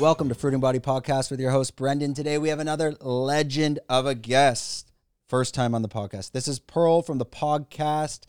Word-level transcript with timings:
Welcome 0.00 0.30
to 0.30 0.34
Fruiting 0.34 0.60
Body 0.60 0.78
Podcast 0.78 1.30
with 1.30 1.40
your 1.40 1.50
host, 1.50 1.76
Brendan. 1.76 2.14
Today 2.14 2.38
we 2.38 2.48
have 2.48 2.58
another 2.58 2.96
legend 3.02 3.80
of 3.86 4.06
a 4.06 4.14
guest. 4.14 4.90
First 5.28 5.52
time 5.52 5.74
on 5.74 5.82
the 5.82 5.90
podcast. 5.90 6.32
This 6.32 6.48
is 6.48 6.58
Pearl 6.58 7.02
from 7.02 7.18
the 7.18 7.26
podcast 7.26 8.20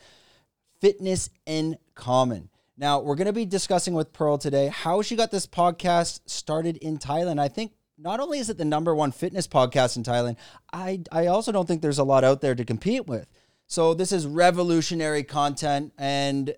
Fitness 0.82 1.30
in 1.46 1.78
Common. 1.96 2.50
Now, 2.78 3.00
we're 3.00 3.16
going 3.16 3.28
to 3.28 3.34
be 3.34 3.46
discussing 3.46 3.94
with 3.94 4.12
Pearl 4.12 4.38
today 4.38 4.68
how 4.68 5.02
she 5.02 5.16
got 5.16 5.32
this 5.32 5.48
podcast 5.48 6.20
started 6.26 6.76
in 6.76 6.98
Thailand. 6.98 7.40
I 7.40 7.48
think 7.48 7.72
not 7.98 8.20
only 8.20 8.40
is 8.40 8.50
it 8.50 8.58
the 8.58 8.66
number 8.66 8.94
one 8.94 9.14
fitness 9.14 9.48
podcast 9.48 9.96
in 9.96 10.04
Thailand, 10.04 10.36
I, 10.74 11.04
I 11.10 11.28
also 11.28 11.54
don't 11.54 11.70
think 11.70 11.82
there's 11.82 12.00
a 12.00 12.04
lot 12.04 12.26
out 12.26 12.42
there 12.42 12.54
to 12.54 12.66
compete 12.66 13.08
with. 13.08 13.32
So, 13.68 13.94
this 13.94 14.12
is 14.12 14.28
revolutionary 14.28 15.24
content. 15.24 15.94
And 15.98 16.54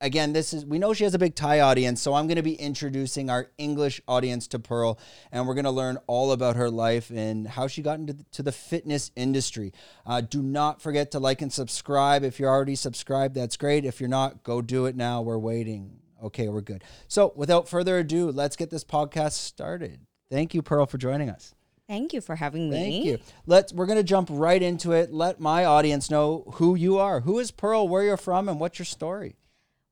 again, 0.00 0.32
this 0.32 0.52
is 0.52 0.64
we 0.64 0.78
know 0.78 0.92
she 0.92 1.04
has 1.04 1.14
a 1.14 1.18
big 1.18 1.34
Thai 1.34 1.60
audience, 1.60 2.00
so 2.00 2.14
I'm 2.14 2.26
going 2.26 2.36
to 2.36 2.42
be 2.42 2.54
introducing 2.54 3.30
our 3.30 3.48
English 3.58 4.00
audience 4.06 4.46
to 4.48 4.58
Pearl, 4.58 4.98
and 5.32 5.46
we're 5.46 5.54
going 5.54 5.64
to 5.64 5.70
learn 5.70 5.98
all 6.06 6.32
about 6.32 6.56
her 6.56 6.70
life 6.70 7.10
and 7.10 7.46
how 7.46 7.66
she 7.66 7.82
got 7.82 7.98
into 7.98 8.12
the, 8.12 8.24
to 8.32 8.42
the 8.42 8.52
fitness 8.52 9.10
industry. 9.16 9.72
Uh, 10.04 10.20
do 10.20 10.42
not 10.42 10.82
forget 10.82 11.10
to 11.12 11.18
like 11.18 11.42
and 11.42 11.52
subscribe. 11.52 12.24
If 12.24 12.38
you're 12.38 12.50
already 12.50 12.76
subscribed, 12.76 13.34
that's 13.34 13.56
great. 13.56 13.84
If 13.84 14.00
you're 14.00 14.08
not, 14.08 14.42
go 14.42 14.62
do 14.62 14.86
it 14.86 14.96
now. 14.96 15.22
We're 15.22 15.38
waiting. 15.38 15.98
Okay, 16.22 16.48
we're 16.48 16.62
good. 16.62 16.82
So, 17.08 17.32
without 17.36 17.68
further 17.68 17.98
ado, 17.98 18.30
let's 18.30 18.56
get 18.56 18.70
this 18.70 18.84
podcast 18.84 19.32
started. 19.32 20.00
Thank 20.30 20.54
you, 20.54 20.62
Pearl, 20.62 20.86
for 20.86 20.98
joining 20.98 21.30
us. 21.30 21.54
Thank 21.88 22.12
you 22.12 22.20
for 22.20 22.34
having 22.34 22.68
me. 22.68 22.76
Thank 22.76 23.04
you. 23.04 23.18
Let's 23.46 23.72
we're 23.72 23.86
gonna 23.86 24.02
jump 24.02 24.28
right 24.32 24.60
into 24.60 24.90
it. 24.90 25.12
Let 25.12 25.38
my 25.38 25.64
audience 25.64 26.10
know 26.10 26.44
who 26.54 26.74
you 26.74 26.98
are. 26.98 27.20
Who 27.20 27.38
is 27.38 27.52
Pearl? 27.52 27.86
Where 27.86 28.02
you're 28.02 28.16
from, 28.16 28.48
and 28.48 28.58
what's 28.58 28.80
your 28.80 28.86
story? 28.86 29.36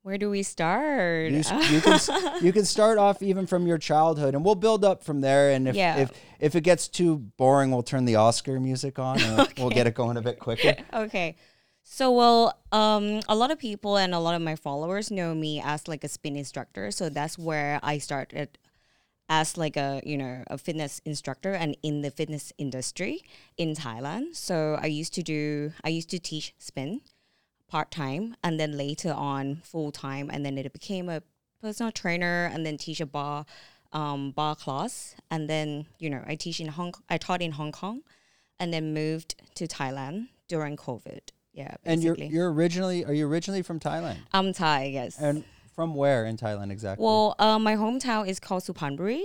Where 0.05 0.19
do 0.19 0.28
we 0.28 0.42
start? 0.42 1.33
You, 1.33 1.38
you 1.70 1.80
can 1.80 1.98
you 2.42 2.52
can 2.52 2.66
start 2.66 2.98
off 2.98 3.22
even 3.22 3.47
from 3.47 3.66
your 3.66 3.78
childhood, 3.78 4.34
and 4.34 4.44
we'll 4.44 4.55
build 4.55 4.84
up 4.84 5.02
from 5.02 5.22
there. 5.22 5.52
And 5.52 5.66
if 5.66 5.74
Yeah. 5.74 5.97
if 5.97 6.10
if 6.38 6.55
it 6.55 6.60
gets 6.60 6.88
too 6.88 7.16
boring, 7.38 7.70
we'll 7.70 7.83
turn 7.83 8.05
the 8.05 8.16
Oscar 8.16 8.60
music 8.60 8.98
on, 8.98 9.19
and 9.22 9.48
we'll 9.56 9.70
get 9.70 9.86
it 9.86 9.94
going 9.94 10.19
a 10.19 10.20
bit 10.20 10.38
quicker. 10.38 10.75
okay. 10.92 11.36
So 11.84 12.12
well, 12.12 12.58
um, 12.70 13.20
a 13.30 13.34
lot 13.34 13.50
of 13.50 13.58
people 13.58 13.97
and 13.97 14.14
a 14.14 14.19
lot 14.19 14.34
of 14.34 14.42
my 14.42 14.56
followers 14.56 15.10
know 15.10 15.34
me 15.34 15.62
as 15.64 15.88
like 15.88 16.05
a 16.05 16.08
spin 16.08 16.36
instructor. 16.36 16.91
So 16.91 17.08
that's 17.08 17.38
where 17.38 17.80
I 17.82 17.97
started 17.97 18.58
as 19.30 19.56
like 19.56 19.78
a 19.78 20.02
you 20.05 20.19
know 20.19 20.44
a 20.48 20.58
fitness 20.58 21.00
instructor 21.06 21.55
and 21.55 21.78
in 21.82 22.02
the 22.02 22.10
fitness 22.10 22.52
industry 22.58 23.22
in 23.56 23.75
Thailand. 23.75 24.36
So 24.36 24.78
I 24.78 24.86
used 24.86 25.14
to 25.14 25.22
do 25.22 25.72
I 25.82 25.88
used 25.88 26.10
to 26.10 26.19
teach 26.19 26.55
spin 26.58 27.00
part 27.75 27.91
time 27.91 28.36
and 28.44 28.61
then 28.61 28.78
later 28.78 29.12
on 29.12 29.61
full 29.64 29.91
time 29.91 30.30
and 30.33 30.47
then 30.47 30.56
it 30.56 30.72
became 30.72 31.08
a 31.08 31.20
personal 31.61 31.91
trainer 31.91 32.48
and 32.53 32.64
then 32.64 32.77
teach 32.78 33.00
a 33.00 33.06
bar 33.06 33.44
um, 33.92 34.31
bar 34.31 34.55
class 34.55 35.16
and 35.28 35.50
then 35.50 35.84
you 35.98 36.08
know 36.08 36.22
I 36.25 36.36
teach 36.36 36.61
in 36.61 36.69
Hong 36.69 36.94
I 37.11 37.19
taught 37.19 37.42
in 37.42 37.50
Hong 37.50 37.72
Kong 37.72 38.03
and 38.61 38.72
then 38.72 38.94
moved 38.94 39.34
to 39.56 39.66
Thailand 39.66 40.28
during 40.47 40.77
COVID. 40.77 41.22
Yeah, 41.53 41.75
And 41.84 42.00
you're 42.00 42.16
you're 42.16 42.53
originally 42.53 43.05
are 43.05 43.12
you 43.12 43.27
originally 43.27 43.62
from 43.62 43.81
Thailand? 43.81 44.19
I'm 44.33 44.53
Thai, 44.53 44.84
yes. 44.98 45.19
And 45.19 45.42
from 45.75 45.97
where 45.97 46.27
in 46.27 46.36
Thailand 46.36 46.70
exactly? 46.70 47.05
Well, 47.05 47.34
uh, 47.41 47.59
my 47.59 47.75
hometown 47.75 48.28
is 48.28 48.38
called 48.38 48.62
Suphanburi. 48.62 49.25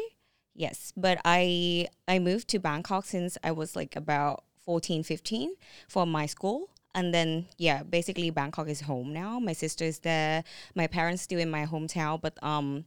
Yes, 0.55 0.91
but 0.97 1.21
I 1.23 1.87
I 2.07 2.17
moved 2.17 2.47
to 2.49 2.57
Bangkok 2.59 3.05
since 3.05 3.37
I 3.43 3.51
was 3.51 3.75
like 3.75 3.95
about 3.95 4.43
14, 4.65 5.03
15 5.03 5.53
for 5.87 6.07
my 6.07 6.25
school. 6.25 6.69
And 6.95 7.13
then 7.13 7.47
yeah, 7.57 7.83
basically 7.83 8.29
Bangkok 8.29 8.67
is 8.67 8.81
home 8.81 9.13
now. 9.13 9.39
My 9.39 9.53
sister 9.53 9.85
is 9.85 9.99
there. 9.99 10.43
My 10.75 10.87
parents 10.87 11.21
still 11.21 11.39
in 11.39 11.49
my 11.49 11.65
hometown, 11.65 12.21
but 12.21 12.41
um 12.43 12.85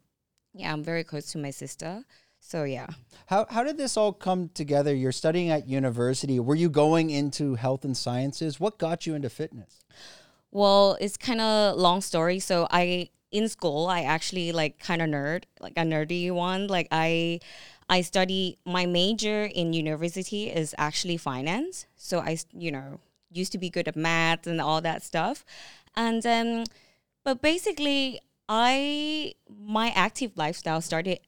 yeah, 0.54 0.72
I'm 0.72 0.82
very 0.82 1.04
close 1.04 1.32
to 1.32 1.38
my 1.38 1.50
sister. 1.50 2.04
So 2.40 2.64
yeah. 2.64 2.88
how 3.26 3.46
how 3.48 3.62
did 3.62 3.78
this 3.78 3.96
all 3.96 4.12
come 4.12 4.50
together? 4.54 4.94
You're 4.94 5.12
studying 5.12 5.50
at 5.50 5.68
university. 5.68 6.40
Were 6.40 6.56
you 6.56 6.68
going 6.68 7.10
into 7.10 7.54
health 7.54 7.84
and 7.84 7.96
sciences? 7.96 8.58
What 8.58 8.78
got 8.78 9.06
you 9.06 9.14
into 9.14 9.30
fitness? 9.30 9.84
Well, 10.50 10.98
it's 11.00 11.16
kind 11.16 11.40
of 11.40 11.78
long 11.78 12.00
story. 12.00 12.40
So 12.40 12.66
I 12.70 13.10
in 13.30 13.48
school, 13.48 13.86
I 13.86 14.02
actually 14.02 14.52
like 14.52 14.78
kind 14.78 15.00
of 15.00 15.08
nerd, 15.08 15.44
like 15.60 15.74
a 15.76 15.82
nerdy 15.82 16.30
one. 16.32 16.66
Like 16.66 16.88
I 16.90 17.38
I 17.88 18.02
study 18.02 18.58
my 18.64 18.86
major 18.86 19.44
in 19.44 19.72
university 19.72 20.50
is 20.50 20.74
actually 20.78 21.16
finance. 21.16 21.86
So 21.96 22.18
I, 22.20 22.38
you 22.52 22.72
know 22.72 23.00
used 23.32 23.52
to 23.52 23.58
be 23.58 23.70
good 23.70 23.88
at 23.88 23.96
math 23.96 24.46
and 24.46 24.60
all 24.60 24.80
that 24.80 25.02
stuff, 25.02 25.44
and 25.96 26.24
um, 26.26 26.64
but 27.24 27.40
basically 27.42 28.20
I 28.48 29.34
my 29.48 29.90
active 29.90 30.32
lifestyle 30.36 30.80
started 30.80 31.20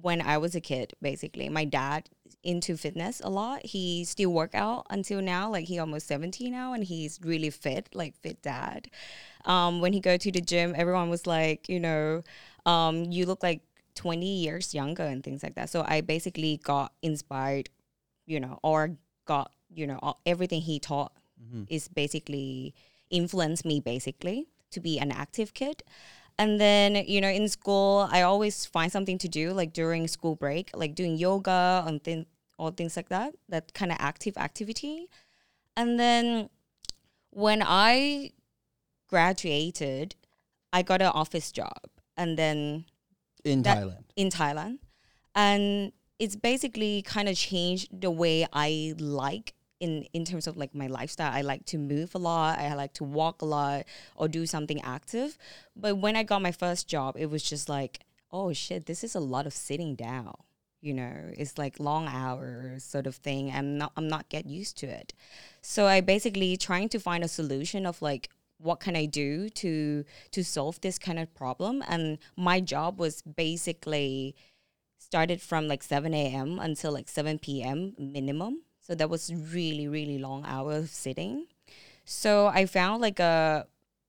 when 0.00 0.20
I 0.20 0.38
was 0.38 0.54
a 0.54 0.60
kid. 0.60 0.94
Basically, 1.00 1.48
my 1.48 1.64
dad 1.64 2.08
into 2.42 2.76
fitness 2.76 3.20
a 3.22 3.30
lot. 3.30 3.64
He 3.64 4.04
still 4.04 4.32
work 4.32 4.54
out 4.54 4.86
until 4.90 5.20
now. 5.22 5.50
Like 5.50 5.66
he 5.66 5.78
almost 5.78 6.06
70 6.06 6.50
now 6.50 6.72
and 6.72 6.84
he's 6.84 7.20
really 7.22 7.50
fit, 7.50 7.88
like 7.94 8.16
fit 8.16 8.42
dad. 8.42 8.88
Um, 9.44 9.80
when 9.80 9.92
he 9.92 10.00
go 10.00 10.16
to 10.16 10.32
the 10.32 10.40
gym, 10.40 10.74
everyone 10.76 11.10
was 11.10 11.26
like, 11.26 11.68
you 11.68 11.80
know, 11.80 12.22
um, 12.66 13.04
you 13.04 13.26
look 13.26 13.42
like 13.42 13.60
20 13.94 14.24
years 14.26 14.74
younger 14.74 15.04
and 15.04 15.22
things 15.22 15.42
like 15.42 15.54
that. 15.54 15.70
So 15.70 15.84
I 15.86 16.00
basically 16.00 16.58
got 16.62 16.92
inspired, 17.02 17.68
you 18.26 18.40
know, 18.40 18.58
or 18.62 18.96
got, 19.24 19.52
you 19.72 19.86
know, 19.86 20.16
everything 20.26 20.62
he 20.62 20.80
taught 20.80 21.12
Mm-hmm. 21.42 21.64
is 21.68 21.88
basically 21.88 22.74
influenced 23.10 23.64
me 23.64 23.80
basically 23.80 24.46
to 24.70 24.80
be 24.80 24.98
an 24.98 25.10
active 25.10 25.52
kid. 25.54 25.82
And 26.38 26.60
then, 26.60 26.94
you 27.06 27.20
know, 27.20 27.28
in 27.28 27.48
school, 27.48 28.08
I 28.10 28.22
always 28.22 28.64
find 28.64 28.90
something 28.90 29.18
to 29.18 29.28
do, 29.28 29.52
like 29.52 29.72
during 29.72 30.08
school 30.08 30.34
break, 30.36 30.70
like 30.74 30.94
doing 30.94 31.16
yoga 31.16 31.84
and 31.86 32.02
thing, 32.02 32.26
all 32.58 32.70
things 32.70 32.96
like 32.96 33.08
that, 33.10 33.34
that 33.48 33.74
kind 33.74 33.90
of 33.92 33.98
active 34.00 34.36
activity. 34.38 35.08
And 35.76 35.98
then 36.00 36.48
when 37.30 37.62
I 37.64 38.30
graduated, 39.08 40.14
I 40.72 40.82
got 40.82 41.02
an 41.02 41.08
office 41.08 41.52
job 41.52 41.82
and 42.16 42.38
then 42.38 42.86
In 43.44 43.62
That- 43.62 43.78
Thailand. 43.78 44.04
in 44.16 44.28
Thailand. 44.30 44.78
And 45.34 45.92
it's 46.18 46.36
basically 46.36 47.02
kind 47.02 47.28
of 47.28 47.36
changed 47.36 47.88
the 48.00 48.10
way 48.10 48.46
I 48.52 48.94
like 48.98 49.54
in 49.82 50.06
in 50.12 50.24
terms 50.24 50.46
of 50.46 50.56
like 50.56 50.74
my 50.74 50.86
lifestyle. 50.86 51.32
I 51.32 51.42
like 51.42 51.66
to 51.66 51.78
move 51.78 52.14
a 52.14 52.18
lot, 52.18 52.58
I 52.58 52.72
like 52.74 52.94
to 52.94 53.04
walk 53.04 53.42
a 53.42 53.44
lot 53.44 53.84
or 54.14 54.28
do 54.28 54.46
something 54.46 54.80
active. 54.82 55.36
But 55.76 55.96
when 55.98 56.14
I 56.16 56.22
got 56.22 56.40
my 56.40 56.52
first 56.52 56.88
job, 56.88 57.16
it 57.18 57.28
was 57.28 57.42
just 57.42 57.68
like, 57.68 58.00
oh 58.30 58.52
shit, 58.52 58.86
this 58.86 59.02
is 59.04 59.14
a 59.16 59.20
lot 59.20 59.46
of 59.46 59.52
sitting 59.52 59.96
down. 59.96 60.34
You 60.80 60.94
know, 60.94 61.14
it's 61.36 61.58
like 61.58 61.78
long 61.80 62.08
hours 62.08 62.84
sort 62.84 63.06
of 63.06 63.16
thing. 63.16 63.52
I'm 63.52 63.76
not 63.76 63.92
I'm 63.96 64.08
not 64.08 64.28
get 64.28 64.46
used 64.46 64.78
to 64.78 64.86
it. 64.86 65.12
So 65.60 65.86
I 65.86 66.00
basically 66.00 66.56
trying 66.56 66.88
to 66.90 67.00
find 67.00 67.24
a 67.24 67.28
solution 67.28 67.84
of 67.84 68.00
like 68.00 68.30
what 68.58 68.78
can 68.78 68.94
I 68.96 69.06
do 69.06 69.48
to 69.62 70.04
to 70.30 70.44
solve 70.44 70.80
this 70.80 70.98
kind 70.98 71.18
of 71.18 71.34
problem? 71.34 71.82
And 71.88 72.18
my 72.36 72.60
job 72.60 73.00
was 73.00 73.22
basically 73.22 74.36
started 74.98 75.42
from 75.42 75.66
like 75.66 75.82
7 75.82 76.14
a.m. 76.14 76.58
until 76.60 76.92
like 76.92 77.08
7 77.08 77.38
p.m. 77.40 77.94
minimum. 77.98 78.62
So 78.92 78.96
that 78.96 79.08
was 79.08 79.32
really, 79.32 79.88
really 79.88 80.18
long 80.18 80.44
hours 80.44 80.84
of 80.84 80.90
sitting. 80.90 81.46
So 82.04 82.48
I 82.48 82.66
found 82.66 83.00
like 83.00 83.20
a 83.20 83.66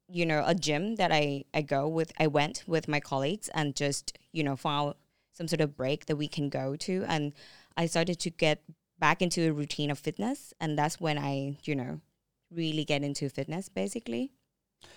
you 0.10 0.26
know, 0.26 0.44
a 0.46 0.54
gym 0.54 0.98
that 0.98 1.10
I, 1.10 1.46
I 1.54 1.62
go 1.62 1.88
with 1.88 2.12
I 2.20 2.28
went 2.28 2.66
with 2.68 2.90
my 2.90 3.00
colleagues 3.00 3.50
and 3.54 3.78
just, 3.78 4.18
you 4.34 4.44
know, 4.44 4.58
found 4.58 4.96
some 5.32 5.48
sort 5.48 5.62
of 5.62 5.78
break 5.78 6.08
that 6.08 6.18
we 6.18 6.28
can 6.28 6.50
go 6.50 6.76
to 6.76 7.06
and 7.08 7.32
I 7.78 7.86
started 7.86 8.20
to 8.20 8.30
get 8.30 8.62
back 9.00 9.22
into 9.22 9.48
a 9.48 9.54
routine 9.54 9.90
of 9.90 10.00
fitness 10.00 10.54
and 10.60 10.78
that's 10.78 11.00
when 11.00 11.18
I, 11.18 11.56
you 11.64 11.76
know, 11.76 12.02
really 12.52 12.84
get 12.84 13.04
into 13.04 13.30
fitness 13.30 13.70
basically. 13.70 14.34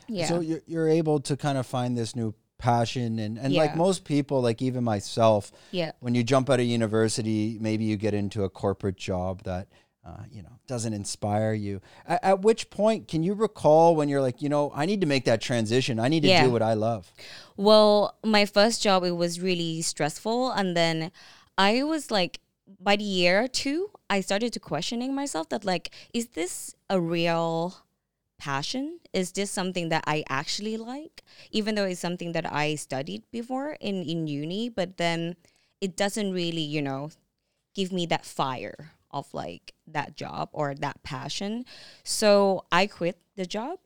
Yeah. 0.09 0.27
So 0.27 0.41
you're, 0.41 0.63
you're 0.67 0.89
able 0.89 1.21
to 1.21 1.37
kind 1.37 1.59
of 1.59 1.65
find 1.65 1.97
this 1.97 2.17
new 2.17 2.35
passion 2.59 3.19
and, 3.19 3.39
and 3.39 3.55
like 3.55 3.77
most 3.77 4.05
people, 4.05 4.41
like 4.41 4.63
even 4.63 4.85
myself, 4.85 5.53
yeah. 5.71 5.93
when 6.01 6.15
you 6.15 6.23
jump 6.23 6.49
out 6.51 6.61
of 6.61 6.67
university, 6.67 7.59
maybe 7.61 7.85
you 7.85 7.97
get 7.97 8.15
into 8.15 8.45
a 8.45 8.49
corporate 8.51 8.97
job 8.97 9.43
that, 9.45 9.69
uh, 10.05 10.23
you 10.31 10.43
know, 10.43 10.53
doesn't 10.67 10.93
inspire 10.93 11.53
you. 11.53 11.81
At, 12.07 12.25
at 12.25 12.43
which 12.43 12.71
point 12.71 13.09
can 13.09 13.23
you 13.23 13.35
recall 13.35 13.97
when 13.97 14.09
you're 14.09 14.23
like, 14.23 14.41
you 14.41 14.49
know, 14.49 14.73
I 14.75 14.87
need 14.87 15.01
to 15.01 15.07
make 15.07 15.25
that 15.25 15.41
transition. 15.41 15.99
I 15.99 16.09
need 16.09 16.23
to 16.23 16.29
Yeah. 16.29 16.45
do 16.45 16.51
what 16.51 16.63
I 16.63 16.75
love. 16.75 17.13
Well, 17.57 18.17
my 18.25 18.47
first 18.47 18.83
job 18.83 19.05
it 19.05 19.13
was 19.13 19.41
really 19.41 19.83
stressful 19.83 20.51
and 20.53 20.77
then 20.77 21.11
I 21.59 21.83
was 21.83 22.11
like 22.11 22.41
by 22.81 22.97
the 22.97 23.05
year 23.05 23.47
two, 23.49 23.91
I 24.11 24.21
started 24.21 24.53
to 24.55 24.61
questioning 24.61 25.15
myself 25.15 25.49
that 25.51 25.65
like 25.65 25.91
is 26.13 26.29
this 26.29 26.75
a 26.91 27.01
real 27.01 27.75
passion? 28.39 29.01
Is 29.13 29.33
this 29.33 29.51
something 29.51 29.89
that 29.91 30.05
I 30.07 30.25
actually 30.29 30.77
like? 30.77 31.23
Even 31.51 31.75
though 31.75 31.85
it's 31.85 32.01
something 32.01 32.33
that 32.33 32.51
I 32.51 32.75
studied 32.77 33.23
before 33.31 33.77
in 33.81 34.03
in 34.03 34.27
uni, 34.27 34.69
but 34.69 34.97
then 34.97 35.37
it 35.81 35.97
doesn't 35.97 36.33
really, 36.33 36.63
you 36.63 36.83
know, 36.83 37.11
give 37.75 37.93
me 37.93 38.07
that 38.07 38.25
fire 38.25 38.93
of 39.11 39.33
like 39.33 39.75
that 39.87 40.17
job 40.17 40.49
or 40.53 40.75
that 40.75 41.03
passion. 41.03 41.65
So 42.05 42.65
I 42.73 42.87
quit 42.87 43.19
the 43.37 43.47
job. 43.47 43.79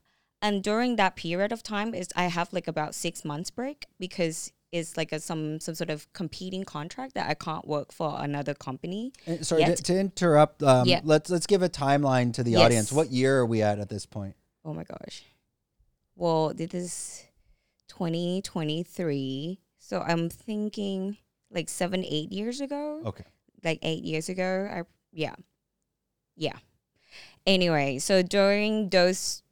And 0.43 0.63
during 0.63 0.97
that 0.97 1.17
period 1.17 1.53
of 1.53 1.63
time 1.63 1.95
is 1.95 2.09
I 2.17 2.25
have 2.25 2.53
like 2.53 2.67
about 2.67 2.95
six 2.95 3.25
months 3.25 3.51
break 3.51 3.87
because 3.99 4.53
it's 4.73 4.97
like 4.97 5.13
a 5.13 5.21
some 5.21 5.61
some 5.61 5.75
sort 5.75 5.91
of 5.91 6.11
competing 6.13 6.65
contract 6.65 7.15
that 7.15 7.29
I 7.29 7.35
can't 7.35 7.67
work 7.67 7.93
for 7.93 8.17
another 8.19 8.55
company. 8.55 9.13
And 9.27 9.45
sorry 9.45 9.65
to, 9.65 9.77
to 9.77 9.99
interrupt. 9.99 10.63
Um, 10.63 10.89
Yeah. 10.89 11.01
Let's 11.05 11.29
let's 11.29 11.47
give 11.47 11.63
a 11.63 11.69
timeline 11.69 12.33
to 12.35 12.43
the 12.43 12.53
Yes. 12.53 12.61
audience. 12.61 12.93
What 12.93 13.11
year 13.11 13.41
are 13.41 13.47
we 13.47 13.63
at 13.63 13.79
at 13.79 13.89
this 13.89 14.07
point? 14.07 14.35
Oh 14.65 14.75
my 14.75 14.85
gosh. 14.85 15.25
Well, 16.17 16.53
this 16.55 16.75
is 16.75 17.25
2023. 17.89 19.59
So 19.79 20.01
I'm 20.01 20.29
thinking 20.29 21.17
like 21.51 21.69
seven, 21.69 22.05
eight 22.05 22.33
years 22.33 22.61
ago. 22.61 23.03
Okay. 23.07 23.25
Like 23.65 23.79
eight 23.83 24.05
years 24.05 24.29
ago. 24.29 24.69
I 24.71 24.83
yeah. 25.13 25.35
Yeah. 26.37 26.57
Anyway, 27.47 27.99
so 27.99 28.23
during 28.23 28.91
those, 28.91 29.43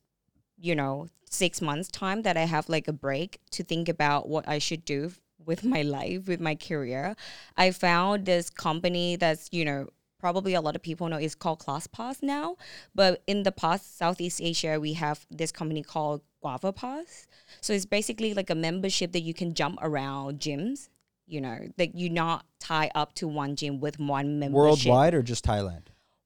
you 0.57 0.75
know, 0.75 1.09
six 1.31 1.61
months 1.61 1.89
time 1.89 2.23
that 2.23 2.37
I 2.37 2.45
have 2.45 2.69
like 2.69 2.89
a 2.89 2.93
break 2.93 3.41
to 3.53 3.63
think 3.63 3.89
about 3.89 4.29
what 4.29 4.49
I 4.49 4.59
should 4.59 4.85
do 4.85 5.13
with 5.45 5.65
my 5.65 5.83
life, 5.83 6.29
with 6.29 6.41
my 6.41 6.55
career, 6.55 7.17
I 7.57 7.71
found 7.71 8.27
this 8.27 8.51
company 8.51 9.17
that's, 9.17 9.49
you 9.53 9.65
know, 9.65 9.89
probably 10.19 10.55
a 10.55 10.61
lot 10.61 10.77
of 10.77 10.83
people 10.83 11.09
know 11.09 11.19
is 11.19 11.35
called 11.35 11.61
ClassPass 11.61 12.23
now. 12.23 12.57
But 12.95 13.23
in 13.27 13.43
the 13.43 13.53
past, 13.53 13.97
Southeast 13.97 14.41
Asia, 14.43 14.79
we 14.81 14.95
have 14.95 15.27
this 15.31 15.53
company 15.53 15.83
called 15.83 16.23
Guava 16.41 16.73
Pass. 16.73 17.27
So 17.61 17.73
it's 17.73 17.87
basically 17.87 18.35
like 18.35 18.51
a 18.51 18.55
membership 18.55 19.13
that 19.13 19.21
you 19.21 19.35
can 19.35 19.55
jump 19.55 19.79
around 19.83 20.41
gyms. 20.41 20.89
You 21.27 21.43
know, 21.43 21.59
that 21.77 21.95
you're 21.95 22.11
not 22.11 22.47
tie 22.59 22.91
up 22.95 23.13
to 23.17 23.29
one 23.29 23.55
gym 23.55 23.81
with 23.81 23.99
one 23.99 24.39
membership. 24.39 24.87
Worldwide 24.89 25.13
or 25.13 25.23
just 25.23 25.45
Thailand? 25.45 25.83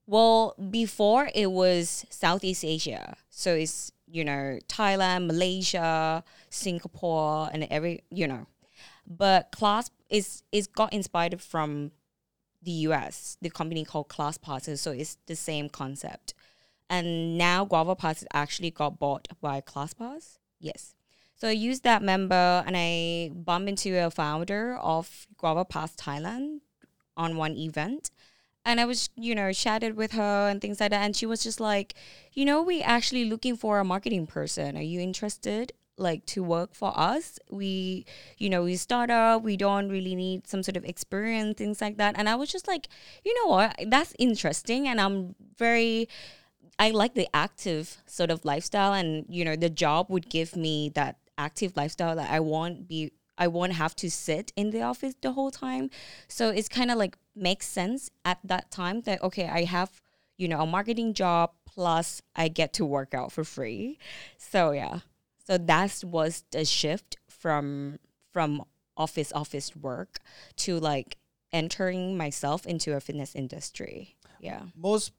Well, 0.06 0.54
before 0.70 1.28
it 1.34 1.50
was 1.50 2.06
Southeast 2.08 2.64
Asia. 2.64 3.16
So 3.28 3.54
it's, 3.54 3.90
you 4.06 4.24
know, 4.24 4.58
Thailand, 4.68 5.26
Malaysia, 5.26 6.22
Singapore, 6.50 7.50
and 7.52 7.66
every, 7.68 8.04
you 8.10 8.28
know. 8.28 8.46
But 9.04 9.50
Class 9.50 9.90
is 10.08 10.44
is 10.52 10.68
got 10.68 10.92
inspired 10.92 11.40
from 11.40 11.90
the 12.62 12.72
US, 12.88 13.36
the 13.40 13.50
company 13.50 13.84
called 13.84 14.08
Class 14.08 14.38
Passes. 14.38 14.80
So 14.80 14.92
it's 14.92 15.18
the 15.26 15.36
same 15.36 15.68
concept. 15.68 16.34
And 16.88 17.38
now 17.38 17.64
Guava 17.64 17.96
Pass 17.96 18.24
actually 18.32 18.70
got 18.70 18.98
bought 18.98 19.28
by 19.40 19.60
ClassPass. 19.60 20.38
Yes. 20.60 20.94
So 21.34 21.48
I 21.48 21.52
used 21.52 21.82
that 21.84 22.02
member 22.02 22.62
and 22.66 22.76
I 22.76 23.30
bumped 23.34 23.68
into 23.68 23.98
a 23.98 24.10
founder 24.10 24.76
of 24.76 25.26
Guava 25.38 25.64
Pass 25.64 25.96
Thailand 25.96 26.60
on 27.16 27.36
one 27.36 27.56
event. 27.56 28.10
And 28.64 28.78
I 28.78 28.84
was, 28.84 29.10
you 29.16 29.34
know, 29.34 29.52
chatted 29.52 29.96
with 29.96 30.12
her 30.12 30.48
and 30.48 30.60
things 30.60 30.80
like 30.80 30.90
that. 30.90 31.02
And 31.02 31.16
she 31.16 31.26
was 31.26 31.42
just 31.42 31.58
like, 31.58 31.94
you 32.32 32.44
know, 32.44 32.62
we 32.62 32.80
actually 32.80 33.24
looking 33.24 33.56
for 33.56 33.80
a 33.80 33.84
marketing 33.84 34.26
person. 34.26 34.76
Are 34.76 34.82
you 34.82 35.00
interested? 35.00 35.72
Like 35.98 36.24
to 36.26 36.42
work 36.42 36.74
for 36.74 36.92
us? 36.98 37.38
We, 37.50 38.06
you 38.38 38.48
know, 38.48 38.64
we 38.64 38.76
start 38.76 39.10
up, 39.10 39.42
we 39.42 39.56
don't 39.56 39.88
really 39.88 40.14
need 40.14 40.46
some 40.46 40.62
sort 40.62 40.76
of 40.76 40.84
experience, 40.84 41.58
things 41.58 41.80
like 41.80 41.98
that. 41.98 42.14
And 42.18 42.28
I 42.28 42.34
was 42.34 42.50
just 42.50 42.66
like, 42.66 42.88
you 43.24 43.34
know 43.34 43.50
what? 43.50 43.76
That's 43.86 44.14
interesting. 44.18 44.88
And 44.88 45.00
I'm 45.00 45.34
very 45.58 46.08
I 46.78 46.90
like 46.90 47.14
the 47.14 47.28
active 47.34 47.98
sort 48.06 48.30
of 48.30 48.44
lifestyle, 48.44 48.92
and 48.92 49.24
you 49.28 49.44
know, 49.44 49.56
the 49.56 49.70
job 49.70 50.06
would 50.08 50.28
give 50.28 50.56
me 50.56 50.88
that 50.94 51.16
active 51.38 51.76
lifestyle 51.76 52.16
that 52.16 52.30
I 52.30 52.40
won't 52.40 52.88
be. 52.88 53.12
I 53.38 53.48
won't 53.48 53.72
have 53.72 53.96
to 53.96 54.10
sit 54.10 54.52
in 54.56 54.70
the 54.70 54.82
office 54.82 55.14
the 55.20 55.32
whole 55.32 55.50
time. 55.50 55.90
So 56.28 56.50
it's 56.50 56.68
kind 56.68 56.90
of 56.90 56.98
like 56.98 57.16
makes 57.34 57.66
sense 57.66 58.10
at 58.24 58.38
that 58.44 58.70
time 58.70 59.02
that 59.02 59.22
okay, 59.22 59.48
I 59.48 59.64
have 59.64 60.00
you 60.38 60.48
know 60.48 60.60
a 60.60 60.66
marketing 60.66 61.14
job 61.14 61.52
plus 61.66 62.22
I 62.36 62.48
get 62.48 62.72
to 62.74 62.84
work 62.84 63.14
out 63.14 63.32
for 63.32 63.44
free. 63.44 63.98
So 64.38 64.72
yeah, 64.72 65.00
so 65.44 65.58
that 65.58 66.02
was 66.04 66.44
the 66.50 66.64
shift 66.64 67.16
from 67.28 67.98
from 68.32 68.62
office 68.96 69.32
office 69.32 69.74
work 69.76 70.18
to 70.56 70.78
like 70.78 71.16
entering 71.52 72.16
myself 72.16 72.66
into 72.66 72.94
a 72.94 73.00
fitness 73.00 73.34
industry. 73.34 74.16
Yeah. 74.40 74.62
Most 74.76 75.12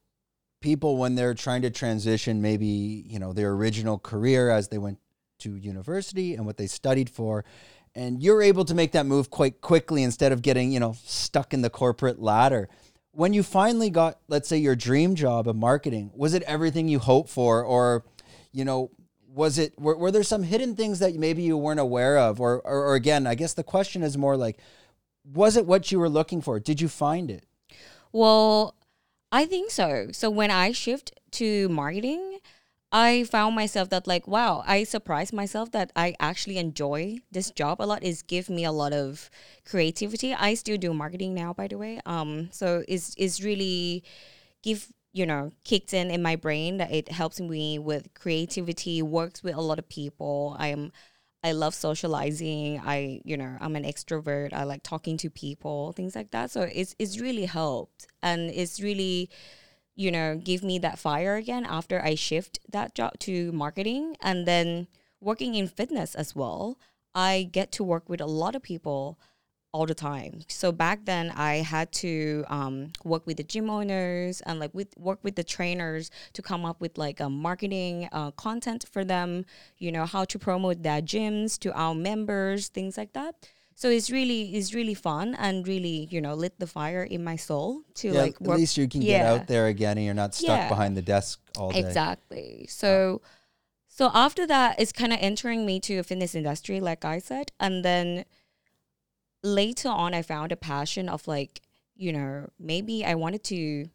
people, 0.61 0.97
when 0.97 1.15
they're 1.15 1.33
trying 1.33 1.61
to 1.61 1.69
transition, 1.69 2.41
maybe 2.41 2.65
you 2.65 3.19
know 3.19 3.33
their 3.33 3.51
original 3.51 3.99
career 3.99 4.49
as 4.49 4.69
they 4.69 4.77
went 4.77 4.99
to 5.39 5.55
university 5.55 6.35
and 6.35 6.45
what 6.45 6.57
they 6.57 6.67
studied 6.67 7.09
for, 7.09 7.45
and 7.95 8.21
you're 8.21 8.41
able 8.41 8.65
to 8.65 8.73
make 8.73 8.93
that 8.93 9.05
move 9.05 9.29
quite 9.29 9.61
quickly 9.61 10.03
instead 10.03 10.31
of 10.31 10.41
getting 10.41 10.71
you 10.71 10.79
know 10.79 10.95
stuck 11.03 11.53
in 11.53 11.61
the 11.61 11.69
corporate 11.69 12.19
ladder. 12.19 12.69
When 13.15 13.31
you 13.31 13.43
finally 13.43 13.91
got, 13.91 14.17
let's 14.27 14.49
say, 14.49 14.57
your 14.57 14.75
dream 14.75 15.13
job 15.13 15.47
of 15.47 15.55
marketing, 15.55 16.09
was 16.15 16.33
it 16.33 16.41
everything 16.43 16.87
you 16.87 16.97
hoped 16.97 17.29
for, 17.29 17.63
or 17.63 18.05
you 18.51 18.65
know? 18.65 18.89
Was 19.33 19.57
it 19.57 19.73
were, 19.79 19.97
were 19.97 20.11
there 20.11 20.23
some 20.23 20.43
hidden 20.43 20.75
things 20.75 20.99
that 20.99 21.15
maybe 21.15 21.41
you 21.41 21.57
weren't 21.57 21.79
aware 21.79 22.17
of, 22.17 22.39
or, 22.39 22.61
or 22.61 22.85
or 22.89 22.95
again, 22.95 23.25
I 23.25 23.35
guess 23.35 23.53
the 23.53 23.63
question 23.63 24.03
is 24.03 24.17
more 24.17 24.37
like, 24.37 24.59
was 25.25 25.57
it 25.57 25.65
what 25.65 25.91
you 25.91 25.99
were 25.99 26.09
looking 26.09 26.41
for? 26.41 26.59
Did 26.59 26.79
you 26.79 26.87
find 26.87 27.31
it? 27.31 27.45
Well, 28.11 28.75
I 29.31 29.45
think 29.45 29.71
so. 29.71 30.09
So 30.11 30.29
when 30.29 30.51
I 30.51 30.71
shift 30.71 31.19
to 31.31 31.67
marketing, 31.69 32.39
I 32.91 33.23
found 33.23 33.55
myself 33.55 33.89
that 33.89 34.05
like, 34.05 34.27
wow, 34.27 34.63
I 34.67 34.83
surprised 34.83 35.33
myself 35.33 35.71
that 35.71 35.91
I 35.95 36.13
actually 36.19 36.59
enjoy 36.59 37.17
this 37.31 37.49
job 37.49 37.81
a 37.81 37.85
lot. 37.85 38.03
It's 38.03 38.21
give 38.21 38.51
me 38.51 38.65
a 38.65 38.71
lot 38.71 38.93
of 38.93 39.31
creativity. 39.65 40.31
I 40.31 40.53
still 40.53 40.77
do 40.77 40.93
marketing 40.93 41.33
now, 41.33 41.53
by 41.53 41.67
the 41.67 41.79
way. 41.79 41.99
Um, 42.05 42.49
so 42.51 42.83
it's 42.87 43.15
it's 43.17 43.41
really 43.41 44.03
give 44.61 44.89
you 45.13 45.25
know 45.25 45.51
kicked 45.63 45.93
in 45.93 46.11
in 46.11 46.21
my 46.21 46.35
brain 46.35 46.77
that 46.77 46.91
it 46.91 47.09
helps 47.09 47.39
me 47.39 47.79
with 47.79 48.13
creativity. 48.13 49.01
Works 49.01 49.43
with 49.43 49.55
a 49.55 49.61
lot 49.61 49.79
of 49.79 49.87
people. 49.89 50.55
I'm 50.59 50.91
I 51.43 51.51
love 51.51 51.75
socializing. 51.75 52.79
I, 52.79 53.21
you 53.25 53.35
know, 53.35 53.57
I'm 53.59 53.75
an 53.75 53.83
extrovert. 53.83 54.53
I 54.53 54.63
like 54.63 54.81
talking 54.81 55.17
to 55.17 55.29
people, 55.29 55.91
things 55.91 56.15
like 56.15 56.31
that. 56.31 56.51
So 56.51 56.61
it's 56.61 56.95
it's 56.99 57.19
really 57.19 57.45
helped, 57.45 58.07
and 58.21 58.49
it's 58.49 58.79
really, 58.81 59.29
you 59.95 60.09
know, 60.11 60.39
give 60.41 60.63
me 60.63 60.79
that 60.79 60.99
fire 60.99 61.35
again 61.35 61.65
after 61.65 62.01
I 62.01 62.15
shift 62.15 62.59
that 62.71 62.95
job 62.95 63.19
to 63.19 63.51
marketing, 63.51 64.15
and 64.21 64.47
then 64.47 64.87
working 65.19 65.55
in 65.55 65.67
fitness 65.67 66.15
as 66.15 66.35
well. 66.35 66.77
I 67.15 67.49
get 67.51 67.71
to 67.73 67.83
work 67.83 68.09
with 68.09 68.21
a 68.21 68.25
lot 68.25 68.55
of 68.55 68.63
people 68.63 69.19
all 69.73 69.85
the 69.85 69.95
time. 69.95 70.41
So 70.47 70.71
back 70.71 71.05
then, 71.05 71.31
I 71.35 71.55
had 71.57 71.91
to 72.03 72.45
um, 72.47 72.91
work 73.03 73.25
with 73.27 73.37
the 73.37 73.43
gym 73.43 73.69
owners 73.69 74.41
and 74.41 74.59
like 74.59 74.73
with 74.73 74.95
work 74.97 75.19
with 75.23 75.35
the 75.35 75.43
trainers 75.43 76.11
to 76.33 76.41
come 76.41 76.63
up 76.65 76.79
with 76.79 76.97
like 76.97 77.19
a 77.19 77.29
marketing 77.29 78.07
uh, 78.11 78.31
content 78.31 78.85
for 78.91 79.03
them. 79.03 79.45
You 79.77 79.91
know 79.91 80.05
how 80.05 80.25
to 80.25 80.39
promote 80.39 80.83
their 80.83 81.01
gyms 81.01 81.59
to 81.59 81.73
our 81.73 81.95
members, 81.95 82.69
things 82.69 82.97
like 82.97 83.13
that. 83.13 83.35
So 83.75 83.89
it's 83.89 84.11
really 84.11 84.55
it's 84.55 84.73
really 84.73 84.93
fun 84.93 85.35
and 85.35 85.67
really 85.67 86.07
you 86.11 86.21
know 86.21 86.35
lit 86.35 86.59
the 86.59 86.67
fire 86.67 87.03
in 87.03 87.23
my 87.23 87.35
soul 87.35 87.81
to 87.95 88.13
Yeah, 88.13 88.21
like 88.23 88.35
at 88.35 88.47
least 88.47 88.77
you 88.77 88.87
can 88.87 89.01
get 89.01 89.25
out 89.25 89.47
there 89.47 89.67
again 89.67 89.97
and 89.97 90.05
you're 90.05 90.13
not 90.13 90.35
stuck 90.35 90.59
Yeah. 90.59 90.69
behind 90.69 90.95
the 90.95 91.01
desk 91.01 91.39
all 91.57 91.71
day. 91.71 91.79
Exactly. 91.79 92.67
So 92.69 93.21
so 93.87 94.09
after 94.13 94.45
that 94.47 94.79
it's 94.79 94.91
kind 94.91 95.13
of 95.13 95.19
entering 95.21 95.65
me 95.65 95.79
to 95.81 95.97
a 95.97 96.03
fitness 96.03 96.35
industry 96.35 96.79
like 96.79 97.03
I 97.05 97.19
said 97.19 97.51
and 97.59 97.83
then 97.83 98.25
later 99.43 99.89
on 99.89 100.13
I 100.13 100.21
found 100.21 100.51
a 100.51 100.55
passion 100.55 101.09
of 101.09 101.27
like, 101.27 101.61
you 101.95 102.11
know, 102.13 102.49
maybe 102.59 103.05
I 103.05 103.15
wanted 103.15 103.43
to 103.45 103.85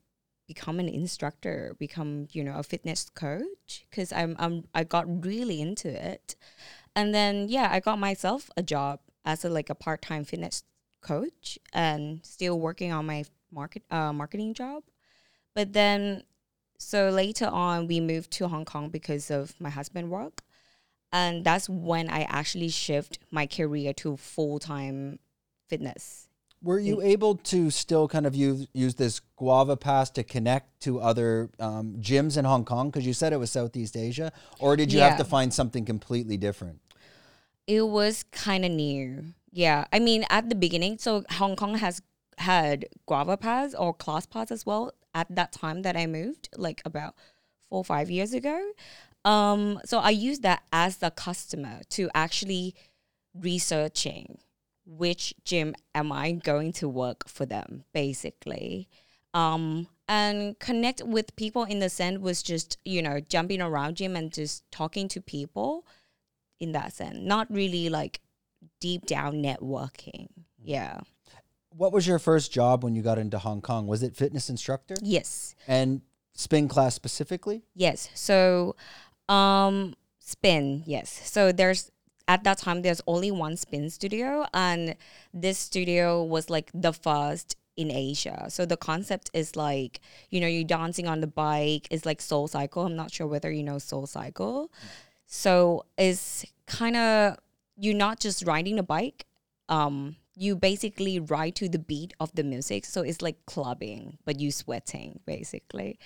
become 0.46 0.78
an 0.80 0.88
instructor, 0.88 1.74
become, 1.78 2.28
you 2.32 2.44
know, 2.44 2.56
a 2.56 2.62
fitness 2.62 3.10
coach 3.14 3.86
cuz 3.90 4.12
I'm 4.12 4.36
I'm 4.38 4.64
I 4.74 4.84
got 4.84 5.24
really 5.24 5.60
into 5.60 5.88
it. 5.88 6.36
And 6.94 7.14
then 7.14 7.48
yeah, 7.48 7.68
I 7.70 7.80
got 7.80 7.98
myself 7.98 8.50
a 8.56 8.62
job 8.62 9.00
as 9.24 9.44
a 9.44 9.50
like 9.50 9.70
a 9.70 9.74
part-time 9.74 10.24
fitness 10.24 10.62
coach 11.00 11.58
and 11.72 12.24
still 12.24 12.58
working 12.58 12.92
on 12.92 13.06
my 13.06 13.24
market 13.50 13.82
uh, 13.90 14.12
marketing 14.12 14.54
job. 14.54 14.84
But 15.54 15.72
then 15.72 16.24
so 16.78 17.10
later 17.10 17.46
on 17.46 17.86
we 17.86 18.00
moved 18.00 18.30
to 18.32 18.48
Hong 18.48 18.64
Kong 18.64 18.88
because 18.90 19.30
of 19.30 19.58
my 19.60 19.70
husband 19.70 20.10
work. 20.10 20.42
And 21.10 21.42
that's 21.44 21.68
when 21.70 22.10
I 22.10 22.22
actually 22.24 22.68
shift 22.68 23.18
my 23.30 23.46
career 23.46 23.94
to 23.94 24.16
full-time 24.18 25.18
fitness. 25.68 26.28
Were 26.60 26.80
you 26.80 27.00
able 27.00 27.36
to 27.36 27.70
still 27.70 28.08
kind 28.08 28.26
of 28.26 28.34
use 28.34 28.66
use 28.72 28.96
this 28.96 29.20
Guava 29.36 29.76
Pass 29.76 30.10
to 30.10 30.24
connect 30.24 30.80
to 30.80 30.98
other 31.00 31.50
um, 31.60 31.98
gyms 32.00 32.36
in 32.36 32.44
Hong 32.44 32.64
Kong? 32.64 32.90
Because 32.90 33.06
you 33.06 33.12
said 33.12 33.32
it 33.32 33.36
was 33.36 33.52
Southeast 33.52 33.96
Asia, 33.96 34.32
or 34.58 34.74
did 34.74 34.92
you 34.92 34.98
have 34.98 35.18
to 35.18 35.24
find 35.24 35.54
something 35.54 35.84
completely 35.84 36.36
different? 36.36 36.80
It 37.68 37.82
was 37.82 38.24
kind 38.32 38.64
of 38.64 38.72
new. 38.72 39.26
Yeah. 39.52 39.84
I 39.92 39.98
mean, 39.98 40.24
at 40.30 40.48
the 40.48 40.54
beginning, 40.54 40.98
so 40.98 41.24
Hong 41.32 41.54
Kong 41.54 41.76
has 41.76 42.02
had 42.38 42.86
Guava 43.06 43.36
Pass 43.36 43.74
or 43.74 43.94
Class 43.94 44.26
Pass 44.26 44.50
as 44.50 44.66
well 44.66 44.92
at 45.14 45.26
that 45.34 45.52
time 45.52 45.82
that 45.82 45.96
I 45.96 46.06
moved, 46.06 46.48
like 46.56 46.82
about 46.84 47.14
four 47.68 47.78
or 47.78 47.84
five 47.84 48.10
years 48.10 48.32
ago. 48.32 48.72
Um, 49.24 49.80
so 49.84 49.98
I 49.98 50.10
used 50.10 50.42
that 50.42 50.62
as 50.72 50.96
the 50.98 51.10
customer 51.10 51.80
to 51.90 52.08
actually 52.14 52.74
researching 53.34 54.38
which 54.88 55.34
gym 55.44 55.74
am 55.94 56.10
I 56.10 56.32
going 56.32 56.72
to 56.74 56.88
work 56.88 57.28
for 57.28 57.44
them, 57.44 57.84
basically. 57.92 58.88
Um, 59.34 59.86
and 60.08 60.58
connect 60.58 61.02
with 61.04 61.36
people 61.36 61.64
in 61.64 61.80
the 61.80 61.90
sense 61.90 62.18
was 62.18 62.42
just, 62.42 62.78
you 62.84 63.02
know, 63.02 63.20
jumping 63.20 63.60
around 63.60 63.96
gym 63.98 64.16
and 64.16 64.32
just 64.32 64.64
talking 64.72 65.06
to 65.08 65.20
people 65.20 65.86
in 66.58 66.72
that 66.72 66.94
sense. 66.94 67.18
Not 67.20 67.46
really 67.50 67.90
like 67.90 68.20
deep 68.80 69.04
down 69.06 69.34
networking. 69.42 70.28
Yeah. 70.58 71.00
What 71.76 71.92
was 71.92 72.06
your 72.06 72.18
first 72.18 72.50
job 72.50 72.82
when 72.82 72.94
you 72.96 73.02
got 73.02 73.18
into 73.18 73.38
Hong 73.38 73.60
Kong? 73.60 73.86
Was 73.86 74.02
it 74.02 74.16
fitness 74.16 74.48
instructor 74.48 74.94
Yes. 75.02 75.54
and 75.68 76.00
spin 76.34 76.66
class 76.66 76.94
specifically? 76.94 77.62
Yes. 77.74 78.08
So, 78.14 78.74
um, 79.28 79.94
spin. 80.18 80.82
Yes. 80.86 81.20
So 81.30 81.52
there's 81.52 81.90
at 82.28 82.44
that 82.44 82.58
time 82.58 82.82
there's 82.82 83.00
only 83.06 83.30
one 83.30 83.56
spin 83.56 83.90
studio, 83.90 84.46
and 84.54 84.94
this 85.34 85.58
studio 85.58 86.22
was 86.22 86.50
like 86.50 86.70
the 86.74 86.92
first 86.92 87.56
in 87.76 87.90
Asia. 87.90 88.46
So 88.50 88.66
the 88.66 88.76
concept 88.76 89.30
is 89.32 89.56
like 89.56 90.00
you 90.30 90.40
know 90.40 90.46
you're 90.46 90.64
dancing 90.64 91.08
on 91.08 91.20
the 91.20 91.26
bike. 91.26 91.88
It's 91.90 92.04
like 92.04 92.18
SoulCycle. 92.20 92.84
I'm 92.84 92.96
not 92.96 93.10
sure 93.10 93.26
whether 93.26 93.50
you 93.50 93.62
know 93.62 93.76
SoulCycle. 93.76 94.68
So 95.26 95.86
it's 95.96 96.44
kind 96.66 96.96
of 96.96 97.38
you're 97.76 97.94
not 97.94 98.20
just 98.20 98.46
riding 98.46 98.78
a 98.78 98.82
bike. 98.82 99.26
Um, 99.68 100.16
you 100.38 100.54
basically 100.54 101.18
ride 101.18 101.56
to 101.56 101.68
the 101.68 101.78
beat 101.80 102.14
of 102.20 102.32
the 102.34 102.44
music. 102.44 102.84
So 102.84 103.02
it's 103.02 103.20
like 103.20 103.44
clubbing, 103.46 104.18
but 104.24 104.38
you 104.38 104.52
sweating 104.52 105.20
basically. 105.26 105.98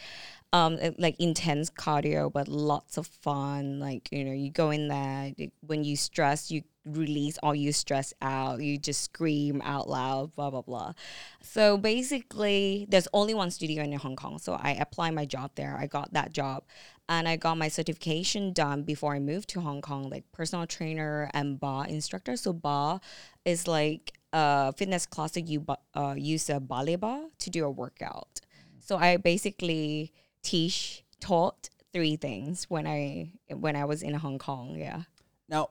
Um 0.55 0.79
like 0.99 1.17
intense 1.19 1.71
cardio 1.71 2.33
but 2.33 2.49
lots 2.49 2.97
of 2.97 3.07
fun. 3.07 3.79
Like 3.79 4.09
you 4.11 4.25
know 4.25 4.33
you 4.33 4.51
go 4.51 4.71
in 4.71 4.89
there 4.89 5.33
when 5.61 5.85
you 5.85 5.97
stress 5.97 6.51
you 6.51 6.63
release 6.85 7.39
all 7.43 7.55
your 7.55 7.75
stress 7.75 8.13
out. 8.23 8.63
You 8.63 8.79
just 8.79 9.03
scream 9.03 9.61
out 9.65 9.89
loud 9.89 10.35
blah 10.35 10.51
blah 10.51 10.63
blah. 10.63 10.93
So 11.43 11.77
basically 11.77 12.87
there's 12.89 13.09
only 13.13 13.35
one 13.35 13.51
studio 13.51 13.83
in 13.83 13.93
hong 13.93 14.17
kong. 14.17 14.39
So 14.39 14.55
i 14.55 14.73
applied 14.73 15.13
my 15.15 15.27
job 15.27 15.53
there. 15.57 15.77
I 15.79 15.87
got 15.87 16.13
that 16.15 16.33
job 16.33 16.65
and 17.09 17.29
i 17.29 17.37
got 17.37 17.59
my 17.59 17.69
certification 17.69 18.53
done 18.53 18.85
before 18.85 19.13
i 19.15 19.19
moved 19.19 19.49
to 19.49 19.61
hong 19.61 19.81
kong 19.81 20.09
like 20.09 20.25
personal 20.33 20.67
trainer 20.67 21.31
and 21.35 21.61
bar 21.61 21.87
instructor. 21.87 22.37
So 22.37 22.55
bar 22.55 23.01
is 23.45 23.69
like 23.69 24.13
a 24.33 24.73
fitness 24.73 25.07
class 25.07 25.33
that 25.33 25.43
you 25.43 25.65
uh, 25.95 26.15
use 26.17 26.49
a 26.51 26.59
ballet 26.61 26.97
bar 26.97 27.21
to 27.39 27.51
do 27.51 27.65
a 27.65 27.71
workout 27.71 28.41
so 28.83 28.97
I 28.97 29.17
basically 29.17 30.13
teach 30.43 31.05
taught 31.21 31.71
three 31.93 32.17
things 32.17 32.65
when 32.69 32.87
I 32.87 33.33
when 33.49 33.77
I 33.77 33.85
was 33.85 34.03
in 34.03 34.15
Hong 34.15 34.39
Kong. 34.39 34.77
Yeah. 34.77 35.03
Now, 35.49 35.71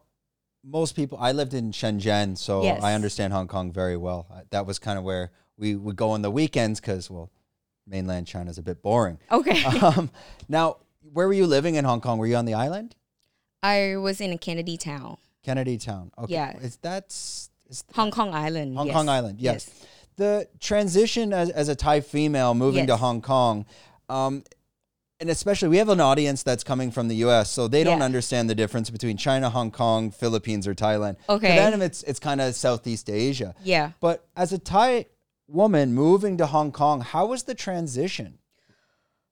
most 0.63 0.95
people, 0.95 1.17
I 1.19 1.31
lived 1.31 1.53
in 1.53 1.71
Shenzhen, 1.71 2.37
so 2.37 2.63
Yes. 2.63 2.81
I 2.81 2.93
understand 2.93 3.33
Hong 3.33 3.47
Kong 3.47 3.71
very 3.71 3.97
well. 3.97 4.27
That 4.51 4.65
was 4.65 4.79
kind 4.79 4.97
of 4.97 5.03
where 5.03 5.31
we 5.57 5.75
would 5.75 5.95
go 5.95 6.11
on 6.11 6.21
the 6.21 6.31
weekends 6.31 6.79
because, 6.79 7.09
well, 7.09 7.31
mainland 7.85 8.27
China's 8.27 8.57
a 8.57 8.61
bit 8.61 8.81
boring. 8.81 9.19
Okay. 9.31 9.63
um, 9.81 10.09
now, 10.47 10.77
where 11.11 11.27
were 11.27 11.33
you 11.33 11.47
living 11.47 11.75
in 11.75 11.85
Hong 11.85 11.99
Kong? 11.99 12.17
Were 12.17 12.27
you 12.27 12.35
on 12.35 12.45
the 12.45 12.53
island? 12.53 12.95
I 13.63 13.97
was 13.97 14.21
in 14.21 14.31
a 14.31 14.37
Kennedy 14.37 14.77
Town, 14.77 15.17
Kennedy 15.43 15.77
Town. 15.77 16.11
Okay. 16.17 16.33
Yeah. 16.33 16.57
Is 16.57 16.77
that's 16.77 17.15
is 17.15 17.49
Hong 17.95 18.11
Kong 18.11 18.33
Island. 18.33 18.77
Hong 18.77 18.87
yes. 18.87 18.95
Kong 18.95 19.09
Island? 19.09 19.39
Yes. 19.39 19.69
The 20.17 20.47
transition 20.59 21.33
as, 21.33 21.49
as 21.49 21.67
a 21.69 21.75
Thai 21.75 22.01
female 22.01 22.53
moving 22.53 22.87
to 22.87 22.97
Hong 22.97 23.21
Kong, 23.21 23.65
um, 24.09 24.43
and 25.19 25.29
especially 25.29 25.69
we 25.69 25.77
have 25.77 25.89
an 25.89 25.99
audience 26.01 26.41
that's 26.43 26.63
coming 26.63 26.91
from 26.91 27.07
the 27.07 27.15
U.S., 27.17 27.49
so 27.49 27.67
they 27.67 27.83
don't 27.83 27.99
Yeah. 27.99 28.05
understand 28.05 28.49
the 28.49 28.55
difference 28.55 28.89
between 28.89 29.17
China, 29.17 29.49
Hong 29.49 29.71
Kong, 29.71 30.11
Philippines, 30.11 30.67
or 30.67 30.73
Thailand. 30.75 31.15
For 31.25 31.33
Okay. 31.33 31.55
them, 31.55 31.81
it's 31.81 32.01
it's 32.03 32.19
kind 32.19 32.41
of 32.41 32.55
Southeast 32.55 33.09
Asia. 33.09 33.53
Yeah. 33.63 33.91
But 33.99 34.25
as 34.35 34.51
a 34.51 34.57
Thai 34.57 35.05
woman 35.47 35.93
moving 35.93 36.37
to 36.37 36.47
Hong 36.47 36.71
Kong, 36.71 37.01
how 37.01 37.25
was 37.27 37.43
the 37.43 37.53
transition? 37.55 38.39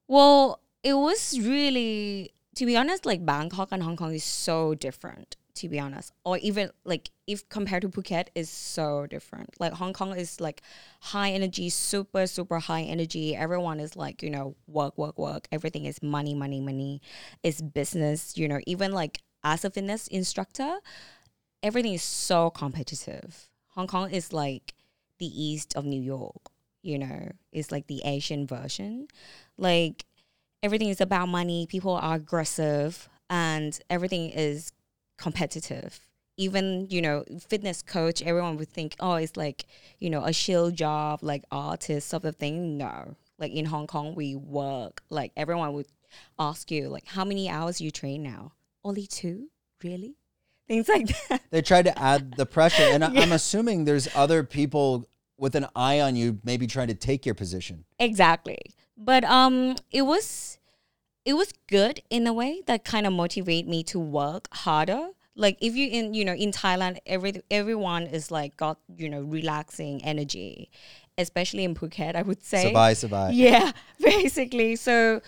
Well, 0.08 0.62
it 0.84 0.94
was 0.94 1.40
really, 1.40 2.34
to 2.56 2.66
be 2.66 2.76
honest, 2.78 3.06
like 3.06 3.26
Bangkok 3.26 3.70
and 3.72 3.84
Hong 3.84 3.98
Kong 3.98 4.14
is 4.14 4.24
so 4.24 4.76
different. 4.76 5.36
To 5.60 5.68
be 5.68 5.80
honest, 5.80 6.14
or 6.24 6.38
even 6.38 6.72
like 6.86 7.12
if 7.28 7.48
compared 7.50 7.82
to 7.82 7.90
Phuket, 7.90 8.28
is 8.34 8.50
so 8.50 9.06
different. 9.08 9.60
Like 9.60 9.74
Hong 9.74 9.92
Kong 9.92 10.16
is 10.16 10.40
like 10.40 10.62
high 11.02 11.32
energy, 11.32 11.70
super 11.70 12.28
super 12.28 12.60
high 12.60 12.84
energy. 12.84 13.36
Everyone 13.36 13.80
is 13.82 13.98
like 13.98 14.24
you 14.24 14.30
know 14.30 14.56
work 14.68 14.98
work 14.98 15.18
work. 15.18 15.48
Everything 15.52 15.84
is 15.84 16.02
money 16.02 16.34
money 16.34 16.62
money. 16.62 17.02
It's 17.44 17.62
business. 17.62 18.38
You 18.38 18.48
know 18.48 18.60
even 18.68 18.94
like 18.94 19.22
as 19.44 19.66
a 19.66 19.70
fitness 19.70 20.08
instructor, 20.08 20.78
everything 21.62 21.94
is 21.94 22.04
so 22.04 22.50
competitive. 22.50 23.50
Hong 23.70 23.88
Kong 23.88 24.12
is 24.12 24.32
like 24.32 24.74
the 25.18 25.28
east 25.28 25.76
of 25.76 25.86
New 25.86 26.02
York. 26.02 26.52
You 26.82 27.00
know, 27.00 27.32
it's 27.52 27.72
like 27.72 27.88
the 27.88 28.02
Asian 28.06 28.48
version. 28.48 29.08
Like 29.58 30.06
everything 30.64 30.90
is 30.90 31.02
about 31.02 31.28
money. 31.28 31.68
People 31.68 31.94
are 31.94 32.16
aggressive, 32.16 33.10
and 33.30 33.78
everything 33.90 34.30
is 34.30 34.72
competitive. 35.20 36.00
Even 36.38 36.88
you 36.90 37.02
know, 37.02 37.26
fitness 37.48 37.82
coach, 37.82 38.22
everyone 38.22 38.58
would 38.58 38.70
think, 38.70 38.96
oh, 39.00 39.16
it's 39.16 39.36
like 39.36 39.66
you 40.00 40.10
know 40.10 40.24
a 40.24 40.34
shield 40.34 40.76
job, 40.76 41.20
like 41.22 41.44
artist 41.52 42.08
sort 42.08 42.24
of 42.24 42.38
thing. 42.38 42.78
No, 42.78 43.16
like 43.38 43.52
in 43.52 43.66
Hong 43.66 43.88
Kong, 43.88 44.16
we 44.16 44.36
work. 44.36 45.02
Like 45.10 45.32
everyone 45.36 45.74
would 45.74 45.88
ask 46.40 46.72
you, 46.72 46.88
like, 46.88 47.06
how 47.08 47.26
many 47.26 47.50
hours 47.50 47.82
you 47.82 47.92
train 47.92 48.24
now? 48.24 48.54
Only 48.84 49.06
two, 49.06 49.50
really? 49.84 50.16
Things 50.68 50.88
like 50.88 51.08
that. 51.30 51.42
They 51.52 51.62
try 51.62 51.82
to 51.82 52.00
add 52.00 52.36
the 52.38 52.46
pressure, 52.46 52.84
and 52.84 53.04
I 53.06 53.14
I'm 53.16 53.34
assuming 53.34 53.84
there's 53.84 54.08
other 54.16 54.44
people 54.44 55.10
with 55.38 55.56
an 55.56 55.68
eye 55.76 56.00
on 56.00 56.16
you, 56.16 56.40
maybe 56.44 56.68
trying 56.68 56.88
to 56.88 56.94
take 56.94 57.26
your 57.26 57.36
position. 57.36 57.86
Exactly. 57.98 58.60
But 58.98 59.24
um 59.26 59.76
it 59.92 60.04
was 60.04 60.59
it 61.30 61.34
was 61.34 61.54
good 61.68 62.02
in 62.10 62.26
a 62.26 62.34
way 62.34 62.64
that 62.66 62.84
kind 62.84 63.06
of 63.06 63.14
motivate 63.14 63.68
me 63.68 63.84
to 63.84 64.00
work 64.00 64.48
harder. 64.52 65.10
Like 65.36 65.60
if 65.62 65.76
you 65.76 65.88
in 65.88 66.16
you 66.16 66.26
know 66.26 66.34
in 66.34 66.52
Thailand 66.52 66.98
every 67.06 67.34
everyone 67.52 68.08
is 68.08 68.32
like 68.32 68.58
got 68.58 68.80
you 68.98 69.08
know 69.08 69.22
relaxing 69.22 70.04
energy, 70.04 70.72
especially 71.20 71.64
in 71.64 71.76
Phuket 71.76 72.16
I 72.16 72.24
would 72.24 72.44
say. 72.44 72.74
Sabai, 72.74 72.92
sabai. 73.04 73.30
Yeah, 73.46 73.72
basically. 74.00 74.76
So 74.76 75.22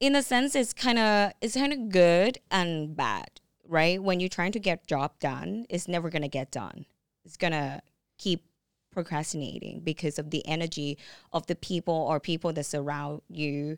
in 0.00 0.16
a 0.16 0.22
sense 0.22 0.54
it's 0.54 0.72
kind 0.72 0.98
of 0.98 1.32
it's 1.42 1.54
kind 1.54 1.74
of 1.74 1.90
good 1.90 2.38
and 2.50 2.96
bad, 2.96 3.28
right? 3.68 4.02
When 4.02 4.20
you're 4.20 4.30
trying 4.30 4.52
to 4.52 4.60
get 4.60 4.86
job 4.86 5.12
done, 5.20 5.66
it's 5.68 5.88
never 5.88 6.08
going 6.08 6.22
to 6.22 6.34
get 6.40 6.50
done. 6.50 6.86
It's 7.26 7.36
going 7.36 7.52
to 7.52 7.82
keep 8.16 8.48
procrastinating 8.90 9.80
because 9.84 10.18
of 10.18 10.30
the 10.30 10.42
energy 10.48 10.98
of 11.32 11.46
the 11.46 11.54
people 11.54 11.94
or 11.94 12.18
people 12.18 12.52
that 12.54 12.64
surround 12.64 13.20
you. 13.28 13.76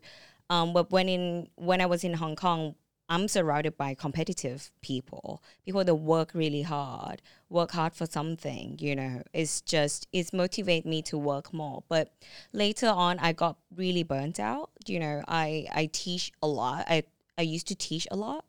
Um, 0.51 0.73
but 0.73 0.91
when 0.91 1.07
in 1.07 1.47
when 1.55 1.79
I 1.79 1.85
was 1.85 2.03
in 2.03 2.13
Hong 2.15 2.35
Kong, 2.35 2.75
I'm 3.07 3.29
surrounded 3.29 3.77
by 3.77 3.93
competitive 3.93 4.69
people, 4.81 5.41
people 5.65 5.85
that 5.85 5.95
work 5.95 6.31
really 6.33 6.63
hard, 6.63 7.21
work 7.49 7.71
hard 7.71 7.93
for 7.93 8.05
something. 8.05 8.75
You 8.77 8.97
know, 8.97 9.23
it's 9.33 9.61
just 9.61 10.09
it's 10.11 10.33
motivate 10.33 10.85
me 10.85 11.01
to 11.03 11.17
work 11.17 11.53
more. 11.53 11.83
But 11.87 12.11
later 12.51 12.87
on, 12.87 13.17
I 13.19 13.31
got 13.31 13.55
really 13.73 14.03
burnt 14.03 14.41
out. 14.41 14.71
You 14.85 14.99
know, 14.99 15.23
I 15.25 15.67
I 15.73 15.89
teach 15.93 16.33
a 16.43 16.47
lot. 16.47 16.83
I 16.89 17.03
I 17.37 17.43
used 17.43 17.67
to 17.67 17.75
teach 17.75 18.05
a 18.11 18.17
lot, 18.17 18.43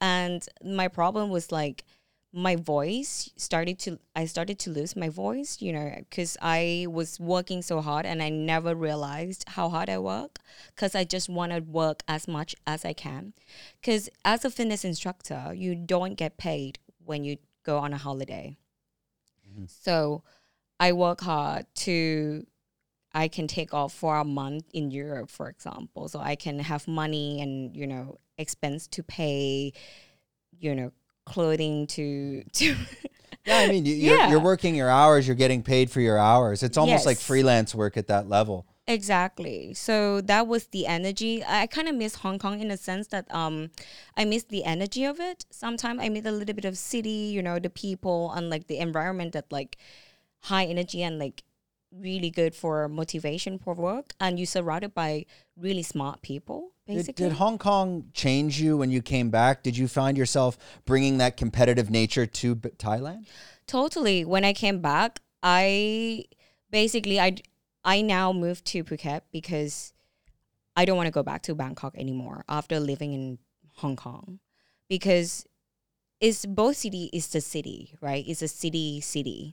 and 0.00 0.46
my 0.64 0.86
problem 0.86 1.28
was 1.28 1.50
like 1.50 1.84
my 2.32 2.56
voice 2.56 3.30
started 3.36 3.78
to 3.78 3.98
I 4.14 4.26
started 4.26 4.58
to 4.60 4.70
lose 4.70 4.94
my 4.94 5.08
voice, 5.08 5.58
you 5.60 5.72
know, 5.72 5.94
because 5.96 6.36
I 6.42 6.86
was 6.88 7.18
working 7.18 7.62
so 7.62 7.80
hard 7.80 8.04
and 8.04 8.22
I 8.22 8.28
never 8.28 8.74
realized 8.74 9.44
how 9.48 9.68
hard 9.70 9.88
I 9.88 9.98
work 9.98 10.38
because 10.74 10.94
I 10.94 11.04
just 11.04 11.28
want 11.28 11.52
to 11.52 11.60
work 11.60 12.02
as 12.06 12.28
much 12.28 12.54
as 12.66 12.84
I 12.84 12.92
can. 12.92 13.32
Because 13.80 14.10
as 14.24 14.44
a 14.44 14.50
fitness 14.50 14.84
instructor, 14.84 15.52
you 15.54 15.74
don't 15.74 16.14
get 16.14 16.36
paid 16.36 16.78
when 17.04 17.24
you 17.24 17.38
go 17.64 17.78
on 17.78 17.94
a 17.94 17.98
holiday. 17.98 18.58
Mm-hmm. 19.50 19.64
So 19.66 20.22
I 20.78 20.92
work 20.92 21.22
hard 21.22 21.66
to 21.76 22.46
I 23.14 23.28
can 23.28 23.48
take 23.48 23.72
off 23.72 23.94
for 23.94 24.16
a 24.18 24.24
month 24.24 24.64
in 24.74 24.90
Europe, 24.90 25.30
for 25.30 25.48
example, 25.48 26.08
so 26.08 26.18
I 26.18 26.36
can 26.36 26.58
have 26.58 26.86
money 26.86 27.40
and 27.40 27.74
you 27.74 27.86
know 27.86 28.18
expense 28.36 28.86
to 28.88 29.02
pay, 29.02 29.72
you 30.60 30.74
know, 30.74 30.92
clothing 31.28 31.86
to 31.88 32.42
to. 32.52 32.76
Yeah, 33.46 33.58
I 33.58 33.68
mean, 33.68 33.86
you, 33.86 33.94
you're, 33.94 34.16
Yeah. 34.18 34.30
you're 34.30 34.40
working 34.40 34.74
your 34.74 34.90
hours, 34.90 35.26
you're 35.26 35.36
getting 35.36 35.62
paid 35.62 35.90
for 35.90 36.00
your 36.02 36.18
hours. 36.18 36.62
It's 36.62 36.76
almost 36.76 37.06
like 37.06 37.16
freelance 37.18 37.74
work 37.74 37.96
at 37.96 38.06
that 38.08 38.28
level. 38.28 38.66
Exactly. 38.86 39.74
So 39.74 40.20
that 40.22 40.46
was 40.46 40.66
the 40.68 40.86
energy. 40.86 41.44
I 41.46 41.66
kind 41.66 41.88
of 41.88 41.94
miss 41.94 42.16
Hong 42.16 42.38
Kong 42.38 42.60
in 42.60 42.70
a 42.70 42.76
sense 42.76 43.06
that 43.08 43.32
um, 43.34 43.70
I 44.16 44.24
miss 44.24 44.44
the 44.44 44.64
energy 44.64 45.04
of 45.04 45.20
it. 45.20 45.44
Sometimes 45.50 46.00
I 46.02 46.08
miss 46.08 46.24
a 46.26 46.32
little 46.32 46.54
bit 46.54 46.64
of 46.64 46.76
city, 46.76 47.30
you 47.34 47.42
know, 47.42 47.58
the 47.58 47.70
people 47.70 48.32
and 48.32 48.48
like 48.50 48.66
the 48.66 48.78
environment 48.78 49.32
that 49.32 49.50
like 49.50 49.76
high 50.40 50.64
energy 50.64 51.02
and 51.02 51.18
like 51.18 51.42
really 51.94 52.30
good 52.30 52.54
for 52.54 52.88
motivation 52.88 53.58
for 53.58 53.74
work. 53.74 54.14
And 54.20 54.38
you're 54.38 54.46
surrounded 54.46 54.94
by 54.94 55.26
really 55.56 55.82
smart 55.82 56.22
people, 56.22 56.72
Did, 56.88 57.14
did 57.14 57.32
Hong 57.32 57.58
Kong 57.58 58.10
change 58.14 58.60
you 58.60 58.78
when 58.78 58.90
you 58.90 59.02
came 59.02 59.28
back? 59.28 59.62
Did 59.62 59.76
you 59.76 59.88
find 59.88 60.16
yourself 60.16 60.56
bringing 60.86 61.18
that 61.18 61.36
competitive 61.36 61.90
nature 61.90 62.24
to 62.24 62.54
B- 62.54 62.70
Thailand? 62.70 63.26
Totally. 63.66 64.24
When 64.24 64.42
I 64.42 64.54
came 64.54 64.80
back, 64.80 65.20
I 65.42 66.24
basically 66.70 67.20
I 67.20 67.36
I 67.84 68.00
now 68.00 68.32
moved 68.32 68.64
to 68.66 68.84
Phuket 68.84 69.20
because 69.30 69.92
I 70.76 70.86
don't 70.86 70.96
want 70.96 71.08
to 71.08 71.12
go 71.12 71.22
back 71.22 71.42
to 71.42 71.54
Bangkok 71.54 71.96
anymore 71.96 72.44
after 72.48 72.80
living 72.80 73.12
in 73.12 73.38
Hong 73.76 73.96
Kong 73.96 74.40
because 74.88 75.46
it's 76.20 76.46
both 76.46 76.76
city 76.78 77.10
is 77.12 77.28
the 77.28 77.42
city, 77.42 77.94
right? 78.00 78.24
It's 78.26 78.42
a 78.42 78.48
city 78.48 79.00
city. 79.02 79.52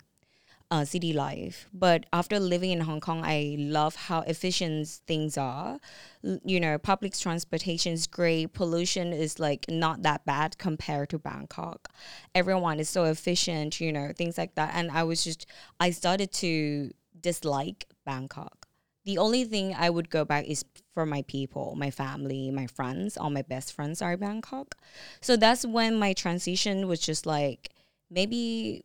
Uh, 0.71 0.83
city 0.83 1.13
life. 1.13 1.67
But 1.71 2.07
after 2.11 2.39
living 2.39 2.71
in 2.71 2.81
Hong 2.81 2.99
Kong, 2.99 3.21
I 3.23 3.55
love 3.59 3.95
how 3.95 4.21
efficient 4.21 4.87
things 5.05 5.37
are. 5.37 5.79
L- 6.25 6.39
You 6.43 6.59
know, 6.59 6.79
public 6.79 7.15
transportation 7.15 7.93
is 7.93 8.07
great. 8.07 8.51
Pollution 8.51 9.13
is 9.13 9.39
like 9.39 9.65
not 9.69 10.01
that 10.01 10.25
bad 10.25 10.57
compared 10.57 11.09
to 11.11 11.19
Bangkok. 11.19 11.89
Everyone 12.33 12.79
is 12.79 12.89
so 12.89 13.03
efficient, 13.05 13.79
you 13.79 13.93
know, 13.93 14.11
things 14.17 14.39
like 14.39 14.55
that. 14.55 14.71
And 14.73 14.89
I 14.89 15.03
was 15.03 15.23
just, 15.23 15.45
I 15.79 15.91
started 15.91 16.31
to 16.41 16.89
dislike 17.21 17.85
Bangkok. 18.03 18.65
The 19.05 19.19
only 19.19 19.45
thing 19.45 19.75
I 19.77 19.91
would 19.91 20.09
go 20.09 20.25
back 20.25 20.45
is 20.45 20.65
for 20.95 21.05
my 21.05 21.21
people, 21.27 21.75
my 21.77 21.91
family, 21.91 22.49
my 22.49 22.65
friends. 22.65 23.17
All 23.17 23.29
my 23.29 23.43
best 23.43 23.71
friends 23.71 24.01
are 24.01 24.17
Bangkok. 24.17 24.73
So 25.21 25.37
that's 25.37 25.63
when 25.63 25.99
my 25.99 26.13
transition 26.13 26.87
was 26.87 26.99
just 26.99 27.27
like 27.27 27.69
maybe 28.09 28.83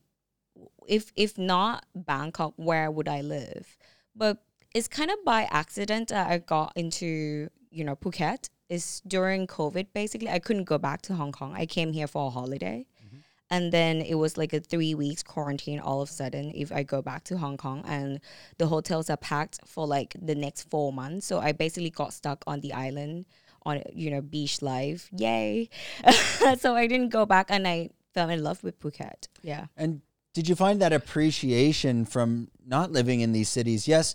if 0.87 1.13
if 1.17 1.39
not 1.39 1.87
Bangkok, 1.95 2.55
where 2.57 2.91
would 2.91 3.09
I 3.09 3.21
live? 3.21 3.77
But 4.15 4.43
it's 4.75 4.89
kind 4.89 5.11
of 5.11 5.19
by 5.25 5.49
accident 5.51 6.09
that 6.09 6.31
I 6.31 6.39
got 6.39 6.73
into 6.77 7.49
you 7.71 7.85
know 7.85 7.97
Phuket. 7.97 8.49
It's 8.69 9.01
during 9.01 9.47
COVID 9.47 9.89
basically. 9.93 10.29
I 10.29 10.39
couldn't 10.39 10.65
go 10.65 10.79
back 10.79 11.03
to 11.03 11.15
Hong 11.15 11.33
Kong. 11.33 11.55
I 11.57 11.67
came 11.67 11.93
here 11.93 12.07
for 12.07 12.27
a 12.27 12.31
holiday. 12.31 12.87
Mm-hmm. 13.05 13.17
And 13.53 13.73
then 13.73 14.01
it 14.01 14.15
was 14.15 14.39
like 14.39 14.53
a 14.53 14.61
three 14.61 14.95
weeks 14.95 15.25
quarantine 15.25 15.81
all 15.81 16.01
of 16.01 16.09
a 16.09 16.13
sudden 16.13 16.53
if 16.55 16.71
I 16.71 16.85
go 16.85 17.03
back 17.03 17.25
to 17.25 17.39
Hong 17.39 17.57
Kong 17.57 17.83
and 17.85 18.21
the 18.59 18.69
hotels 18.69 19.11
are 19.11 19.17
packed 19.17 19.59
for 19.67 19.89
like 19.89 20.15
the 20.23 20.37
next 20.37 20.71
four 20.71 20.93
months. 20.93 21.27
So 21.27 21.41
I 21.41 21.51
basically 21.51 21.91
got 21.91 22.13
stuck 22.13 22.45
on 22.47 22.61
the 22.61 22.73
island 22.73 23.27
on 23.67 23.83
you 23.93 24.11
know 24.11 24.21
beach 24.21 24.63
life. 24.63 25.09
Yay. 25.17 25.69
so 26.59 26.77
I 26.77 26.87
didn't 26.87 27.09
go 27.09 27.27
back 27.27 27.47
and 27.51 27.67
I 27.67 27.91
fell 28.15 28.31
in 28.31 28.43
love 28.43 28.63
with 28.63 28.79
Phuket. 28.81 29.29
Yeah. 29.43 29.67
And 29.77 30.03
did 30.35 30.49
you 30.49 30.55
find 30.55 30.81
that 30.81 30.93
appreciation 30.93 32.05
from 32.05 32.49
not 32.67 32.93
living 32.93 33.21
in 33.21 33.33
these 33.33 33.49
cities? 33.49 33.89
Yes, 33.89 34.15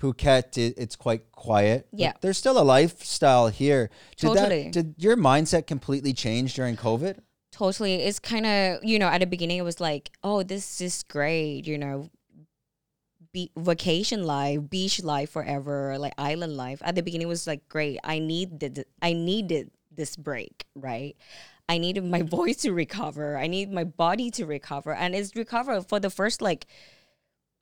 Phuket, 0.00 0.58
it's 0.76 0.96
quite 0.96 1.30
quiet. 1.30 1.86
Yeah. 1.92 2.12
there's 2.20 2.38
still 2.38 2.58
a 2.58 2.64
lifestyle 2.64 3.48
here. 3.48 3.90
Did 4.16 4.26
Totally. 4.26 4.64
That, 4.64 4.72
did 4.72 4.94
your 4.98 5.16
mindset 5.16 5.66
completely 5.66 6.12
change 6.12 6.54
during 6.54 6.76
COVID? 6.76 7.18
Totally. 7.52 7.94
It's 7.94 8.18
kind 8.18 8.46
of, 8.46 8.78
you 8.82 8.98
know, 8.98 9.06
at 9.06 9.18
the 9.18 9.26
beginning 9.26 9.58
it 9.58 9.62
was 9.62 9.78
like, 9.78 10.10
oh, 10.24 10.42
this 10.42 10.80
is 10.80 11.04
great, 11.04 11.66
you 11.66 11.78
know, 11.78 12.08
be- 13.32 13.52
vacation 13.56 14.24
life, 14.24 14.68
beach 14.68 15.02
life 15.04 15.30
forever, 15.30 15.96
like 15.98 16.14
island 16.18 16.56
life. 16.56 16.82
At 16.84 16.96
the 16.96 17.02
beginning 17.02 17.26
it 17.26 17.28
was 17.28 17.46
like 17.46 17.68
great. 17.68 17.98
I 18.02 18.18
needed 18.18 18.84
I 19.00 19.12
needed 19.12 19.70
this 19.94 20.16
break, 20.16 20.64
right? 20.74 21.14
I 21.72 21.78
needed 21.78 22.04
my 22.04 22.22
voice 22.38 22.58
to 22.58 22.72
recover. 22.72 23.38
I 23.38 23.46
need 23.46 23.72
my 23.72 23.84
body 23.84 24.30
to 24.32 24.44
recover. 24.44 24.92
And 24.94 25.14
it's 25.14 25.34
recovered 25.34 25.88
for 25.88 25.98
the 25.98 26.10
first 26.10 26.42
like 26.42 26.66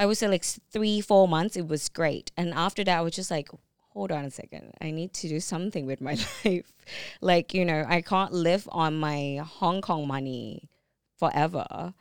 I 0.00 0.06
would 0.06 0.16
say 0.16 0.28
like 0.28 0.44
3 0.44 1.00
4 1.00 1.28
months 1.28 1.56
it 1.56 1.68
was 1.68 1.88
great. 1.88 2.32
And 2.36 2.52
after 2.52 2.82
that 2.84 2.98
I 2.98 3.02
was 3.02 3.14
just 3.14 3.30
like 3.30 3.48
hold 3.92 4.10
on 4.10 4.24
a 4.24 4.30
second. 4.30 4.72
I 4.80 4.90
need 4.90 5.12
to 5.14 5.28
do 5.28 5.40
something 5.40 5.86
with 5.86 6.00
my 6.00 6.16
life. 6.44 6.72
like, 7.20 7.54
you 7.54 7.64
know, 7.64 7.84
I 7.88 8.00
can't 8.00 8.32
live 8.32 8.68
on 8.72 8.98
my 8.98 9.40
Hong 9.44 9.80
Kong 9.80 10.06
money 10.08 10.68
forever. 11.16 11.94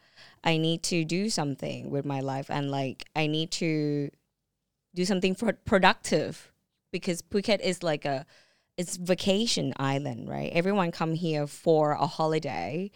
I 0.44 0.58
need 0.58 0.82
to 0.84 1.06
do 1.06 1.30
something 1.30 1.92
with 1.92 2.06
my 2.06 2.22
life 2.22 2.50
and 2.50 2.72
like 2.72 3.06
I 3.16 3.28
need 3.28 3.51
to 3.63 4.10
do 4.96 5.06
something 5.06 5.36
pro- 5.36 5.62
productive 5.66 6.51
because 6.92 7.22
Phuket 7.22 7.60
is 7.60 7.84
like 7.84 8.06
a 8.06 8.25
it's 8.79 8.95
vacation 8.95 9.74
island, 9.77 10.29
right? 10.29 10.50
Everyone 10.53 10.89
come 10.91 11.13
here 11.13 11.48
for 11.48 11.91
a 11.91 12.07
holiday. 12.07 12.91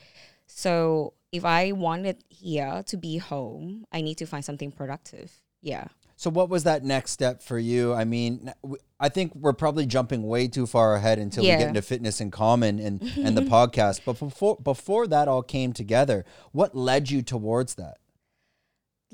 So 0.47 1.13
if 1.33 1.43
I 1.43 1.73
wanted 1.73 2.23
here 2.29 2.83
to 2.87 2.95
be 2.95 3.17
home, 3.17 3.83
I 3.91 3.99
need 3.99 4.15
to 4.19 4.25
find 4.25 4.45
something 4.45 4.71
productive. 4.71 5.29
Yeah. 5.61 5.87
So, 6.15 6.29
what 6.29 6.47
was 6.47 6.63
that 6.63 6.85
next 6.85 7.11
step 7.11 7.41
for 7.41 7.59
you? 7.59 7.93
I 7.93 8.05
mean, 8.05 8.53
I 8.97 9.09
think 9.09 9.35
we're 9.35 9.51
probably 9.51 9.85
jumping 9.85 10.25
way 10.25 10.47
too 10.47 10.67
far 10.67 10.95
ahead 10.95 11.19
until 11.19 11.43
we 11.43 11.49
get 11.49 11.67
into 11.67 11.81
fitness 11.81 12.21
in 12.21 12.31
common 12.31 12.79
and 12.79 13.01
and 13.17 13.35
the 13.35 13.41
podcast. 13.57 14.01
But 14.05 14.19
before 14.19 14.57
before 14.57 15.05
that 15.07 15.27
all 15.27 15.43
came 15.43 15.73
together, 15.73 16.23
what 16.53 16.75
led 16.75 17.09
you 17.09 17.23
towards 17.23 17.75
that? 17.75 17.97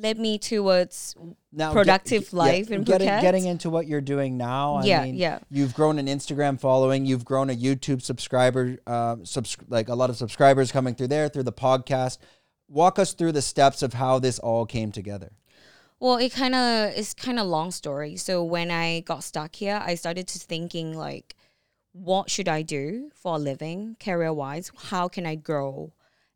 Led 0.02 0.18
me 0.18 0.38
towards 0.38 1.14
Now, 1.52 1.74
Productive 1.74 2.32
life 2.32 2.72
in 2.72 2.84
getting, 2.84 3.10
Phuket? 3.10 3.22
getting 3.22 3.46
into 3.46 3.70
what 3.70 3.86
you're 3.86 4.00
doing 4.00 4.38
now. 4.38 4.76
I 4.76 4.86
Yeah, 4.86 5.04
mean, 5.04 5.16
yeah. 5.16 5.40
You've 5.50 5.74
grown 5.74 6.00
an 6.00 6.06
Instagram 6.08 6.58
following. 6.58 7.06
You've 7.06 7.26
grown 7.26 7.50
a 7.50 7.54
YouTube 7.56 8.02
subscriber, 8.02 8.78
uh, 8.88 9.18
subs- 9.24 9.58
like 9.68 9.90
a 9.90 9.96
lot 9.96 10.10
of 10.10 10.16
subscribers 10.16 10.72
coming 10.72 10.96
through 10.96 11.08
there 11.10 11.28
through 11.28 11.44
the 11.44 11.52
podcast. 11.52 12.18
Walk 12.70 12.98
us 12.98 13.14
through 13.14 13.34
the 13.34 13.42
steps 13.42 13.82
of 13.82 13.94
how 13.94 14.20
this 14.20 14.40
all 14.40 14.66
came 14.66 14.92
together. 14.94 15.32
Well, 16.00 16.16
it 16.16 16.32
kind 16.32 16.56
of 16.56 16.92
it's 16.96 17.14
kind 17.14 17.38
of 17.38 17.48
long 17.48 17.72
story. 17.72 18.16
So 18.16 18.42
when 18.42 18.72
I 18.72 19.02
got 19.02 19.22
stuck 19.24 19.54
here, 19.56 19.82
I 19.84 19.96
started 19.96 20.28
to 20.30 20.40
thinking 20.40 20.96
like, 20.98 21.36
what 21.92 22.30
should 22.30 22.48
I 22.48 22.62
do 22.62 23.10
for 23.14 23.36
a 23.36 23.40
living, 23.40 23.98
career 24.00 24.32
wise? 24.32 24.72
How 24.78 25.10
can 25.10 25.26
I 25.26 25.36
grow? 25.36 25.92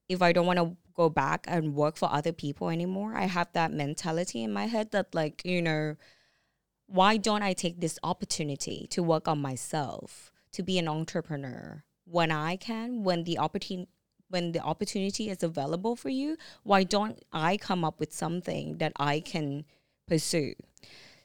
If 0.09 0.21
I 0.21 0.33
don't 0.33 0.45
want 0.45 0.59
to 0.59 0.75
go 0.95 1.09
back 1.09 1.45
and 1.47 1.75
work 1.75 1.97
for 1.97 2.11
other 2.11 2.31
people 2.31 2.69
anymore, 2.69 3.13
I 3.15 3.25
have 3.25 3.49
that 3.53 3.71
mentality 3.71 4.43
in 4.43 4.53
my 4.53 4.65
head 4.65 4.91
that 4.91 5.13
like 5.13 5.43
you 5.45 5.61
know, 5.61 5.95
why 6.87 7.17
don't 7.17 7.43
I 7.43 7.53
take 7.53 7.79
this 7.79 7.99
opportunity 8.03 8.87
to 8.91 9.03
work 9.03 9.27
on 9.27 9.41
myself, 9.41 10.31
to 10.51 10.63
be 10.63 10.77
an 10.77 10.87
entrepreneur 10.87 11.83
when 12.05 12.31
I 12.31 12.55
can, 12.55 13.03
when 13.03 13.23
the 13.23 13.37
opportunity 13.37 13.89
when 14.29 14.51
the 14.51 14.59
opportunity 14.59 15.29
is 15.29 15.43
available 15.43 15.95
for 15.95 16.09
you, 16.09 16.37
why 16.63 16.83
don't 16.83 17.21
I 17.31 17.55
come 17.55 17.85
up 17.85 17.99
with 17.99 18.11
something 18.11 18.77
that 18.79 18.91
I 18.95 19.19
can 19.19 19.63
pursue? 20.07 20.55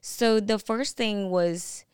So 0.02 0.40
the 0.40 0.58
first 0.58 0.98
thing 0.98 1.30
was 1.30 1.86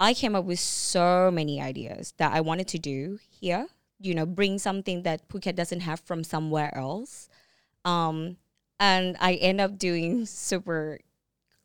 I 0.00 0.14
came 0.14 0.34
up 0.34 0.46
with 0.46 0.58
so 0.58 1.30
many 1.30 1.60
ideas 1.60 2.14
that 2.16 2.32
I 2.32 2.40
wanted 2.40 2.68
to 2.68 2.78
do 2.78 3.18
here, 3.28 3.66
you 4.00 4.14
know, 4.14 4.26
bring 4.26 4.58
something 4.58 5.02
that 5.02 5.28
Phuket 5.28 5.54
doesn't 5.56 5.80
have 5.80 6.00
from 6.00 6.24
somewhere 6.24 6.76
else. 6.76 7.28
Um, 7.84 8.36
and 8.78 9.16
I 9.20 9.34
end 9.34 9.60
up 9.60 9.78
doing 9.78 10.26
super 10.26 10.98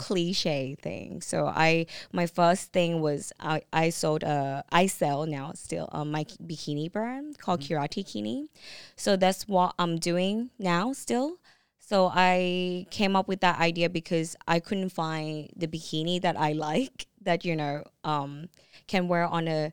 cliche 0.02 0.76
thing. 0.82 1.22
So 1.22 1.46
I 1.46 1.86
my 2.12 2.26
first 2.26 2.74
thing 2.74 3.02
was 3.02 3.32
I, 3.40 3.62
I 3.72 3.92
sold 3.92 4.24
a 4.24 4.64
I 4.72 4.88
sell 4.88 5.28
now 5.28 5.52
still 5.54 5.90
um, 5.92 6.10
my 6.10 6.24
bikini 6.24 6.92
brand 6.92 7.38
called 7.38 7.62
Kirati 7.62 8.04
Kini. 8.04 8.50
So 8.96 9.16
that's 9.16 9.48
what 9.48 9.76
I'm 9.78 10.00
doing 10.00 10.50
now 10.58 10.94
still. 10.94 11.38
So 11.78 12.10
I 12.14 12.88
came 12.90 13.16
up 13.16 13.28
with 13.28 13.42
that 13.42 13.60
idea 13.60 13.90
because 13.90 14.36
I 14.48 14.60
couldn't 14.60 14.90
find 14.90 15.52
the 15.56 15.68
bikini 15.68 16.20
that 16.22 16.40
I 16.40 16.54
like 16.70 17.06
that 17.22 17.46
you 17.46 17.56
know 17.56 17.84
um, 18.04 18.50
can 18.88 19.08
wear 19.08 19.26
on 19.26 19.48
a 19.48 19.72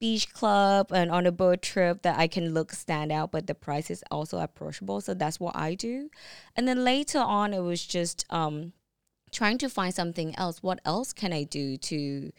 beach 0.00 0.32
club 0.32 0.90
and 0.92 1.10
on 1.10 1.26
a 1.26 1.32
boat 1.32 1.60
trip 1.60 2.02
that 2.02 2.18
I 2.18 2.26
can 2.26 2.54
look 2.54 2.72
stand 2.72 3.12
out, 3.12 3.30
but 3.30 3.46
the 3.46 3.54
price 3.54 3.90
is 3.90 4.02
also 4.10 4.38
approachable. 4.38 5.00
So 5.00 5.14
that's 5.14 5.38
what 5.38 5.54
I 5.54 5.74
do. 5.74 6.10
And 6.56 6.66
then 6.66 6.84
later 6.84 7.18
on, 7.18 7.52
it 7.52 7.60
was 7.60 7.86
just 7.86 8.24
um, 8.30 8.72
trying 9.30 9.58
to 9.58 9.68
find 9.68 9.94
something 9.94 10.34
else. 10.36 10.62
What 10.62 10.80
else 10.84 11.12
can 11.12 11.32
I 11.32 11.44
do 11.44 11.76
to 11.76 12.32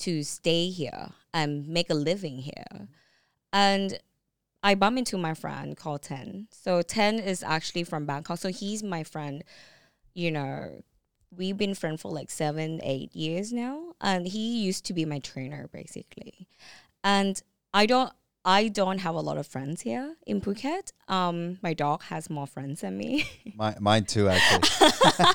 to 0.00 0.22
stay 0.22 0.68
here 0.68 1.08
and 1.34 1.66
make 1.66 1.90
a 1.90 1.94
living 1.94 2.38
here? 2.38 2.88
And 3.52 3.98
I 4.62 4.74
bump 4.74 4.98
into 4.98 5.16
my 5.16 5.34
friend 5.34 5.76
called 5.76 6.02
Ten. 6.02 6.48
So 6.50 6.82
Ten 6.82 7.18
is 7.18 7.42
actually 7.42 7.84
from 7.84 8.04
Bangkok. 8.04 8.38
So 8.38 8.50
he's 8.50 8.82
my 8.82 9.02
friend. 9.02 9.42
You 10.14 10.30
know, 10.30 10.82
we've 11.34 11.56
been 11.56 11.74
friends 11.74 12.02
for 12.02 12.10
like 12.10 12.30
seven, 12.30 12.80
eight 12.82 13.14
years 13.14 13.52
now, 13.52 13.94
and 14.00 14.26
he 14.26 14.62
used 14.62 14.84
to 14.86 14.92
be 14.92 15.04
my 15.04 15.20
trainer 15.20 15.68
basically. 15.72 16.48
And 17.04 17.40
I 17.72 17.86
don't. 17.86 18.12
I 18.44 18.68
don't 18.68 18.98
have 18.98 19.14
a 19.14 19.20
lot 19.20 19.36
of 19.36 19.46
friends 19.46 19.82
here 19.82 20.14
in 20.26 20.40
Phuket. 20.40 20.92
Um, 21.06 21.58
my 21.60 21.74
dog 21.74 22.04
has 22.04 22.30
more 22.30 22.46
friends 22.46 22.80
than 22.80 22.96
me. 22.96 23.26
My, 23.56 23.76
mine 23.78 24.04
too, 24.04 24.28
actually. 24.28 25.26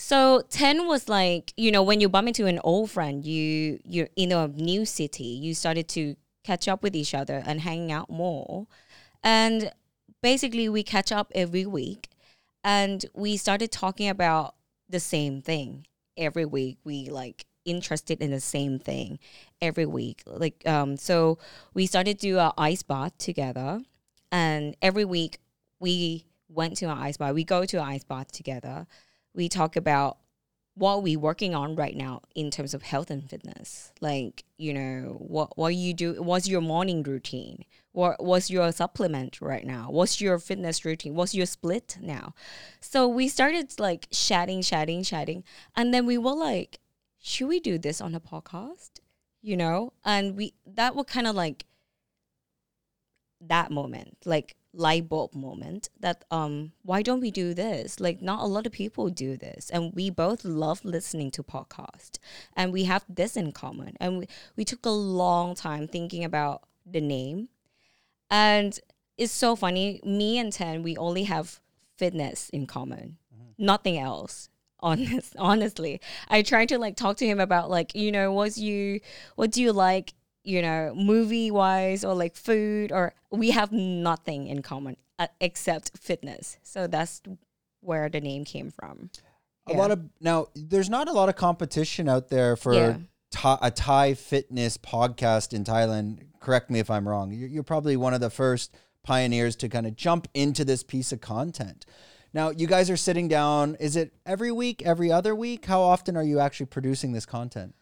So 0.00 0.42
Ten 0.48 0.86
was 0.86 1.08
like 1.08 1.52
you 1.56 1.72
know 1.72 1.82
when 1.82 2.00
you 2.00 2.08
bump 2.08 2.28
into 2.28 2.46
an 2.46 2.60
old 2.62 2.88
friend, 2.88 3.24
you 3.24 3.80
you're 3.84 4.08
in 4.14 4.30
a 4.30 4.46
new 4.46 4.84
city, 4.84 5.24
you 5.24 5.54
started 5.54 5.88
to 5.88 6.14
catch 6.44 6.68
up 6.68 6.84
with 6.84 6.94
each 6.94 7.14
other 7.14 7.42
and 7.44 7.60
hanging 7.60 7.90
out 7.90 8.08
more, 8.08 8.68
and 9.24 9.72
basically 10.22 10.68
we 10.68 10.84
catch 10.84 11.10
up 11.10 11.32
every 11.34 11.66
week, 11.66 12.10
and 12.62 13.06
we 13.12 13.36
started 13.36 13.72
talking 13.72 14.08
about 14.08 14.54
the 14.88 15.00
same 15.00 15.42
thing 15.42 15.84
every 16.16 16.44
week. 16.44 16.78
We 16.84 17.10
like 17.10 17.44
interested 17.70 18.20
in 18.20 18.30
the 18.30 18.40
same 18.40 18.78
thing 18.78 19.18
every 19.60 19.86
week, 19.86 20.22
like 20.26 20.62
um. 20.66 20.96
So 20.96 21.38
we 21.74 21.86
started 21.86 22.18
to 22.20 22.26
do 22.28 22.38
a 22.38 22.52
ice 22.56 22.82
bath 22.82 23.16
together, 23.18 23.80
and 24.32 24.76
every 24.82 25.04
week 25.04 25.38
we 25.80 26.26
went 26.48 26.76
to 26.78 26.86
an 26.86 26.98
ice 26.98 27.16
bath. 27.16 27.34
We 27.34 27.44
go 27.44 27.64
to 27.64 27.76
an 27.78 27.84
ice 27.84 28.04
bath 28.04 28.32
together. 28.32 28.86
We 29.34 29.48
talk 29.48 29.76
about 29.76 30.18
what 30.78 31.02
we 31.02 31.16
working 31.16 31.56
on 31.56 31.74
right 31.74 31.96
now 31.96 32.22
in 32.36 32.50
terms 32.50 32.72
of 32.72 32.82
health 32.82 33.10
and 33.10 33.28
fitness. 33.28 33.92
Like 34.00 34.44
you 34.56 34.72
know 34.72 35.16
what 35.18 35.58
what 35.58 35.74
you 35.74 35.92
do 35.92 36.22
what's 36.22 36.48
your 36.48 36.60
morning 36.60 37.02
routine? 37.02 37.64
What 37.92 38.22
what's 38.22 38.48
your 38.48 38.70
supplement 38.70 39.40
right 39.40 39.66
now? 39.66 39.90
What's 39.90 40.20
your 40.20 40.38
fitness 40.38 40.84
routine? 40.84 41.14
What's 41.14 41.34
your 41.34 41.46
split 41.46 41.98
now? 42.00 42.34
So 42.80 43.08
we 43.08 43.28
started 43.28 43.78
like 43.80 44.06
chatting 44.10 44.62
chatting 44.62 45.02
chatting 45.02 45.42
and 45.74 45.92
then 45.92 46.06
we 46.06 46.16
were 46.16 46.34
like 46.34 46.78
should 47.20 47.48
we 47.48 47.60
do 47.60 47.78
this 47.78 48.00
on 48.00 48.14
a 48.14 48.20
podcast? 48.20 49.00
You 49.42 49.56
know? 49.56 49.92
And 50.04 50.36
we 50.36 50.54
that 50.66 50.94
would 50.96 51.06
kind 51.06 51.26
of 51.26 51.34
like 51.34 51.64
that 53.40 53.70
moment 53.70 54.16
like 54.24 54.56
light 54.72 55.08
bulb 55.08 55.32
moment 55.32 55.88
that 56.00 56.24
um 56.30 56.72
why 56.82 57.02
don't 57.02 57.20
we 57.20 57.30
do 57.30 57.54
this? 57.54 58.00
Like 58.00 58.20
not 58.20 58.42
a 58.42 58.46
lot 58.46 58.66
of 58.66 58.72
people 58.72 59.08
do 59.08 59.36
this. 59.36 59.70
And 59.70 59.92
we 59.94 60.10
both 60.10 60.44
love 60.44 60.84
listening 60.84 61.30
to 61.32 61.42
podcast. 61.42 62.18
And 62.56 62.72
we 62.72 62.84
have 62.84 63.04
this 63.08 63.36
in 63.36 63.52
common. 63.52 63.96
And 64.00 64.18
we, 64.18 64.28
we 64.56 64.64
took 64.64 64.84
a 64.86 64.90
long 64.90 65.54
time 65.54 65.88
thinking 65.88 66.24
about 66.24 66.62
the 66.84 67.00
name. 67.00 67.48
And 68.30 68.78
it's 69.16 69.32
so 69.32 69.56
funny. 69.56 70.00
Me 70.04 70.38
and 70.38 70.52
Ten 70.52 70.82
we 70.82 70.96
only 70.96 71.24
have 71.24 71.60
fitness 71.96 72.48
in 72.50 72.66
common. 72.66 73.18
Nothing 73.58 73.98
else 73.98 74.48
honest 74.80 75.34
honestly 75.38 76.00
i 76.28 76.42
tried 76.42 76.68
to 76.68 76.78
like 76.78 76.96
talk 76.96 77.16
to 77.16 77.26
him 77.26 77.40
about 77.40 77.68
like 77.70 77.94
you 77.94 78.10
know 78.12 78.32
what's 78.32 78.58
you 78.58 79.00
what 79.36 79.50
do 79.50 79.60
you 79.62 79.72
like 79.72 80.14
you 80.44 80.62
know 80.62 80.94
movie 80.94 81.50
wise 81.50 82.04
or 82.04 82.14
like 82.14 82.34
food 82.36 82.92
or 82.92 83.12
we 83.30 83.50
have 83.50 83.72
nothing 83.72 84.46
in 84.46 84.62
common 84.62 84.96
uh, 85.18 85.26
except 85.40 85.96
fitness 85.98 86.58
so 86.62 86.86
that's 86.86 87.20
where 87.80 88.08
the 88.08 88.20
name 88.20 88.44
came 88.44 88.70
from 88.70 89.10
A 89.66 89.72
Yeah. 89.72 89.78
lot 89.78 89.90
of 89.90 90.00
now, 90.20 90.46
there's 90.54 90.88
not 90.88 91.08
a 91.08 91.12
lot 91.12 91.28
of 91.28 91.36
competition 91.36 92.08
out 92.08 92.28
there 92.28 92.56
for 92.56 92.74
Yeah. 92.74 92.96
Thai, 93.30 93.58
a 93.60 93.70
Thai 93.70 94.14
fitness 94.14 94.78
podcast 94.78 95.52
in 95.52 95.62
Thailand. 95.64 96.20
Correct 96.40 96.70
me 96.70 96.78
if 96.78 96.90
I'm 96.90 97.06
wrong. 97.06 97.30
You're, 97.32 97.48
you're 97.48 97.62
probably 97.62 97.94
one 97.96 98.14
of 98.14 98.20
the 98.20 98.30
first 98.30 98.74
pioneers 99.02 99.54
to 99.56 99.68
kind 99.68 99.86
of 99.86 99.94
jump 99.96 100.26
into 100.32 100.64
this 100.64 100.82
piece 100.82 101.12
of 101.12 101.20
content. 101.20 101.84
Now, 102.34 102.50
you 102.50 102.66
guys 102.66 102.90
are 102.90 102.96
sitting 102.96 103.28
down. 103.28 103.76
Is 103.80 103.96
it 103.96 104.12
every 104.26 104.52
week, 104.52 104.82
every 104.84 105.10
other 105.10 105.34
week? 105.34 105.66
How 105.66 105.80
often 105.80 106.16
are 106.16 106.22
you 106.22 106.38
actually 106.40 106.66
producing 106.66 107.12
this 107.12 107.26
content? 107.26 107.74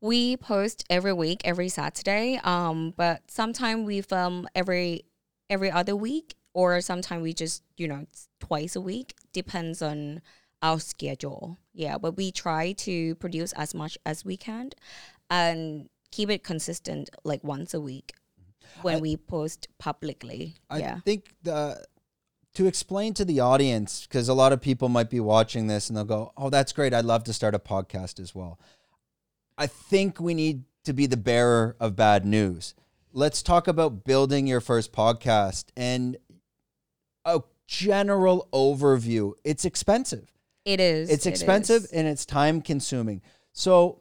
we 0.00 0.36
post 0.36 0.84
every 0.90 1.14
week 1.14 1.40
every 1.44 1.68
saturday 1.70 2.38
um 2.44 2.92
but 2.94 3.22
sometimes 3.26 3.86
we 3.86 4.02
film 4.02 4.46
every 4.54 5.02
every 5.48 5.70
other 5.70 5.96
week 5.96 6.34
or 6.52 6.78
sometimes 6.82 7.22
we 7.22 7.32
just 7.32 7.62
you 7.78 7.88
know 7.88 8.04
twice 8.38 8.76
a 8.76 8.80
week 8.82 9.14
depends 9.32 9.80
on 9.80 10.20
our 10.60 10.78
schedule 10.78 11.56
yeah 11.72 11.96
but 11.96 12.18
we 12.18 12.30
try 12.30 12.72
to 12.72 13.14
produce 13.14 13.52
as 13.54 13.72
much 13.74 13.96
as 14.04 14.26
we 14.26 14.36
can 14.36 14.68
and 15.30 15.88
keep 16.10 16.28
it 16.28 16.44
consistent 16.44 17.08
like 17.24 17.42
once 17.42 17.72
a 17.72 17.80
week 17.80 18.12
when 18.82 18.96
I- 18.96 19.00
we 19.00 19.16
post 19.16 19.68
publicly 19.78 20.54
I 20.68 20.78
yeah 20.80 21.00
think 21.00 21.30
the 21.44 21.82
to 22.54 22.66
explain 22.66 23.14
to 23.14 23.24
the 23.24 23.40
audience 23.40 24.06
because 24.06 24.28
a 24.28 24.34
lot 24.34 24.52
of 24.52 24.60
people 24.60 24.88
might 24.88 25.10
be 25.10 25.20
watching 25.20 25.66
this 25.66 25.88
and 25.88 25.96
they'll 25.96 26.04
go, 26.04 26.32
"Oh, 26.36 26.50
that's 26.50 26.72
great. 26.72 26.94
I'd 26.94 27.04
love 27.04 27.24
to 27.24 27.32
start 27.32 27.54
a 27.54 27.58
podcast 27.58 28.20
as 28.20 28.34
well." 28.34 28.58
I 29.58 29.66
think 29.66 30.20
we 30.20 30.34
need 30.34 30.64
to 30.84 30.92
be 30.92 31.06
the 31.06 31.16
bearer 31.16 31.76
of 31.80 31.96
bad 31.96 32.24
news. 32.24 32.74
Let's 33.12 33.42
talk 33.42 33.68
about 33.68 34.04
building 34.04 34.46
your 34.46 34.60
first 34.60 34.92
podcast 34.92 35.66
and 35.76 36.16
a 37.24 37.42
general 37.66 38.48
overview. 38.52 39.32
It's 39.44 39.64
expensive. 39.64 40.30
it 40.64 40.80
is 40.80 41.10
It's 41.10 41.26
expensive 41.26 41.84
is. 41.84 41.92
and 41.92 42.08
it's 42.08 42.24
time 42.26 42.60
consuming. 42.62 43.20
So 43.52 44.00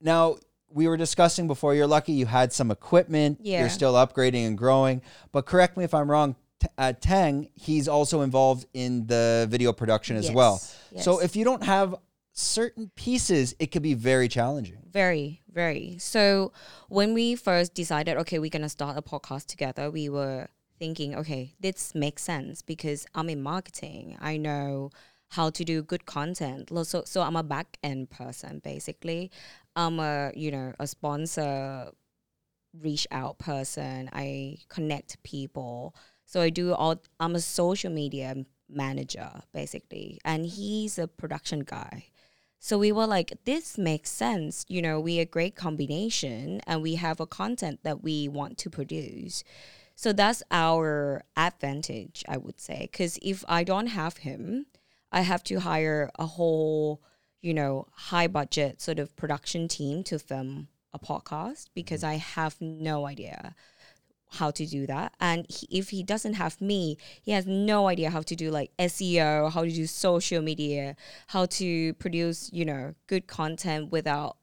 now 0.00 0.36
we 0.68 0.86
were 0.86 0.96
discussing 0.96 1.46
before, 1.46 1.74
you're 1.74 1.86
lucky 1.86 2.12
you 2.12 2.26
had 2.26 2.52
some 2.52 2.70
equipment. 2.70 3.38
Yeah. 3.42 3.60
You're 3.60 3.68
still 3.70 3.94
upgrading 3.94 4.46
and 4.46 4.56
growing. 4.56 5.02
But 5.32 5.46
correct 5.46 5.76
me 5.76 5.84
if 5.84 5.92
I'm 5.94 6.10
wrong, 6.10 6.36
At 6.78 6.96
uh, 6.96 6.98
Ten, 7.00 7.48
he's 7.54 7.88
also 7.88 8.22
involved 8.22 8.66
in 8.74 9.06
the 9.06 9.46
video 9.50 9.72
production 9.72 10.16
as 10.16 10.30
well. 10.30 10.60
Yes, 10.90 11.04
So 11.04 11.20
if 11.20 11.36
you 11.36 11.44
don't 11.44 11.62
have 11.64 11.94
certain 12.32 12.90
pieces, 12.94 13.54
it 13.58 13.66
could 13.72 13.82
be 13.82 13.94
very 13.94 14.28
challenging. 14.28 14.78
Very, 14.90 15.42
very. 15.50 15.96
So 15.98 16.52
when 16.88 17.14
we 17.14 17.34
first 17.34 17.74
decided, 17.74 18.16
okay, 18.18 18.38
we're 18.38 18.50
gonna 18.50 18.68
start 18.68 18.96
a 18.96 19.02
podcast 19.02 19.46
together, 19.46 19.90
we 19.90 20.08
were 20.08 20.48
thinking, 20.78 21.14
okay, 21.14 21.54
this 21.60 21.94
makes 21.94 22.22
sense 22.22 22.62
because 22.62 23.06
I'm 23.14 23.28
in 23.28 23.42
marketing. 23.42 24.16
I 24.20 24.36
know 24.36 24.90
how 25.28 25.48
to 25.48 25.64
do 25.64 25.82
good 25.82 26.04
content. 26.06 26.70
So 26.86 27.04
so 27.06 27.22
I'm 27.22 27.36
a 27.36 27.42
back 27.42 27.78
end 27.82 28.10
person 28.10 28.60
basically. 28.62 29.30
I'm 29.76 29.98
a 29.98 30.32
you 30.34 30.50
know 30.50 30.74
a 30.78 30.86
sponsor 30.86 31.90
reach 32.78 33.06
out 33.10 33.38
person. 33.38 34.10
I 34.12 34.58
connect 34.68 35.22
people. 35.22 35.94
So 36.32 36.40
I 36.40 36.48
do 36.48 36.72
all. 36.72 36.96
I'm 37.20 37.34
a 37.34 37.40
social 37.40 37.92
media 37.92 38.34
manager 38.66 39.42
basically, 39.52 40.18
and 40.24 40.46
he's 40.46 40.98
a 40.98 41.06
production 41.06 41.60
guy. 41.60 42.06
So 42.58 42.78
we 42.78 42.90
were 42.90 43.06
like, 43.06 43.34
this 43.44 43.76
makes 43.76 44.10
sense. 44.10 44.64
You 44.66 44.80
know, 44.80 44.98
we 44.98 45.18
a 45.18 45.26
great 45.26 45.56
combination 45.56 46.62
and 46.66 46.80
we 46.80 46.94
have 46.94 47.20
a 47.20 47.26
content 47.26 47.80
that 47.82 48.02
we 48.02 48.28
want 48.28 48.56
to 48.58 48.70
produce. 48.70 49.44
So 49.94 50.14
that's 50.14 50.42
our 50.50 51.22
advantage, 51.36 52.24
I 52.26 52.38
would 52.38 52.60
say. 52.60 52.88
Because 52.90 53.18
if 53.20 53.44
I 53.46 53.62
don't 53.62 53.88
have 53.88 54.18
him, 54.18 54.64
I 55.10 55.20
have 55.20 55.44
to 55.44 55.60
hire 55.60 56.10
a 56.18 56.24
whole, 56.24 57.02
you 57.42 57.52
know, 57.52 57.88
high 57.92 58.28
budget 58.28 58.80
sort 58.80 58.98
of 58.98 59.14
production 59.16 59.68
team 59.68 60.02
to 60.04 60.18
film 60.18 60.68
a 60.94 60.98
podcast 60.98 61.66
because 61.74 62.00
mm-hmm. 62.00 62.12
I 62.12 62.16
have 62.16 62.56
no 62.58 63.06
idea 63.06 63.54
how 64.32 64.50
to 64.50 64.66
do 64.66 64.86
that. 64.86 65.14
And 65.20 65.46
he, 65.48 65.66
if 65.70 65.90
he 65.90 66.02
doesn't 66.02 66.34
have 66.34 66.60
me, 66.60 66.96
he 67.22 67.32
has 67.32 67.46
no 67.46 67.88
idea 67.88 68.10
how 68.10 68.22
to 68.22 68.34
do 68.34 68.50
like 68.50 68.70
SEO, 68.78 69.52
how 69.52 69.62
to 69.62 69.70
do 69.70 69.86
social 69.86 70.42
media, 70.42 70.96
how 71.28 71.46
to 71.46 71.94
produce, 71.94 72.50
you 72.52 72.64
know, 72.64 72.94
good 73.06 73.26
content 73.26 73.92
without, 73.92 74.36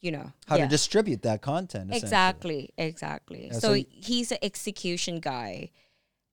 you 0.00 0.12
know, 0.12 0.32
How 0.46 0.56
yeah. 0.56 0.64
to 0.64 0.70
distribute 0.70 1.22
that 1.22 1.42
content. 1.42 1.94
Exactly, 1.94 2.70
exactly. 2.76 3.46
Yeah, 3.46 3.58
so 3.58 3.74
so 3.74 3.84
he's 3.90 4.30
an 4.32 4.38
execution 4.42 5.20
guy 5.20 5.70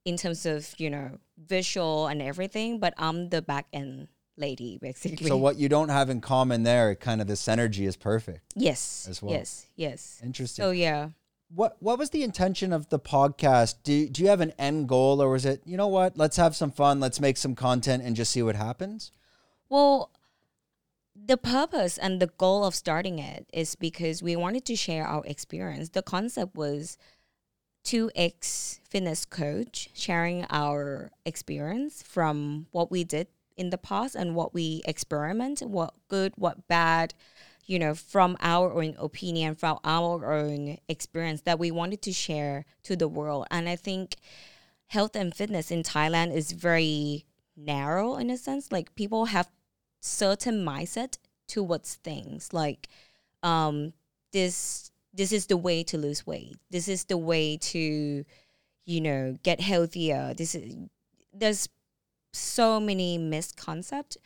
in 0.06 0.18
terms 0.18 0.46
of, 0.46 0.74
you 0.78 0.90
know, 0.90 1.18
visual 1.38 2.08
and 2.08 2.22
everything, 2.22 2.80
but 2.80 2.94
I'm 2.98 3.30
the 3.30 3.42
back 3.42 3.68
end 3.72 4.10
lady 4.38 4.78
basically. 4.82 5.28
So 5.28 5.38
what 5.38 5.58
you 5.58 5.70
don't 5.70 5.90
have 5.90 6.10
in 6.10 6.20
common 6.22 6.64
there, 6.64 6.94
kind 6.96 7.22
of 7.22 7.28
this 7.28 7.42
synergy 7.42 7.88
is 7.88 7.96
perfect. 7.96 8.54
yes. 8.56 9.08
as 9.10 9.22
well? 9.22 9.34
Yes, 9.34 9.66
yes. 9.76 10.22
Interesting. 10.24 10.64
So 10.64 10.72
yeah. 10.72 11.10
What 11.50 11.78
what 11.80 11.98
was 11.98 12.10
the 12.10 12.24
intention 12.24 12.74
of 12.74 12.90
the 12.90 13.00
podcast? 13.00 13.76
Do 13.84 14.08
do 14.10 14.22
you 14.22 14.30
have 14.30 14.42
an 14.42 14.54
end 14.58 14.88
goal, 14.88 15.22
or 15.22 15.30
was 15.30 15.46
it 15.46 15.62
you 15.66 15.78
know 15.78 15.88
what? 15.88 16.18
Let's 16.18 16.38
have 16.38 16.56
some 16.56 16.72
fun. 16.72 17.00
Let's 17.00 17.20
make 17.20 17.38
some 17.38 17.56
content 17.56 18.04
and 18.04 18.16
just 18.16 18.32
see 18.32 18.44
what 18.44 18.56
happens. 18.56 19.12
Well, 19.70 20.12
the 21.16 21.38
purpose 21.38 21.98
and 21.98 22.22
the 22.22 22.28
goal 22.38 22.64
of 22.64 22.76
starting 22.76 23.20
it 23.20 23.48
is 23.54 23.76
because 23.76 24.22
we 24.22 24.36
wanted 24.36 24.66
to 24.66 24.76
share 24.76 25.06
our 25.06 25.26
experience. 25.26 25.90
The 25.90 26.04
concept 26.04 26.56
was 26.56 26.98
two 27.84 28.12
ex 28.16 28.80
fitness 28.90 29.26
coach 29.26 29.90
sharing 29.94 30.46
our 30.50 31.12
experience 31.26 32.04
from 32.04 32.68
what 32.72 32.92
we 32.92 33.04
did 33.04 33.28
in 33.56 33.70
the 33.72 33.78
past 33.78 34.16
and 34.16 34.36
what 34.36 34.54
we 34.54 34.82
experiment, 34.86 35.62
what 35.62 35.94
good, 36.10 36.34
what 36.36 36.68
bad, 36.68 37.14
you 37.68 37.78
know, 37.78 37.94
from 37.94 38.38
our 38.42 38.74
own 38.74 38.96
opinion, 38.98 39.56
from 39.56 39.80
our 39.84 40.34
own 40.34 40.78
experience 40.88 41.42
that 41.42 41.60
we 41.60 41.70
wanted 41.70 42.02
to 42.04 42.14
share 42.14 42.66
to 42.84 42.96
the 42.96 43.08
world. 43.08 43.46
And 43.52 43.70
I 43.70 43.76
think 43.76 44.16
health 44.88 45.16
and 45.16 45.36
fitness 45.36 45.70
in 45.70 45.84
Thailand 45.84 46.34
is 46.34 46.54
very 46.54 47.26
narrow 47.56 48.16
in 48.16 48.30
a 48.30 48.38
sense. 48.38 48.72
Like 48.72 48.96
people 48.96 49.26
have 49.26 49.50
certain 50.00 50.66
mindset 50.66 51.18
towards 51.48 51.96
things 51.96 52.54
like 52.54 52.88
um 53.44 53.94
this 54.32 54.92
this 55.14 55.32
is 55.32 55.48
the 55.48 55.58
way 55.58 55.84
to 55.84 55.98
lose 55.98 56.28
weight 56.28 56.58
this 56.70 56.88
is 56.88 57.06
the 57.06 57.18
way 57.18 57.58
to 57.58 58.24
you 58.86 59.02
know 59.02 59.36
get 59.44 59.60
healthier 59.60 60.34
this 60.38 60.54
is 60.54 60.76
there's 61.34 61.70
so 62.34 62.80
many 62.80 63.18
misconcepts 63.18 64.18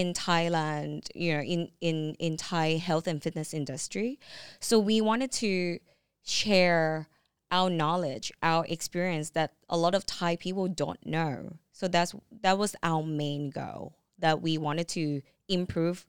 in 0.00 0.14
Thailand 0.14 1.08
you 1.14 1.34
know 1.34 1.42
in 1.54 1.70
in 1.80 2.14
in 2.26 2.36
Thai 2.36 2.66
health 2.88 3.06
and 3.06 3.22
fitness 3.22 3.52
industry. 3.52 4.20
So 4.60 4.78
we 4.78 5.00
wanted 5.00 5.32
to 5.42 5.78
share 6.22 7.08
our 7.50 7.68
knowledge 7.70 8.30
our 8.42 8.64
experience 8.68 9.30
that 9.30 9.54
a 9.68 9.76
lot 9.76 9.94
of 9.94 10.06
Thai 10.06 10.36
people 10.36 10.68
don't 10.68 11.04
know. 11.04 11.56
So 11.72 11.88
that's 11.88 12.14
that 12.42 12.56
was 12.58 12.76
our 12.82 13.02
main 13.02 13.50
goal 13.50 13.96
that 14.18 14.40
we 14.40 14.56
wanted 14.58 14.88
to 14.88 15.22
improve 15.48 16.06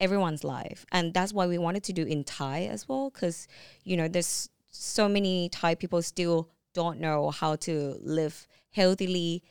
everyone's 0.00 0.44
life. 0.44 0.84
And 0.90 1.14
that's 1.14 1.32
why 1.32 1.46
we 1.46 1.58
wanted 1.58 1.84
to 1.84 1.92
do 1.92 2.04
in 2.04 2.24
thai 2.24 2.66
as 2.66 2.88
well 2.88 3.10
because 3.10 3.46
you 3.84 3.96
know 3.96 4.08
there's 4.08 4.48
so 4.70 5.08
many 5.08 5.48
thai 5.48 5.74
people 5.74 6.02
still 6.02 6.48
don't 6.74 6.98
know 7.00 7.30
how 7.30 7.56
to 7.56 7.96
live 8.02 8.46
healthily 8.70 9.42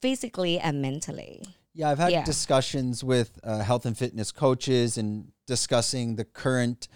physically 0.00 0.58
and 0.58 0.80
mentally 0.80 1.42
Yeah, 1.78 1.90
I've 1.90 1.98
had 1.98 2.10
Yeah. 2.10 2.24
discussions 2.24 3.04
with 3.04 3.38
uh, 3.44 3.60
health 3.60 3.86
and 3.86 3.96
fitness 3.96 4.32
coaches 4.32 4.98
and 4.98 5.30
discussing 5.46 6.16
the 6.16 6.24
current 6.24 6.88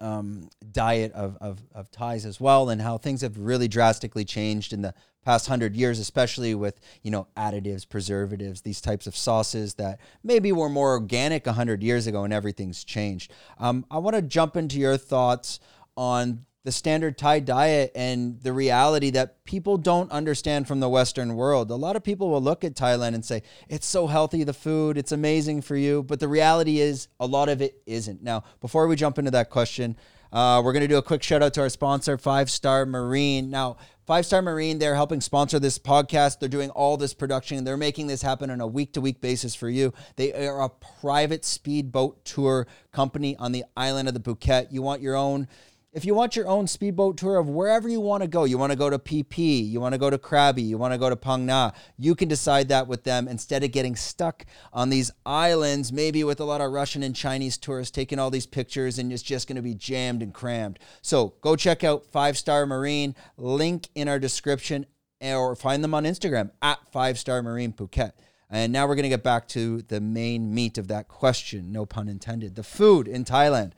um, 0.00 0.48
diet 0.72 1.12
of, 1.12 1.38
of, 1.40 1.62
of 1.72 1.88
Thais 1.92 2.26
as 2.26 2.40
well 2.40 2.68
and 2.68 2.82
how 2.82 2.98
things 2.98 3.20
have 3.20 3.38
really 3.38 3.68
drastically 3.68 4.24
changed 4.24 4.72
in 4.72 4.82
the 4.82 4.92
past 5.24 5.46
hundred 5.46 5.76
years, 5.76 6.00
especially 6.00 6.52
with, 6.52 6.80
you 7.04 7.12
know, 7.12 7.28
additives, 7.36 7.88
preservatives, 7.88 8.62
these 8.62 8.80
types 8.80 9.06
of 9.06 9.16
sauces 9.16 9.74
that 9.74 10.00
maybe 10.24 10.50
were 10.50 10.68
more 10.68 10.90
organic 10.94 11.46
a 11.46 11.52
hundred 11.52 11.84
years 11.84 12.08
ago 12.08 12.24
and 12.24 12.32
everything's 12.32 12.82
changed. 12.82 13.32
Um, 13.60 13.86
I 13.88 13.98
want 13.98 14.16
to 14.16 14.22
jump 14.22 14.56
into 14.56 14.80
your 14.80 14.96
thoughts 14.96 15.60
on 15.96 16.44
the 16.64 16.72
standard 16.72 17.18
Thai 17.18 17.40
diet 17.40 17.92
and 17.94 18.40
the 18.40 18.52
reality 18.52 19.10
that 19.10 19.44
people 19.44 19.76
don't 19.76 20.10
understand 20.10 20.66
from 20.66 20.80
the 20.80 20.88
Western 20.88 21.36
world. 21.36 21.70
A 21.70 21.76
lot 21.76 21.94
of 21.94 22.02
people 22.02 22.30
will 22.30 22.40
look 22.40 22.64
at 22.64 22.74
Thailand 22.74 23.14
and 23.14 23.24
say, 23.24 23.42
it's 23.68 23.86
so 23.86 24.06
healthy, 24.06 24.44
the 24.44 24.54
food, 24.54 24.96
it's 24.96 25.12
amazing 25.12 25.60
for 25.60 25.76
you. 25.76 26.02
But 26.02 26.20
the 26.20 26.28
reality 26.28 26.80
is, 26.80 27.08
a 27.20 27.26
lot 27.26 27.50
of 27.50 27.60
it 27.60 27.82
isn't. 27.84 28.22
Now, 28.22 28.44
before 28.60 28.86
we 28.86 28.96
jump 28.96 29.18
into 29.18 29.30
that 29.32 29.50
question, 29.50 29.96
uh, 30.32 30.60
we're 30.64 30.72
going 30.72 30.82
to 30.82 30.88
do 30.88 30.96
a 30.96 31.02
quick 31.02 31.22
shout 31.22 31.42
out 31.42 31.54
to 31.54 31.60
our 31.60 31.68
sponsor, 31.68 32.18
Five 32.18 32.50
Star 32.50 32.86
Marine. 32.86 33.50
Now, 33.50 33.76
Five 34.06 34.26
Star 34.26 34.42
Marine, 34.42 34.78
they're 34.78 34.96
helping 34.96 35.20
sponsor 35.20 35.58
this 35.58 35.78
podcast. 35.78 36.40
They're 36.40 36.48
doing 36.48 36.70
all 36.70 36.96
this 36.96 37.14
production. 37.14 37.62
They're 37.62 37.76
making 37.76 38.08
this 38.08 38.20
happen 38.20 38.50
on 38.50 38.60
a 38.60 38.66
week 38.66 38.94
to 38.94 39.00
week 39.00 39.20
basis 39.20 39.54
for 39.54 39.68
you. 39.68 39.92
They 40.16 40.32
are 40.32 40.62
a 40.62 40.70
private 40.70 41.44
speedboat 41.44 42.24
tour 42.24 42.66
company 42.90 43.36
on 43.36 43.52
the 43.52 43.64
island 43.76 44.08
of 44.08 44.14
the 44.14 44.20
Phuket. 44.20 44.72
You 44.72 44.82
want 44.82 45.02
your 45.02 45.14
own 45.14 45.46
if 45.94 46.04
you 46.04 46.12
want 46.12 46.34
your 46.34 46.48
own 46.48 46.66
speedboat 46.66 47.16
tour 47.16 47.38
of 47.38 47.48
wherever 47.48 47.88
you 47.88 48.00
want 48.00 48.22
to 48.22 48.28
go, 48.28 48.42
you 48.42 48.58
want 48.58 48.72
to 48.72 48.76
go 48.76 48.90
to 48.90 48.98
Phi 48.98 49.24
Phi, 49.30 49.42
you 49.42 49.80
want 49.80 49.92
to 49.92 49.98
go 49.98 50.10
to 50.10 50.18
Krabi, 50.18 50.66
you 50.66 50.76
want 50.76 50.92
to 50.92 50.98
go 50.98 51.08
to 51.08 51.14
Phang 51.14 51.44
Nga, 51.44 51.72
you 51.96 52.16
can 52.16 52.26
decide 52.26 52.68
that 52.68 52.88
with 52.88 53.04
them 53.04 53.28
instead 53.28 53.62
of 53.62 53.70
getting 53.70 53.94
stuck 53.94 54.44
on 54.72 54.90
these 54.90 55.12
islands, 55.24 55.92
maybe 55.92 56.24
with 56.24 56.40
a 56.40 56.44
lot 56.44 56.60
of 56.60 56.72
Russian 56.72 57.04
and 57.04 57.14
Chinese 57.14 57.56
tourists 57.56 57.92
taking 57.92 58.18
all 58.18 58.28
these 58.28 58.44
pictures 58.44 58.98
and 58.98 59.12
it's 59.12 59.22
just 59.22 59.46
going 59.46 59.54
to 59.54 59.62
be 59.62 59.74
jammed 59.74 60.20
and 60.20 60.34
crammed. 60.34 60.80
So 61.00 61.34
go 61.40 61.54
check 61.54 61.84
out 61.84 62.04
Five 62.06 62.36
Star 62.36 62.66
Marine, 62.66 63.14
link 63.36 63.88
in 63.94 64.08
our 64.08 64.18
description, 64.18 64.86
or 65.20 65.54
find 65.54 65.84
them 65.84 65.94
on 65.94 66.04
Instagram 66.04 66.50
at 66.60 66.80
Five 66.90 67.20
Star 67.20 67.40
Marine 67.40 67.72
Phuket. 67.72 68.12
And 68.50 68.72
now 68.72 68.88
we're 68.88 68.96
going 68.96 69.04
to 69.04 69.08
get 69.08 69.22
back 69.22 69.46
to 69.48 69.82
the 69.82 70.00
main 70.00 70.52
meat 70.52 70.76
of 70.76 70.88
that 70.88 71.06
question, 71.06 71.70
no 71.70 71.86
pun 71.86 72.08
intended. 72.08 72.56
The 72.56 72.64
food 72.64 73.06
in 73.06 73.24
Thailand. 73.24 73.72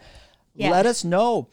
Yeah. 0.55 0.70
Let 0.70 0.87
us 0.87 1.05
know 1.05 1.48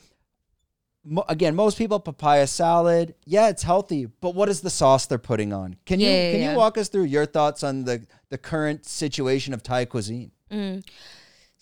mo- 1.03 1.25
again, 1.29 1.55
most 1.55 1.77
people 1.77 1.99
papaya 1.99 2.47
salad. 2.47 3.15
Yeah, 3.25 3.49
it's 3.49 3.63
healthy, 3.63 4.05
but 4.05 4.35
what 4.35 4.49
is 4.49 4.61
the 4.61 4.69
sauce 4.69 5.05
they're 5.05 5.17
putting 5.17 5.53
on? 5.53 5.75
Can 5.85 5.99
you 5.99 6.07
Yeah, 6.07 6.13
yeah, 6.25 6.31
can 6.31 6.41
yeah. 6.41 6.51
you 6.51 6.57
walk 6.57 6.77
us 6.77 6.89
through 6.89 7.03
your 7.05 7.25
thoughts 7.25 7.63
on 7.63 7.83
the 7.85 8.05
the 8.29 8.37
current 8.37 8.85
situation 8.85 9.53
of 9.53 9.61
Thai 9.63 9.85
cuisine? 9.85 10.31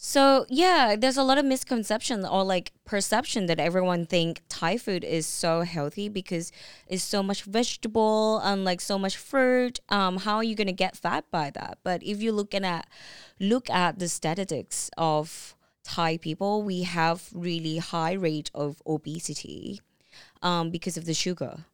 So 0.04 0.48
yeah, 0.50 0.96
there's 0.98 1.18
a 1.18 1.24
lot 1.24 1.38
of 1.38 1.46
misconception 1.46 2.26
or 2.26 2.44
like 2.44 2.72
perception 2.86 3.46
that 3.46 3.60
everyone 3.60 4.08
think 4.08 4.42
Thai 4.50 4.78
food 4.78 5.04
is 5.04 5.28
so 5.28 5.62
healthy 5.62 6.10
because 6.10 6.52
it's 6.88 7.04
so 7.04 7.22
much 7.22 7.44
vegetable 7.44 8.40
and 8.40 8.66
like 8.66 8.82
so 8.82 8.98
much 8.98 9.16
fruit. 9.16 9.80
Um, 9.90 10.18
how 10.18 10.38
are 10.38 10.44
you 10.44 10.56
gonna 10.56 10.72
get 10.72 10.98
fat 10.98 11.26
by 11.30 11.52
that? 11.52 11.78
But 11.84 12.02
if 12.02 12.20
you 12.20 12.32
looking 12.32 12.66
at 12.66 12.88
look 13.40 13.70
at 13.70 14.00
the 14.00 14.10
statistics 14.10 14.90
of 14.98 15.56
Thai 15.84 16.18
people, 16.18 16.64
we 16.64 16.84
have 16.84 17.30
really 17.34 17.78
high 17.78 18.14
rate 18.14 18.52
of 18.54 18.82
obesity 18.86 19.82
um, 20.42 20.70
because 20.70 20.98
of 20.98 21.06
the 21.06 21.14
sugar, 21.14 21.66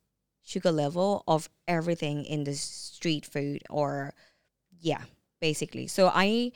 sugar 0.44 0.72
level 0.72 1.24
of 1.28 1.50
everything 1.68 2.26
in 2.26 2.44
the 2.44 2.54
street 2.54 3.26
food 3.26 3.64
or 3.70 4.14
yeah, 4.80 5.02
basically. 5.42 5.88
So 5.88 6.12
I 6.14 6.52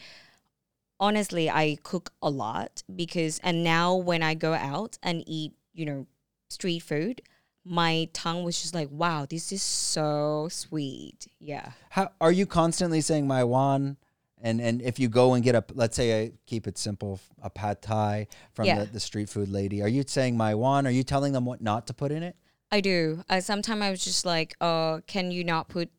honestly 1.00 1.50
I 1.50 1.78
cook 1.84 2.14
a 2.22 2.30
lot 2.30 2.84
because 2.96 3.40
and 3.44 3.64
now 3.64 3.96
when 3.96 4.24
I 4.24 4.34
go 4.34 4.54
out 4.54 4.98
and 5.04 5.24
eat, 5.28 5.54
you 5.74 5.86
know, 5.86 6.08
street 6.50 6.84
food, 6.84 7.22
my 7.64 8.10
tongue 8.14 8.44
was 8.44 8.62
just 8.62 8.74
like, 8.74 8.90
wow, 8.92 9.26
this 9.30 9.52
is 9.52 9.62
so 9.62 10.48
sweet. 10.50 11.28
Yeah. 11.40 11.72
How 11.90 12.12
are 12.20 12.32
you 12.32 12.46
constantly 12.46 13.02
saying 13.02 13.28
my 13.28 13.44
wan? 13.44 13.98
And 14.42 14.60
and 14.60 14.82
if 14.82 15.00
you 15.00 15.08
go 15.08 15.34
and 15.34 15.44
get 15.44 15.56
a 15.56 15.64
let's 15.74 15.96
say 15.96 16.24
I 16.24 16.32
keep 16.46 16.68
it 16.68 16.78
simple 16.78 17.20
a 17.42 17.50
pad 17.50 17.82
thai 17.82 18.28
from 18.54 18.66
yeah. 18.66 18.80
the, 18.80 18.86
the, 18.86 19.00
street 19.00 19.30
food 19.30 19.50
lady, 19.50 19.82
are 19.82 19.88
you 19.88 20.04
saying 20.06 20.36
my 20.36 20.56
one? 20.56 20.88
Are 20.88 20.92
you 20.92 21.04
telling 21.04 21.34
them 21.34 21.46
what 21.46 21.62
not 21.62 21.88
to 21.88 21.94
put 21.94 22.12
in 22.12 22.24
it? 22.24 22.36
I 22.72 22.82
do. 22.82 23.24
Uh, 23.30 23.42
Sometimes 23.42 23.82
I 23.82 23.92
was 23.92 24.04
just 24.04 24.26
like, 24.26 24.56
oh, 24.62 25.02
can 25.06 25.32
you 25.32 25.44
not 25.44 25.68
put 25.68 25.90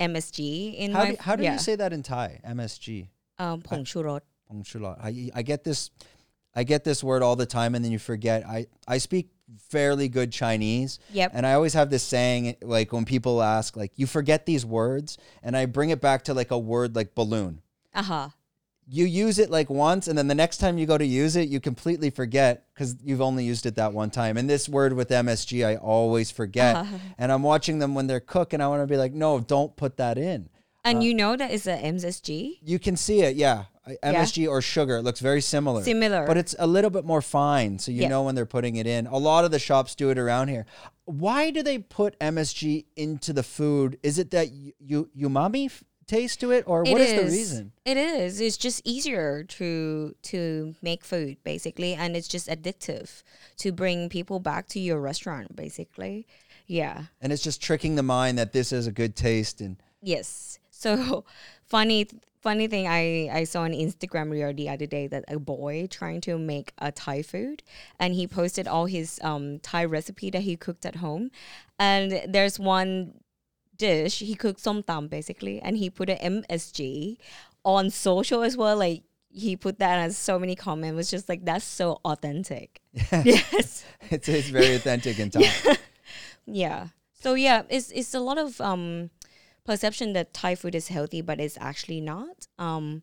MSG 0.00 0.76
in 0.76 0.92
how 0.92 1.04
my? 1.04 1.10
Do, 1.10 1.16
how 1.20 1.36
do 1.36 1.42
yeah. 1.42 1.54
you 1.54 1.58
say 1.58 1.76
that 1.76 1.92
in 1.92 2.02
Thai? 2.02 2.40
MSG. 2.46 3.08
Um, 3.38 3.62
uh, 3.64 3.68
pong 3.68 3.84
churot. 3.84 4.20
Pong. 4.48 4.64
I 5.02 5.30
I 5.34 5.42
get 5.42 5.64
this. 5.64 5.90
I 6.54 6.64
get 6.64 6.84
this 6.84 7.02
word 7.02 7.22
all 7.22 7.36
the 7.36 7.46
time, 7.46 7.74
and 7.74 7.84
then 7.84 7.92
you 7.92 7.98
forget. 7.98 8.46
I, 8.46 8.66
I 8.86 8.98
speak 8.98 9.30
fairly 9.68 10.08
good 10.08 10.32
Chinese. 10.32 10.98
Yep. 11.12 11.32
And 11.34 11.46
I 11.46 11.54
always 11.54 11.74
have 11.74 11.90
this 11.90 12.02
saying, 12.02 12.56
like 12.62 12.92
when 12.92 13.04
people 13.04 13.42
ask, 13.42 13.76
like, 13.76 13.92
you 13.96 14.06
forget 14.06 14.46
these 14.46 14.64
words, 14.64 15.18
and 15.42 15.56
I 15.56 15.66
bring 15.66 15.90
it 15.90 16.00
back 16.00 16.24
to 16.24 16.34
like 16.34 16.50
a 16.50 16.58
word 16.58 16.94
like 16.94 17.14
balloon. 17.14 17.62
Uh 17.94 18.02
huh. 18.02 18.28
You 18.88 19.04
use 19.04 19.38
it 19.38 19.48
like 19.48 19.70
once, 19.70 20.08
and 20.08 20.18
then 20.18 20.26
the 20.26 20.34
next 20.34 20.58
time 20.58 20.76
you 20.76 20.86
go 20.86 20.98
to 20.98 21.04
use 21.04 21.36
it, 21.36 21.48
you 21.48 21.60
completely 21.60 22.10
forget 22.10 22.66
because 22.74 22.96
you've 23.02 23.20
only 23.20 23.44
used 23.44 23.64
it 23.64 23.76
that 23.76 23.92
one 23.92 24.10
time. 24.10 24.36
And 24.36 24.50
this 24.50 24.68
word 24.68 24.92
with 24.92 25.08
MSG, 25.08 25.64
I 25.64 25.76
always 25.76 26.30
forget. 26.30 26.76
Uh-huh. 26.76 26.96
And 27.16 27.30
I'm 27.30 27.42
watching 27.42 27.78
them 27.78 27.94
when 27.94 28.08
they're 28.08 28.20
cooking. 28.20 28.60
I 28.60 28.66
want 28.66 28.82
to 28.82 28.86
be 28.86 28.96
like, 28.96 29.12
no, 29.12 29.38
don't 29.38 29.74
put 29.76 29.98
that 29.98 30.18
in. 30.18 30.48
And 30.84 30.98
uh, 30.98 31.00
you 31.02 31.14
know 31.14 31.36
that 31.36 31.52
is 31.52 31.66
a 31.66 31.76
MSG? 31.76 32.58
You 32.60 32.78
can 32.78 32.96
see 32.96 33.22
it, 33.22 33.36
yeah. 33.36 33.64
MSG 34.02 34.48
or 34.48 34.62
sugar. 34.62 34.96
It 34.98 35.02
looks 35.02 35.20
very 35.20 35.40
similar. 35.40 35.82
Similar. 35.82 36.26
But 36.26 36.36
it's 36.36 36.54
a 36.58 36.66
little 36.66 36.90
bit 36.90 37.04
more 37.04 37.22
fine, 37.22 37.78
so 37.78 37.90
you 37.90 38.02
Yeah. 38.02 38.08
know 38.08 38.22
when 38.22 38.34
they're 38.34 38.46
putting 38.46 38.76
it 38.76 38.86
in. 38.86 39.06
A 39.06 39.18
lot 39.18 39.44
of 39.44 39.50
the 39.50 39.58
shops 39.58 39.94
do 39.94 40.10
it 40.10 40.18
around 40.18 40.48
here. 40.48 40.66
Why 41.04 41.50
do 41.50 41.62
they 41.62 41.78
put 41.78 42.16
MSG 42.20 42.86
into 42.96 43.32
the 43.32 43.42
food? 43.42 43.98
Is 44.02 44.18
it 44.18 44.30
that 44.30 44.52
you, 44.52 44.72
you 45.14 45.28
umami 45.28 45.66
f- 45.66 45.82
taste 46.06 46.38
to 46.40 46.50
it, 46.52 46.62
or 46.66 46.84
what 46.84 47.00
is 47.00 47.12
the 47.20 47.24
reason? 47.30 47.72
It 47.84 47.96
is. 47.96 48.40
It's 48.40 48.56
just 48.56 48.82
easier 48.84 49.44
to 49.44 50.14
to 50.22 50.74
make 50.82 51.04
food 51.04 51.38
basically, 51.42 51.94
and 51.94 52.16
it's 52.16 52.28
just 52.28 52.48
addictive 52.48 53.22
to 53.58 53.72
bring 53.72 54.08
people 54.08 54.38
back 54.38 54.68
to 54.68 54.78
your 54.80 55.00
restaurant 55.00 55.56
basically. 55.56 56.26
Yeah. 56.68 57.04
And 57.20 57.32
it's 57.32 57.42
just 57.42 57.60
tricking 57.60 57.96
the 57.96 58.02
mind 58.04 58.38
that 58.38 58.52
this 58.52 58.72
is 58.72 58.86
a 58.86 58.92
good 58.92 59.16
taste. 59.16 59.60
And 59.60 59.76
Yes. 60.00 60.58
So 60.70 61.24
funny 61.66 62.06
funny 62.42 62.66
thing 62.66 62.88
I 62.88 63.30
I 63.32 63.44
saw 63.44 63.62
on 63.62 63.72
Instagram 63.72 64.30
reel 64.30 64.52
the 64.52 64.68
other 64.68 64.86
day 64.86 65.06
that 65.06 65.24
a 65.28 65.38
boy 65.38 65.86
trying 65.88 66.20
to 66.22 66.36
make 66.38 66.72
a 66.78 66.90
Thai 66.90 67.22
food 67.22 67.62
and 67.98 68.14
he 68.14 68.26
posted 68.26 68.66
all 68.66 68.86
his 68.86 69.20
um 69.22 69.60
Thai 69.60 69.84
recipe 69.84 70.30
that 70.30 70.42
he 70.42 70.56
cooked 70.56 70.84
at 70.84 70.96
home. 70.96 71.30
And 71.78 72.22
there's 72.28 72.58
one 72.58 73.20
dish 73.76 74.18
he 74.18 74.34
cooked 74.34 74.60
som 74.60 74.82
tam 74.82 75.08
basically 75.08 75.60
and 75.60 75.78
he 75.78 75.88
put 75.88 76.10
an 76.10 76.42
MSG 76.42 77.16
on 77.64 77.90
social 77.90 78.42
as 78.42 78.56
well. 78.56 78.76
Like 78.76 79.04
he 79.30 79.56
put 79.56 79.78
that 79.78 79.98
as 80.00 80.18
so 80.18 80.38
many 80.38 80.56
comments. 80.56 80.96
Was 80.96 81.10
just 81.10 81.28
like 81.28 81.44
that's 81.44 81.64
so 81.64 82.00
authentic. 82.04 82.80
Yes. 83.24 83.84
It's, 84.10 84.28
it's 84.28 84.48
very 84.48 84.74
authentic 84.74 85.18
and 85.18 85.32
Thai. 85.32 85.48
yeah. 86.46 86.88
So 87.14 87.34
yeah, 87.34 87.62
it's 87.68 87.92
it's 87.92 88.14
a 88.14 88.20
lot 88.20 88.36
of 88.36 88.60
um 88.60 89.10
perception 89.64 90.12
that 90.14 90.34
Thai 90.34 90.54
food 90.54 90.74
is 90.74 90.88
healthy, 90.88 91.20
but 91.20 91.40
it's 91.40 91.58
actually 91.60 92.00
not. 92.00 92.46
Um, 92.58 93.02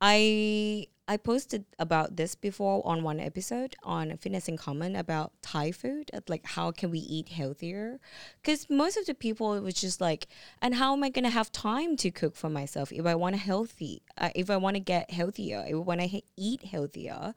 I 0.00 0.88
I 1.08 1.16
posted 1.16 1.64
about 1.78 2.16
this 2.16 2.34
before 2.34 2.80
on 2.86 3.02
one 3.02 3.18
episode 3.20 3.74
on 3.82 4.16
Fitness 4.18 4.48
in 4.48 4.56
Common 4.56 4.94
about 4.96 5.32
Thai 5.42 5.72
food, 5.72 6.10
like 6.28 6.46
how 6.46 6.70
can 6.70 6.90
we 6.90 7.00
eat 7.00 7.28
healthier? 7.30 7.98
Because 8.40 8.70
most 8.70 8.96
of 8.96 9.06
the 9.06 9.14
people 9.14 9.54
it 9.54 9.62
was 9.62 9.74
just 9.74 10.00
like, 10.00 10.28
and 10.60 10.76
how 10.76 10.92
am 10.92 11.02
I 11.02 11.10
gonna 11.10 11.30
have 11.30 11.50
time 11.52 11.96
to 11.98 12.10
cook 12.10 12.36
for 12.36 12.48
myself 12.48 12.92
if 12.92 13.04
I 13.04 13.14
want 13.14 13.34
to 13.34 13.40
healthy, 13.40 14.02
uh, 14.16 14.30
if 14.34 14.48
I 14.48 14.56
want 14.56 14.76
to 14.76 14.80
get 14.80 15.10
healthier, 15.10 15.64
if 15.66 15.74
I 15.74 15.78
want 15.78 16.00
to 16.00 16.06
he- 16.06 16.24
eat 16.36 16.64
healthier? 16.64 17.34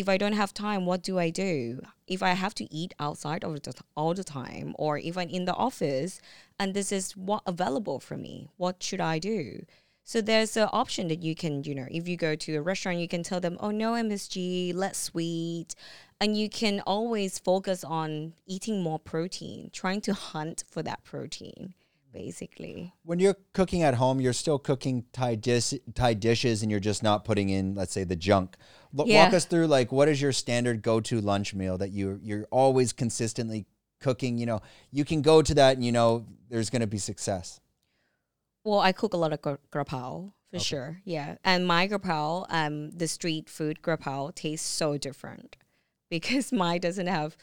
If 0.00 0.08
I 0.08 0.16
don't 0.16 0.32
have 0.32 0.54
time, 0.54 0.86
what 0.86 1.02
do 1.02 1.18
I 1.18 1.28
do? 1.28 1.82
If 2.06 2.22
I 2.22 2.30
have 2.30 2.54
to 2.54 2.74
eat 2.74 2.94
outside 2.98 3.44
all 3.44 3.52
the, 3.52 3.74
all 3.96 4.14
the 4.14 4.24
time, 4.24 4.74
or 4.78 4.96
I'm 4.96 5.28
in 5.28 5.44
the 5.44 5.54
office 5.54 6.20
and 6.58 6.72
this 6.72 6.90
is 6.90 7.16
what 7.16 7.42
available 7.46 8.00
for 8.00 8.16
me, 8.16 8.48
what 8.56 8.82
should 8.82 9.00
I 9.00 9.18
do? 9.18 9.64
So 10.04 10.20
there's 10.20 10.56
an 10.56 10.70
option 10.72 11.08
that 11.08 11.22
you 11.22 11.34
can, 11.34 11.62
you 11.64 11.74
know, 11.74 11.86
if 11.90 12.08
you 12.08 12.16
go 12.16 12.34
to 12.34 12.56
a 12.56 12.62
restaurant, 12.62 12.98
you 12.98 13.08
can 13.08 13.22
tell 13.22 13.40
them, 13.40 13.58
oh 13.60 13.70
no 13.70 13.92
MSG, 13.92 14.74
less 14.74 14.96
sweet, 14.96 15.74
and 16.18 16.36
you 16.36 16.48
can 16.48 16.80
always 16.86 17.38
focus 17.38 17.84
on 17.84 18.32
eating 18.46 18.82
more 18.82 18.98
protein, 18.98 19.70
trying 19.72 20.00
to 20.00 20.14
hunt 20.14 20.64
for 20.68 20.82
that 20.82 21.04
protein, 21.04 21.74
basically. 22.12 22.94
When 23.04 23.20
you're 23.20 23.36
cooking 23.52 23.82
at 23.82 23.94
home, 23.94 24.20
you're 24.20 24.32
still 24.32 24.58
cooking 24.58 25.04
Thai, 25.12 25.34
dis- 25.34 25.78
Thai 25.94 26.14
dishes 26.14 26.62
and 26.62 26.70
you're 26.70 26.80
just 26.80 27.02
not 27.02 27.24
putting 27.24 27.50
in, 27.50 27.74
let's 27.74 27.92
say, 27.92 28.04
the 28.04 28.16
junk. 28.16 28.56
L- 28.98 29.06
Yeah. 29.06 29.24
Walk 29.24 29.34
us 29.34 29.44
through, 29.44 29.66
like, 29.66 29.92
what 29.92 30.08
is 30.08 30.20
your 30.20 30.32
standard 30.32 30.82
go 30.82 31.00
to 31.00 31.20
lunch 31.20 31.54
meal 31.54 31.78
that 31.78 31.90
you, 31.90 32.18
you're 32.22 32.46
always 32.50 32.92
consistently 32.92 33.66
cooking? 34.00 34.38
You 34.38 34.46
know, 34.46 34.62
you 34.90 35.04
can 35.04 35.22
go 35.22 35.42
to 35.42 35.54
that 35.54 35.76
and 35.76 35.84
you 35.84 35.92
know 35.92 36.26
there's 36.48 36.70
going 36.70 36.80
to 36.80 36.86
be 36.86 36.98
success. 36.98 37.60
Well, 38.64 38.80
I 38.80 38.92
cook 38.92 39.14
a 39.14 39.16
lot 39.16 39.32
of 39.32 39.40
gra- 39.40 39.58
grapao 39.72 40.32
for 40.50 40.58
sure. 40.58 41.00
Yeah, 41.04 41.36
and 41.44 41.66
my 41.66 41.86
grapao, 41.88 42.46
um, 42.48 42.90
the 42.90 43.06
street 43.08 43.48
food 43.48 43.80
grapao 43.82 44.34
tastes 44.34 44.68
so 44.68 44.98
different 44.98 45.56
because 46.10 46.52
mine 46.52 46.80
doesn't 46.80 47.06
have 47.06 47.36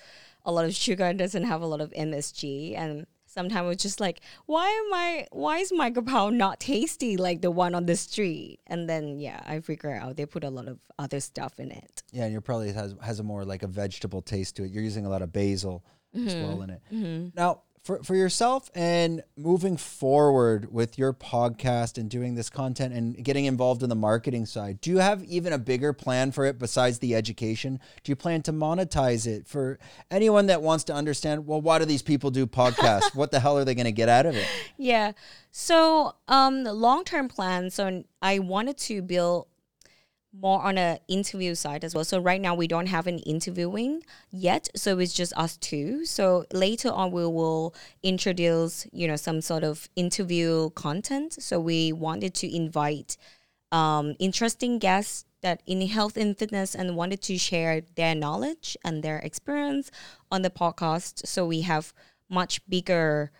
a 0.46 0.52
lot 0.52 0.66
of 0.66 0.76
sugar 0.76 1.06
and 1.06 1.18
doesn't 1.18 1.44
have 1.44 1.62
a 1.62 1.66
lot 1.66 1.82
of 1.82 1.92
MSG, 1.92 2.76
and 2.78 3.08
sometimes 3.38 3.72
it's 3.74 3.84
just 3.84 4.00
like, 4.00 4.22
why 4.48 4.68
am 4.68 4.94
I? 4.94 5.28
Why 5.32 5.60
is 5.60 5.72
my 5.72 5.92
grapao 5.92 6.34
not 6.34 6.60
tasty 6.60 7.18
like 7.18 7.42
the 7.42 7.52
one 7.52 7.76
on 7.76 7.86
the 7.86 7.96
street? 7.96 8.60
And 8.66 8.90
then 8.90 9.20
yeah, 9.20 9.42
I 9.46 9.60
figure 9.60 9.94
out 9.94 10.18
they 10.18 10.26
put 10.26 10.44
a 10.44 10.50
lot 10.50 10.68
of 10.68 10.80
other 10.98 11.20
stuff 11.20 11.60
in 11.60 11.72
it. 11.72 12.04
Yeah, 12.12 12.24
and 12.24 12.32
your 12.32 12.42
probably 12.42 12.72
has 12.74 12.96
has 13.02 13.20
a 13.20 13.24
more 13.24 13.46
like 13.46 13.64
a 13.64 13.68
vegetable 13.68 14.22
taste 14.22 14.56
to 14.56 14.64
it. 14.64 14.72
You're 14.72 14.84
using 14.84 15.06
a 15.06 15.10
lot 15.10 15.22
of 15.22 15.32
basil 15.32 15.86
as 16.16 16.34
mm-hmm. 16.34 16.48
well 16.48 16.62
in 16.64 16.70
it. 16.72 16.82
Mm-hmm. 16.92 17.28
Now, 17.36 17.62
for 17.88 18.04
for 18.04 18.16
yourself 18.16 18.70
and 18.76 19.24
moving 19.38 19.78
forward 19.78 20.72
with 20.74 20.98
your 20.98 21.14
podcast 21.14 21.98
and 21.98 22.10
doing 22.10 22.36
this 22.36 22.50
content 22.50 22.94
and 22.94 23.24
getting 23.24 23.46
involved 23.46 23.82
in 23.82 23.88
the 23.88 23.96
marketing 23.96 24.46
side, 24.46 24.82
do 24.82 24.90
you 24.90 24.98
have 24.98 25.24
even 25.24 25.54
a 25.54 25.58
bigger 25.58 25.94
plan 25.94 26.34
for 26.34 26.44
it 26.44 26.60
besides 26.60 27.00
the 27.00 27.16
education? 27.16 27.80
Do 28.04 28.12
you 28.12 28.18
plan 28.18 28.42
to 28.44 28.52
monetize 28.52 29.26
it 29.26 29.48
for 29.48 29.80
anyone 30.12 30.48
that 30.48 30.62
wants 30.62 30.84
to 30.86 30.94
understand? 30.94 31.48
Well, 31.48 31.62
why 31.62 31.80
do 31.80 31.86
these 31.86 32.02
people 32.02 32.30
do 32.30 32.46
podcasts? 32.46 33.08
what 33.16 33.32
the 33.32 33.40
hell 33.40 33.58
are 33.58 33.64
they 33.64 33.74
going 33.74 33.86
to 33.86 33.94
get 33.94 34.10
out 34.10 34.26
of 34.26 34.36
it? 34.36 34.48
Yeah. 34.76 35.14
So, 35.52 36.16
um, 36.28 36.66
the 36.66 36.74
long 36.74 37.06
term 37.06 37.30
plan. 37.30 37.70
So, 37.70 38.04
I 38.22 38.40
wanted 38.40 38.78
to 38.80 39.02
build 39.02 39.48
more 40.40 40.62
on 40.62 40.78
a 40.78 41.00
interview 41.08 41.56
side 41.56 41.84
as 41.84 41.96
well. 41.96 42.04
So 42.04 42.20
right 42.20 42.40
now 42.40 42.56
we 42.56 42.68
don't 42.68 42.88
have 42.88 43.08
an 43.08 43.20
interviewing 43.20 44.04
yet, 44.32 44.70
so 44.76 45.00
it's 45.00 45.14
just 45.14 45.34
us 45.38 45.58
two. 45.58 46.06
So 46.06 46.46
later 46.54 46.90
on 46.90 47.12
we 47.12 47.26
will 47.26 47.74
introduce, 48.04 48.88
you 48.92 49.08
know, 49.08 49.16
some 49.16 49.42
sort 49.42 49.64
of 49.64 49.90
interview 49.96 50.70
content. 50.72 51.42
So 51.42 51.60
we 51.60 51.92
wanted 51.92 52.34
to 52.36 52.56
invite 52.56 53.18
um, 53.72 54.16
interesting 54.20 54.80
guests 54.80 55.26
that 55.42 55.62
in 55.66 55.82
health 55.88 56.18
and 56.18 56.38
fitness 56.38 56.76
and 56.76 56.96
wanted 56.96 57.22
to 57.24 57.38
share 57.38 57.82
their 57.96 58.16
knowledge 58.16 58.78
and 58.84 59.04
their 59.04 59.20
experience 59.20 59.92
on 60.32 60.42
the 60.42 60.50
podcast. 60.50 61.28
So 61.28 61.46
we 61.46 61.62
have 61.62 61.94
much 62.30 62.68
bigger 62.68 63.32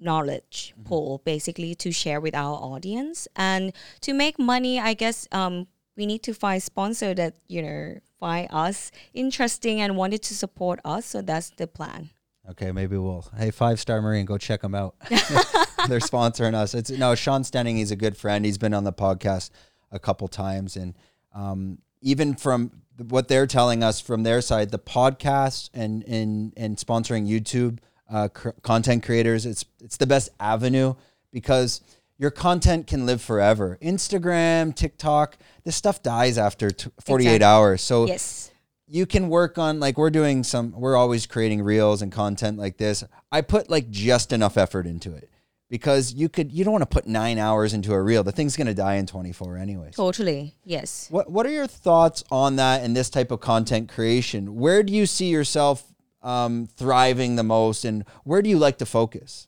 knowledge 0.00 0.74
pool 0.84 1.20
basically 1.24 1.74
to 1.74 1.90
share 1.90 2.20
with 2.20 2.34
our 2.34 2.56
audience 2.56 3.26
and 3.34 3.72
to 4.00 4.12
make 4.12 4.38
money 4.38 4.78
i 4.78 4.94
guess 4.94 5.26
um, 5.32 5.66
we 5.98 6.06
need 6.06 6.22
to 6.22 6.32
find 6.32 6.62
sponsor 6.62 7.12
that 7.12 7.34
you 7.48 7.60
know 7.60 7.98
find 8.18 8.48
us 8.50 8.90
interesting 9.12 9.80
and 9.80 9.96
wanted 9.96 10.22
to 10.22 10.34
support 10.34 10.80
us 10.84 11.04
so 11.06 11.20
that's 11.20 11.50
the 11.50 11.66
plan 11.66 12.10
Okay, 12.50 12.72
maybe 12.72 12.96
we'll. 12.96 13.26
Hey, 13.36 13.50
Five 13.50 13.78
Star 13.78 14.00
Marine, 14.00 14.24
go 14.24 14.38
check 14.38 14.62
them 14.62 14.74
out. 14.74 14.94
They're 15.08 16.00
sponsoring 16.00 16.54
us. 16.54 16.74
It's 16.74 16.90
no 16.90 17.14
Sean 17.14 17.42
Stenning. 17.42 17.76
He's 17.76 17.90
a 17.90 17.96
good 17.96 18.16
friend. 18.16 18.44
He's 18.44 18.56
been 18.56 18.72
on 18.72 18.84
the 18.84 18.92
podcast 18.92 19.50
a 19.92 19.98
couple 19.98 20.28
times, 20.28 20.76
and 20.76 20.94
um, 21.34 21.78
even 22.00 22.34
from 22.34 22.72
what 23.08 23.28
they're 23.28 23.46
telling 23.46 23.82
us 23.82 24.00
from 24.00 24.22
their 24.22 24.40
side, 24.40 24.70
the 24.70 24.78
podcast 24.78 25.68
and 25.74 26.02
and 26.04 26.54
and 26.56 26.78
sponsoring 26.78 27.28
YouTube 27.28 27.80
uh, 28.10 28.28
cr- 28.28 28.50
content 28.62 29.04
creators, 29.04 29.44
it's 29.44 29.66
it's 29.80 29.98
the 29.98 30.06
best 30.06 30.30
avenue 30.40 30.94
because 31.30 31.82
your 32.18 32.30
content 32.30 32.86
can 32.86 33.06
live 33.06 33.22
forever. 33.22 33.78
Instagram, 33.80 34.74
TikTok, 34.74 35.38
this 35.64 35.76
stuff 35.76 36.02
dies 36.02 36.36
after 36.36 36.70
t- 36.70 36.90
48 37.04 37.26
Exactly. 37.26 37.44
hours. 37.44 37.82
So 37.82 38.06
yes. 38.06 38.50
you 38.86 39.06
can 39.06 39.28
work 39.28 39.56
on 39.56 39.78
like 39.78 39.96
we're 39.96 40.10
doing 40.10 40.42
some 40.42 40.72
we're 40.72 40.96
always 40.96 41.26
creating 41.26 41.62
reels 41.62 42.02
and 42.02 42.10
content 42.10 42.58
like 42.58 42.76
this. 42.76 43.04
I 43.30 43.40
put 43.42 43.70
like 43.70 43.88
just 43.90 44.32
enough 44.32 44.56
effort 44.56 44.86
into 44.86 45.14
it 45.14 45.30
because 45.70 46.12
you 46.12 46.28
could 46.28 46.50
you 46.50 46.64
don't 46.64 46.72
want 46.72 46.82
to 46.82 46.86
put 46.86 47.06
nine 47.06 47.38
hours 47.38 47.72
into 47.72 47.92
a 47.92 48.02
reel. 48.02 48.24
The 48.24 48.32
thing's 48.32 48.56
going 48.56 48.66
to 48.66 48.74
die 48.74 48.94
in 48.94 49.06
24 49.06 49.56
anyways. 49.56 49.94
Totally. 49.94 50.54
Yes. 50.64 51.06
What 51.10 51.30
what 51.30 51.46
are 51.46 51.50
your 51.50 51.68
thoughts 51.68 52.24
on 52.32 52.56
that 52.56 52.82
and 52.82 52.96
this 52.96 53.10
type 53.10 53.30
of 53.30 53.40
content 53.40 53.88
creation? 53.88 54.56
Where 54.56 54.82
do 54.82 54.92
you 54.92 55.06
see 55.06 55.28
yourself 55.28 55.84
um, 56.20 56.66
thriving 56.66 57.36
the 57.36 57.44
most 57.44 57.84
and 57.84 58.04
where 58.24 58.42
do 58.42 58.50
you 58.50 58.58
like 58.58 58.78
to 58.78 58.86
focus? 58.86 59.46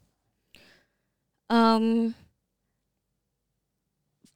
Um 1.49 2.15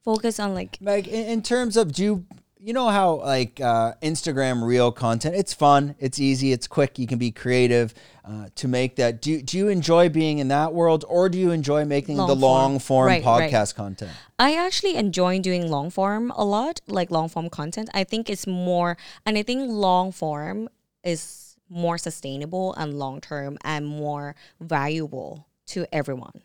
focus 0.04 0.38
on 0.38 0.54
like 0.54 0.78
like 0.80 1.08
in, 1.08 1.26
in 1.26 1.42
terms 1.42 1.76
of 1.76 1.92
do 1.92 2.02
you 2.02 2.26
you 2.58 2.72
know 2.72 2.88
how 2.88 3.16
like 3.16 3.60
uh, 3.60 3.92
Instagram 4.02 4.64
reel 4.64 4.92
content 4.92 5.34
it's 5.34 5.52
fun 5.52 5.94
it's 5.98 6.18
easy 6.18 6.52
it's 6.52 6.66
quick 6.66 6.98
you 6.98 7.06
can 7.06 7.18
be 7.18 7.30
creative 7.30 7.92
uh, 8.24 8.46
to 8.54 8.68
make 8.68 8.96
that 8.96 9.20
do, 9.20 9.42
do 9.42 9.58
you 9.58 9.68
enjoy 9.68 10.08
being 10.08 10.38
in 10.38 10.48
that 10.48 10.72
world 10.72 11.04
or 11.08 11.28
do 11.28 11.38
you 11.38 11.50
enjoy 11.50 11.84
making 11.84 12.16
Long 12.16 12.28
the 12.28 12.34
form. 12.34 12.40
long 12.40 12.78
form 12.78 13.06
Right, 13.08 13.24
right. 13.24 13.50
podcast 13.50 13.74
content 13.74 14.12
I 14.38 14.56
actually 14.56 14.96
enjoy 14.96 15.40
doing 15.40 15.70
long 15.70 15.90
form 15.90 16.32
a 16.32 16.44
lot, 16.44 16.80
like 16.88 17.10
long 17.10 17.28
form 17.28 17.48
content. 17.48 17.88
I 17.94 18.02
think 18.02 18.28
it's 18.28 18.46
more, 18.46 18.96
and 19.24 19.38
I 19.38 19.42
think 19.44 19.70
long 19.70 20.10
form 20.10 20.68
is 21.04 21.56
more 21.68 21.98
sustainable 21.98 22.74
and 22.74 22.98
long 22.98 23.20
term 23.20 23.58
and 23.62 23.86
more 23.86 24.34
valuable 24.60 25.46
to 25.66 25.86
everyone. 25.94 26.42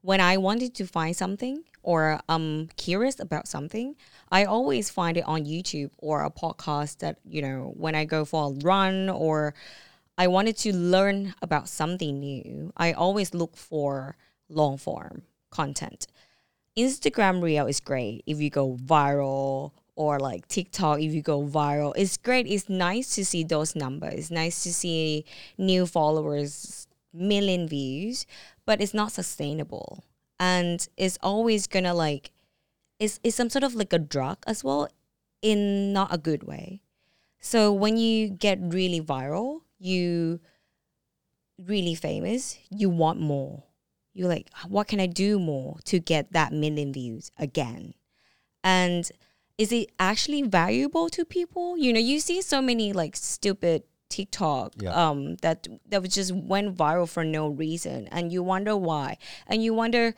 When 0.00 0.20
I 0.20 0.38
wanted 0.38 0.74
to 0.76 0.86
find 0.86 1.14
something 1.14 1.64
or 1.86 2.18
I'm 2.28 2.66
curious 2.76 3.20
about 3.20 3.46
something, 3.46 3.94
I 4.32 4.44
always 4.44 4.90
find 4.90 5.16
it 5.16 5.24
on 5.24 5.44
YouTube 5.44 5.90
or 5.98 6.24
a 6.24 6.30
podcast 6.30 6.98
that, 6.98 7.18
you 7.24 7.40
know, 7.40 7.72
when 7.76 7.94
I 7.94 8.04
go 8.04 8.24
for 8.24 8.50
a 8.50 8.66
run 8.66 9.08
or 9.08 9.54
I 10.18 10.26
wanted 10.26 10.56
to 10.58 10.74
learn 10.74 11.34
about 11.42 11.68
something 11.68 12.18
new, 12.18 12.72
I 12.76 12.92
always 12.92 13.34
look 13.34 13.56
for 13.56 14.16
long 14.48 14.78
form 14.78 15.22
content. 15.50 16.08
Instagram 16.76 17.40
Reel 17.40 17.68
is 17.68 17.78
great 17.78 18.24
if 18.26 18.40
you 18.40 18.50
go 18.50 18.76
viral 18.84 19.70
or 19.94 20.18
like 20.18 20.48
TikTok 20.48 21.00
if 21.00 21.14
you 21.14 21.22
go 21.22 21.44
viral. 21.44 21.92
It's 21.96 22.16
great. 22.16 22.48
It's 22.48 22.68
nice 22.68 23.14
to 23.14 23.24
see 23.24 23.44
those 23.44 23.76
numbers. 23.76 24.14
It's 24.14 24.30
nice 24.32 24.64
to 24.64 24.74
see 24.74 25.24
new 25.56 25.86
followers, 25.86 26.88
million 27.14 27.68
views, 27.68 28.26
but 28.66 28.80
it's 28.80 28.92
not 28.92 29.12
sustainable. 29.12 30.02
And 30.38 30.86
it's 30.96 31.18
always 31.22 31.66
gonna 31.66 31.94
like 31.94 32.32
it's 32.98 33.20
it's 33.22 33.36
some 33.36 33.50
sort 33.50 33.64
of 33.64 33.74
like 33.74 33.92
a 33.92 33.98
drug 33.98 34.38
as 34.46 34.64
well 34.64 34.88
in 35.42 35.92
not 35.92 36.12
a 36.12 36.18
good 36.18 36.44
way. 36.44 36.82
So 37.40 37.72
when 37.72 37.96
you 37.96 38.28
get 38.28 38.58
really 38.60 39.00
viral, 39.00 39.60
you 39.78 40.40
really 41.58 41.94
famous, 41.94 42.58
you 42.70 42.90
want 42.90 43.20
more 43.20 43.64
you're 44.16 44.28
like, 44.28 44.48
what 44.66 44.88
can 44.88 44.98
I 44.98 45.06
do 45.06 45.38
more 45.38 45.76
to 45.84 45.98
get 45.98 46.32
that 46.32 46.52
million 46.52 46.92
views 46.92 47.30
again? 47.38 47.92
And 48.64 49.08
is 49.58 49.72
it 49.72 49.90
actually 50.00 50.42
valuable 50.42 51.10
to 51.10 51.24
people? 51.24 51.76
You 51.76 51.92
know, 51.92 52.00
you 52.00 52.18
see 52.20 52.40
so 52.40 52.62
many 52.62 52.94
like 52.94 53.14
stupid 53.14 53.82
TikTok 54.08 54.74
Yeah. 54.80 54.92
um 54.92 55.36
that 55.36 55.66
that 55.88 56.02
was 56.02 56.14
just 56.14 56.32
went 56.32 56.76
viral 56.76 57.08
for 57.08 57.24
no 57.24 57.48
reason 57.48 58.08
and 58.08 58.32
you 58.32 58.42
wonder 58.42 58.76
why. 58.76 59.18
And 59.46 59.62
you 59.62 59.74
wonder 59.74 60.14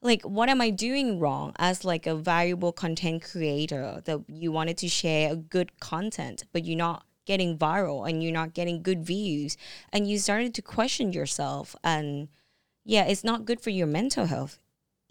like 0.00 0.22
what 0.22 0.48
am 0.48 0.60
I 0.60 0.70
doing 0.70 1.18
wrong 1.20 1.52
as 1.58 1.84
like 1.84 2.06
a 2.06 2.14
valuable 2.14 2.72
content 2.72 3.22
creator 3.22 4.02
that 4.04 4.20
you 4.28 4.50
wanted 4.52 4.76
to 4.78 4.88
share 4.88 5.32
a 5.32 5.36
good 5.36 5.78
content 5.80 6.44
but 6.52 6.64
you're 6.64 6.76
not 6.76 7.04
getting 7.24 7.56
viral 7.56 8.08
and 8.08 8.22
you're 8.22 8.32
not 8.32 8.52
getting 8.52 8.82
good 8.82 9.04
views 9.06 9.56
and 9.92 10.08
you 10.08 10.18
started 10.18 10.54
to 10.54 10.62
question 10.62 11.12
yourself 11.12 11.76
and 11.84 12.28
yeah, 12.84 13.04
it's 13.04 13.22
not 13.22 13.44
good 13.44 13.60
for 13.60 13.70
your 13.70 13.86
mental 13.86 14.26
health 14.26 14.58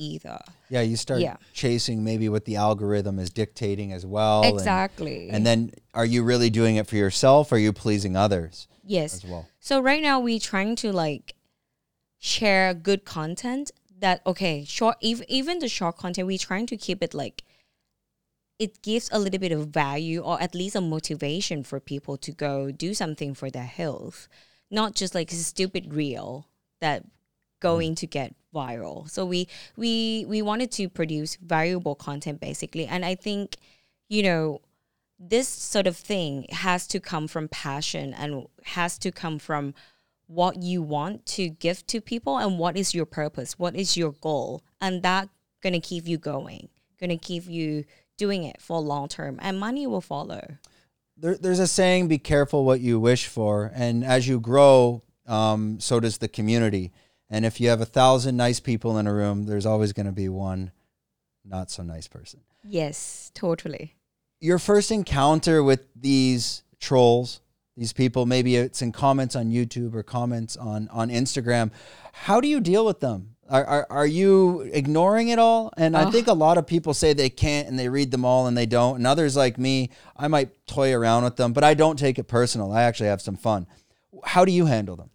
either. 0.02 0.40
yeah 0.70 0.82
you 0.82 0.96
start 0.96 1.20
Yeah. 1.22 1.38
chasing 1.54 2.04
maybe 2.04 2.28
what 2.30 2.46
the 2.46 2.56
algorithm 2.56 3.20
is 3.20 3.30
dictating 3.30 3.94
as 3.94 4.06
well 4.06 4.44
exactly. 4.44 5.30
and, 5.30 5.46
then 5.46 5.72
are 5.94 6.06
you 6.14 6.24
really 6.24 6.50
doing 6.50 6.76
it 6.78 6.88
for 6.88 6.96
yourself 6.96 7.52
or 7.52 7.56
are 7.56 7.60
you 7.60 7.74
pleasing 7.74 8.16
others 8.16 8.68
yes. 8.84 9.14
as 9.14 9.24
well 9.26 9.48
So 9.60 9.80
right 9.80 10.02
now 10.02 10.20
we're 10.20 10.40
trying 10.54 10.76
to 10.84 10.92
like 10.92 11.36
share 12.18 12.74
good 12.74 13.06
content 13.06 13.72
that 14.00 14.22
okay, 14.26 14.66
short 14.66 14.98
even 15.02 15.26
even 15.30 15.60
the 15.60 15.70
short 15.70 15.96
content 15.98 16.28
we're 16.28 16.38
trying 16.38 16.66
to 16.68 16.78
keep 16.78 17.02
it 17.04 17.14
like 17.14 17.44
it 18.60 18.82
gives 18.82 19.10
a 19.12 19.18
little 19.18 19.40
bit 19.40 19.52
of 19.52 19.68
value 19.70 20.22
or 20.22 20.40
at 20.42 20.54
least 20.54 20.76
a 20.76 20.82
motivation 20.82 21.64
for 21.64 21.80
people 21.80 22.16
to 22.18 22.32
go 22.32 22.72
do 22.72 22.94
something 22.94 23.34
for 23.34 23.50
their 23.50 23.66
health, 23.66 24.28
not 24.70 24.94
just 24.94 25.16
like 25.16 25.32
a 25.32 25.36
stupid 25.36 25.94
reel 25.94 26.46
that 26.80 27.04
going 27.62 27.96
to 27.96 28.08
get 28.08 28.36
viral. 28.54 29.10
So 29.10 29.26
we 29.26 29.48
we 29.78 30.26
we 30.28 30.42
wanted 30.42 30.72
to 30.74 30.90
produce 30.90 31.38
valuable 31.38 31.96
content 31.96 32.42
basically, 32.42 32.86
and 32.86 33.06
I 33.06 33.16
think 33.16 33.56
you 34.10 34.24
know 34.24 34.60
this 35.18 35.48
sort 35.48 35.88
of 35.88 35.96
thing 35.96 36.48
has 36.50 36.88
to 36.88 37.00
come 37.00 37.28
from 37.28 37.48
passion 37.48 38.14
and 38.14 38.48
has 38.66 38.98
to 38.98 39.12
come 39.12 39.40
from 39.40 39.74
what 40.28 40.58
you 40.58 40.82
want 40.82 41.26
to 41.28 41.50
give 41.50 41.86
to 41.86 42.02
people 42.02 42.38
and 42.38 42.58
what 42.58 42.76
is 42.76 42.96
your 42.96 43.06
purpose 43.06 43.60
what 43.60 43.76
is 43.76 43.96
your 43.96 44.12
goal. 44.12 44.62
And 44.82 45.04
that 45.04 45.30
gonna 45.62 45.80
keep 45.80 46.08
you 46.08 46.18
going 46.18 46.70
gonna 47.00 47.18
keep 47.18 47.48
you 47.48 47.86
doing 48.18 48.44
it 48.44 48.62
for 48.62 48.80
long 48.80 49.08
term. 49.08 49.40
And 49.42 49.60
money 49.60 49.88
will 49.88 50.02
follow. 50.02 50.58
There, 51.18 51.38
there's 51.38 51.60
a 51.60 51.68
saying 51.68 52.08
be 52.08 52.20
careful 52.20 52.64
what 52.66 52.80
you 52.80 53.00
wish 53.00 53.28
for. 53.28 53.72
And 53.74 54.04
as 54.04 54.28
you 54.28 54.40
grow 54.40 55.04
um, 55.28 55.80
so 55.80 56.00
does 56.00 56.18
the 56.18 56.28
community 56.28 56.92
and 57.32 57.46
if 57.46 57.60
you 57.60 57.70
have 57.70 57.82
a 57.82 57.86
thousand 57.86 58.38
nice 58.38 58.60
people 58.60 59.00
in 59.00 59.08
a 59.08 59.14
room 59.14 59.46
there's 59.46 59.66
always 59.66 59.94
going 59.94 60.06
to 60.06 60.12
be 60.12 60.30
one 60.30 60.72
not 61.44 61.72
so 61.72 61.84
nice 61.84 62.08
person. 62.08 62.42
Yes, 62.64 63.32
totally. 63.34 63.96
Your 64.40 64.60
first 64.60 64.92
encounter 64.92 65.64
with 65.64 65.88
these 65.96 66.64
trolls, 66.80 67.42
these 67.78 67.94
people, 67.94 68.26
maybe 68.26 68.56
it's 68.56 68.82
in 68.82 68.92
comments 68.92 69.36
on 69.36 69.52
YouTube 69.52 69.96
or 69.96 70.04
comments 70.04 70.58
on 70.58 70.88
on 70.90 71.10
Instagram. 71.10 71.72
How 72.14 72.42
do 72.42 72.48
you 72.48 72.60
deal 72.60 72.86
with 72.86 73.00
them? 73.00 73.36
Are, 73.50 73.66
are, 73.66 73.88
are 73.90 74.08
you 74.08 74.62
ignoring 74.72 75.28
it 75.28 75.38
all? 75.38 75.74
And 75.76 75.98
I 75.98 76.10
think 76.10 76.28
a 76.28 76.34
lot 76.34 76.58
of 76.58 76.66
people 76.66 76.94
say 76.94 77.12
they 77.12 77.30
can't 77.30 77.68
and 77.68 77.78
they 77.78 77.90
read 77.90 78.10
them 78.10 78.24
all 78.24 78.48
and 78.48 78.58
they 78.58 78.66
don't. 78.66 78.96
And 78.96 79.06
others 79.06 79.36
like 79.36 79.58
me, 79.58 79.90
I 80.16 80.30
might 80.30 80.66
toy 80.68 80.94
around 80.94 81.26
with 81.26 81.36
them, 81.36 81.52
but 81.52 81.62
I 81.62 81.74
don't 81.74 82.00
take 82.00 82.18
it 82.18 82.30
personal. 82.30 82.72
I 82.72 82.84
actually 82.84 83.10
have 83.10 83.22
some 83.22 83.36
fun. 83.36 83.68
How 84.24 84.46
do 84.46 84.54
you 84.54 84.68
handle 84.68 84.96
them? 84.96 85.10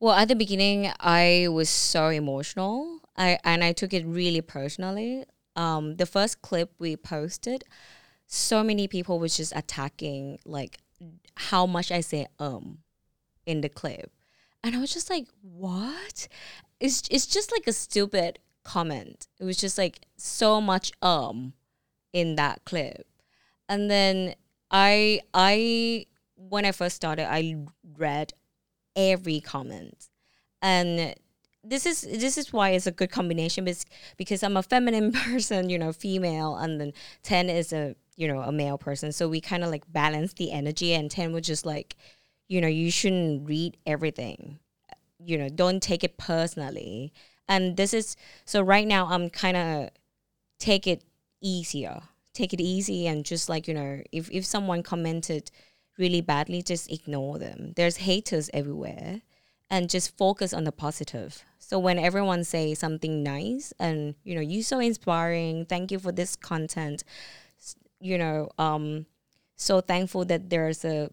Well, 0.00 0.14
at 0.14 0.28
the 0.28 0.34
beginning, 0.34 0.90
I 0.98 1.48
was 1.50 1.68
so 1.68 2.08
emotional. 2.08 3.00
I 3.16 3.38
and 3.44 3.62
I 3.62 3.72
took 3.72 3.92
it 3.92 4.06
really 4.06 4.40
personally. 4.40 5.24
Um, 5.56 5.96
the 5.96 6.06
first 6.06 6.40
clip 6.42 6.72
we 6.78 6.96
posted, 6.96 7.64
so 8.26 8.64
many 8.64 8.88
people 8.88 9.18
was 9.18 9.36
just 9.36 9.52
attacking 9.54 10.38
like 10.46 10.78
how 11.36 11.66
much 11.66 11.90
I 11.92 12.00
say 12.00 12.26
um 12.38 12.78
in 13.46 13.60
the 13.60 13.68
clip, 13.68 14.10
and 14.64 14.74
I 14.74 14.78
was 14.78 14.92
just 14.92 15.10
like, 15.10 15.28
what? 15.42 16.28
It's 16.80 17.02
it's 17.10 17.26
just 17.26 17.52
like 17.52 17.66
a 17.66 17.72
stupid 17.72 18.38
comment. 18.64 19.28
It 19.38 19.44
was 19.44 19.58
just 19.58 19.76
like 19.76 20.00
so 20.16 20.60
much 20.62 20.92
um 21.02 21.52
in 22.12 22.36
that 22.36 22.64
clip, 22.64 23.06
and 23.68 23.90
then 23.90 24.34
I 24.70 25.20
I 25.34 26.06
when 26.36 26.64
I 26.64 26.72
first 26.72 26.96
started, 26.96 27.30
I 27.30 27.66
read 27.98 28.32
every 28.96 29.40
comment 29.40 30.08
and 30.62 31.14
this 31.62 31.84
is 31.84 32.02
this 32.02 32.38
is 32.38 32.52
why 32.52 32.70
it's 32.70 32.86
a 32.86 32.92
good 32.92 33.10
combination 33.10 33.64
because 33.64 33.84
because 34.16 34.42
I'm 34.42 34.56
a 34.56 34.62
feminine 34.62 35.12
person, 35.24 35.68
you 35.68 35.78
know, 35.78 35.92
female, 35.92 36.56
and 36.56 36.80
then 36.80 36.92
Ten 37.22 37.50
is 37.50 37.72
a 37.72 37.94
you 38.16 38.28
know 38.28 38.40
a 38.40 38.52
male 38.52 38.78
person, 38.78 39.12
so 39.12 39.28
we 39.28 39.40
kind 39.40 39.64
of 39.64 39.70
like 39.70 39.90
balance 39.92 40.32
the 40.34 40.52
energy. 40.52 40.94
And 40.94 41.10
Ten 41.10 41.32
was 41.32 41.46
just 41.46 41.66
like, 41.66 41.96
you 42.48 42.60
know, 42.60 42.68
you 42.68 42.90
shouldn't 42.90 43.48
read 43.48 43.76
everything, 43.86 44.58
you 45.18 45.36
know, 45.38 45.48
don't 45.48 45.82
take 45.82 46.04
it 46.04 46.16
personally. 46.16 47.12
And 47.48 47.76
this 47.76 47.92
is 47.92 48.16
so 48.44 48.62
right 48.62 48.86
now 48.86 49.06
I'm 49.06 49.28
kind 49.28 49.56
of 49.56 49.90
take 50.58 50.86
it 50.86 51.04
easier, 51.42 52.00
take 52.32 52.54
it 52.54 52.60
easy, 52.60 53.06
and 53.06 53.24
just 53.24 53.48
like 53.48 53.68
you 53.68 53.74
know, 53.74 54.02
if 54.12 54.30
if 54.30 54.46
someone 54.46 54.82
commented 54.82 55.50
really 55.98 56.20
badly, 56.20 56.62
just 56.62 56.90
ignore 56.90 57.38
them. 57.38 57.72
There's 57.76 57.98
haters 57.98 58.50
everywhere 58.54 59.22
and 59.70 59.88
just 59.88 60.16
focus 60.16 60.52
on 60.52 60.64
the 60.64 60.72
positive. 60.72 61.44
So 61.58 61.78
when 61.78 61.98
everyone 61.98 62.42
say 62.44 62.74
something 62.74 63.22
nice 63.22 63.72
and 63.78 64.16
you 64.24 64.34
know 64.34 64.40
you 64.40 64.62
so 64.62 64.80
inspiring, 64.80 65.66
thank 65.66 65.92
you 65.92 65.98
for 65.98 66.10
this 66.10 66.34
content. 66.34 67.04
You 68.00 68.18
know, 68.18 68.48
um, 68.58 69.06
so 69.56 69.80
thankful 69.80 70.24
that 70.24 70.50
there's 70.50 70.84
a 70.84 71.10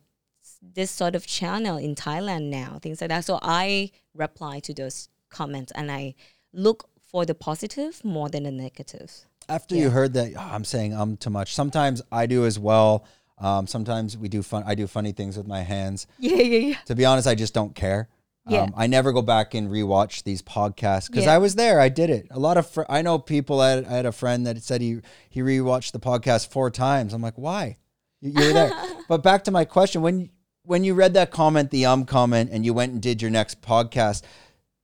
this 0.62 0.90
sort 0.90 1.14
of 1.16 1.28
channel 1.28 1.78
in 1.78 1.94
Thailand 1.94 2.50
now, 2.50 2.80
things 2.82 3.00
like 3.02 3.10
that. 3.10 3.26
So 3.26 3.40
I 3.42 3.92
reply 4.16 4.60
to 4.62 4.74
those 4.74 5.10
comments 5.30 5.72
and 5.76 5.92
I 5.92 6.16
look 6.54 6.90
for 7.00 7.26
the 7.26 7.36
positive 7.36 8.04
more 8.04 8.30
than 8.30 8.44
the 8.44 8.52
negative. 8.52 9.26
After 9.48 9.76
you 9.76 9.92
heard 9.92 10.14
that, 10.14 10.34
"Oh, 10.36 10.40
I'm 10.40 10.66
saying 10.66 10.94
um 10.94 11.18
too 11.18 11.30
much. 11.30 11.54
Sometimes 11.54 12.02
I 12.12 12.26
do 12.26 12.46
as 12.46 12.58
well. 12.58 13.06
Um, 13.40 13.68
sometimes 13.68 14.18
we 14.18 14.30
do 14.30 14.42
fun. 14.42 14.64
I 14.66 14.74
do 14.76 14.88
funny 14.88 15.12
things 15.12 15.38
with 15.38 15.48
my 15.48 15.62
hands. 15.62 16.08
Yeah, 16.20 16.38
yeah, 16.38 16.58
yeah. 16.70 16.76
To 16.86 16.96
be 16.96 17.06
honest, 17.06 17.28
I 17.28 17.36
just 17.36 17.54
don't 17.54 17.76
care. 17.76 18.10
Yeah. 18.50 18.62
Um, 18.64 18.74
I 18.78 18.88
never 18.88 19.12
go 19.12 19.22
back 19.22 19.54
and 19.54 19.70
rewatch 19.70 20.24
these 20.24 20.42
podcasts 20.42 21.08
because 21.08 21.26
Yeah. 21.26 21.36
I 21.36 21.38
was 21.38 21.56
there. 21.56 21.80
I 21.82 21.90
did 21.90 22.10
it. 22.10 22.28
A 22.32 22.40
lot 22.40 22.56
of 22.58 22.68
fr- 22.70 22.84
I 22.90 23.02
know 23.02 23.20
people. 23.20 23.60
I 23.60 23.72
had, 23.72 23.86
I 23.86 23.90
had 23.92 24.06
a 24.06 24.12
friend 24.12 24.48
that 24.48 24.62
said 24.64 24.80
he 24.82 25.02
he 25.30 25.42
rewatched 25.42 25.92
the 25.92 26.00
podcast 26.00 26.48
four 26.50 26.72
times. 26.72 27.14
I'm 27.14 27.22
like, 27.22 27.38
why? 27.38 27.78
You, 28.22 28.32
you 28.32 28.48
were 28.48 28.54
there. 28.54 28.72
but 29.10 29.22
back 29.22 29.44
to 29.46 29.52
my 29.52 29.66
question: 29.66 30.02
when 30.02 30.30
when 30.64 30.84
you 30.86 30.94
read 30.94 31.14
that 31.16 31.30
comment, 31.30 31.72
the 31.72 31.86
um 31.86 32.06
comment, 32.06 32.50
and 32.54 32.66
you 32.66 32.74
went 32.74 32.94
and 32.94 33.02
did 33.02 33.22
your 33.22 33.32
next 33.32 33.62
podcast, 33.62 34.24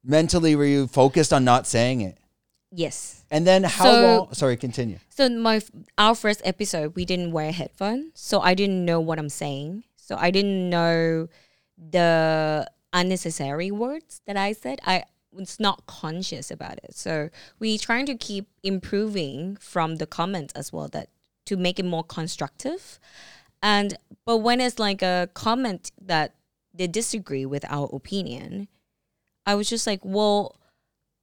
mentally 0.03 0.55
were 0.55 0.65
you 0.65 0.85
focused 0.87 1.31
on 1.33 1.43
not 1.45 1.65
saying 1.65 2.01
it? 2.01 2.17
Yes. 2.75 3.23
And 3.29 3.45
then 3.45 3.63
how 3.63 3.83
So- 3.83 4.17
long? 4.17 4.33
Sorry, 4.33 4.57
continue. 4.57 4.97
So 5.09 5.29
my 5.29 5.61
our 5.97 6.15
first 6.15 6.41
episode, 6.43 6.95
we 6.95 7.05
didn't 7.05 7.31
wear 7.31 7.51
headphones, 7.51 8.11
so 8.15 8.39
I 8.41 8.55
didn't 8.55 8.83
know 8.83 8.99
what 8.99 9.19
I'm 9.19 9.29
saying. 9.29 9.83
So 9.95 10.17
I 10.17 10.31
didn't 10.31 10.69
know 10.69 11.27
the 11.77 12.69
unnecessary 12.91 13.69
words 13.71 14.21
that 14.25 14.37
I 14.37 14.53
said. 14.53 14.79
I 14.85 15.03
was 15.31 15.59
not 15.59 15.85
conscious 15.85 16.49
about 16.51 16.77
it. 16.83 16.95
So 16.95 17.29
we 17.59 17.77
trying 17.77 18.05
to 18.07 18.15
keep 18.15 18.47
improving 18.63 19.55
from 19.57 19.97
the 19.97 20.05
comments 20.07 20.53
as 20.55 20.73
well 20.73 20.87
that 20.89 21.09
to 21.45 21.57
make 21.57 21.79
it 21.79 21.85
more 21.85 22.03
constructive. 22.03 22.99
And 23.61 23.97
but 24.25 24.37
when 24.37 24.59
it's 24.59 24.79
like 24.79 25.01
a 25.01 25.29
comment 25.33 25.91
that 26.01 26.35
they 26.73 26.87
disagree 26.87 27.45
with 27.45 27.65
our 27.69 27.87
opinion, 27.93 28.67
I 29.45 29.55
was 29.55 29.69
just 29.69 29.85
like, 29.85 30.01
well, 30.03 30.55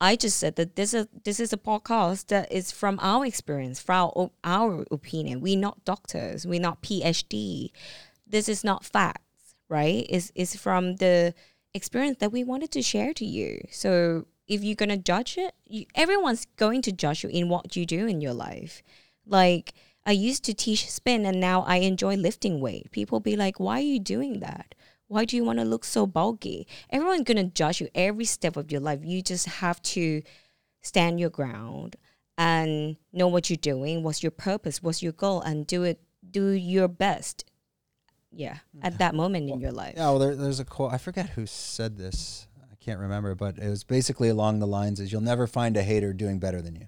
I 0.00 0.16
just 0.16 0.38
said 0.38 0.56
that 0.56 0.76
this 0.76 0.94
is 0.94 1.06
this 1.24 1.38
is 1.38 1.52
a 1.52 1.58
podcast 1.58 2.28
that 2.28 2.50
is 2.50 2.72
from 2.72 2.98
our 3.02 3.26
experience, 3.26 3.80
from 3.80 4.10
our, 4.16 4.30
our 4.44 4.86
opinion. 4.90 5.40
We're 5.40 5.58
not 5.58 5.84
doctors. 5.84 6.46
We're 6.46 6.60
not 6.60 6.82
PhD. 6.82 7.70
This 8.26 8.48
is 8.48 8.64
not 8.64 8.84
facts, 8.84 9.54
right? 9.68 10.06
It's, 10.08 10.32
it's 10.34 10.56
from 10.56 10.96
the 10.96 11.34
experience 11.74 12.18
that 12.20 12.32
we 12.32 12.44
wanted 12.44 12.70
to 12.72 12.82
share 12.82 13.12
to 13.14 13.24
you. 13.26 13.60
So 13.70 14.26
if 14.48 14.64
you're 14.64 14.74
gonna 14.74 14.96
judge 14.96 15.36
it, 15.36 15.54
you, 15.66 15.84
everyone's 15.94 16.46
going 16.56 16.80
to 16.82 16.92
judge 16.92 17.22
you 17.22 17.28
in 17.30 17.48
what 17.48 17.76
you 17.76 17.84
do 17.84 18.06
in 18.06 18.20
your 18.20 18.34
life. 18.34 18.82
Like 19.26 19.74
I 20.06 20.12
used 20.12 20.44
to 20.44 20.54
teach 20.54 20.90
spin, 20.90 21.26
and 21.26 21.38
now 21.38 21.62
I 21.62 21.76
enjoy 21.76 22.16
lifting 22.16 22.60
weight. 22.60 22.90
People 22.90 23.20
be 23.20 23.36
like, 23.36 23.60
"Why 23.60 23.78
are 23.78 23.92
you 23.94 24.00
doing 24.00 24.40
that?" 24.40 24.74
Why 25.10 25.24
do 25.24 25.34
you 25.34 25.42
want 25.42 25.58
to 25.58 25.64
look 25.64 25.84
so 25.84 26.06
bulky? 26.06 26.68
Everyone's 26.88 27.24
gonna 27.24 27.44
judge 27.44 27.80
you 27.80 27.88
every 27.96 28.24
step 28.24 28.56
of 28.56 28.70
your 28.70 28.80
life. 28.80 29.00
You 29.02 29.22
just 29.22 29.46
have 29.46 29.82
to 29.82 30.22
stand 30.82 31.18
your 31.18 31.30
ground 31.30 31.96
and 32.38 32.96
know 33.12 33.26
what 33.26 33.50
you're 33.50 33.56
doing, 33.56 34.04
what's 34.04 34.22
your 34.22 34.30
purpose, 34.30 34.80
what's 34.80 35.02
your 35.02 35.12
goal, 35.12 35.40
and 35.40 35.66
do 35.66 35.82
it 35.82 36.00
do 36.30 36.50
your 36.50 36.86
best. 36.86 37.44
Yeah, 38.30 38.58
at 38.82 38.98
that 38.98 39.16
moment 39.16 39.50
in 39.50 39.58
your 39.60 39.72
life. 39.72 39.94
Yeah, 39.96 40.10
well, 40.10 40.20
there, 40.20 40.36
there's 40.36 40.60
a 40.60 40.64
quote. 40.64 40.92
I 40.92 40.98
forget 40.98 41.30
who 41.30 41.44
said 41.44 41.96
this. 41.96 42.46
I 42.62 42.76
can't 42.76 43.00
remember, 43.00 43.34
but 43.34 43.58
it 43.58 43.68
was 43.68 43.82
basically 43.82 44.28
along 44.28 44.60
the 44.60 44.66
lines: 44.68 45.00
"Is 45.00 45.10
you'll 45.10 45.22
never 45.22 45.48
find 45.48 45.76
a 45.76 45.82
hater 45.82 46.12
doing 46.12 46.38
better 46.38 46.62
than 46.62 46.76
you." 46.76 46.86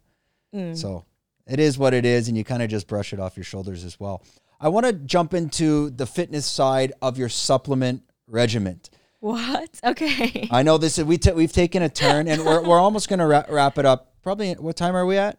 Mm. 0.55 0.77
So 0.77 1.07
it 1.49 1.59
is 1.59 1.77
what 1.77 1.93
it 1.93 2.05
is, 2.05 2.29
and 2.29 2.37
you 2.37 2.45
kind 2.45 2.63
of 2.63 2.71
just 2.71 2.87
brush 2.87 3.13
it 3.13 3.19
off 3.19 3.37
your 3.37 3.43
shoulders 3.43 3.83
as 3.83 3.99
well. 3.99 4.23
I 4.61 4.69
want 4.69 4.87
to 4.87 4.93
jump 4.93 5.35
into 5.35 5.91
the 5.91 6.07
fitness 6.07 6.47
side 6.47 6.93
of 7.03 7.19
your 7.19 7.29
supplement 7.29 8.05
regiment. 8.33 8.91
What? 9.21 9.69
Okay. 9.85 10.49
I 10.51 10.63
know 10.65 10.79
this 10.79 10.99
is 10.99 11.05
we 11.05 11.19
t- 11.19 11.31
we've 11.33 11.53
taken 11.53 11.83
a 11.83 11.89
turn, 11.89 12.27
and 12.27 12.45
we're 12.45 12.63
we're 12.63 12.81
almost 12.81 13.09
gonna 13.09 13.27
ra- 13.27 13.45
wrap 13.49 13.79
it 13.79 13.87
up. 13.87 14.15
Probably 14.23 14.53
what 14.55 14.77
time 14.77 14.97
are 14.97 15.07
we 15.07 15.17
at? 15.17 15.39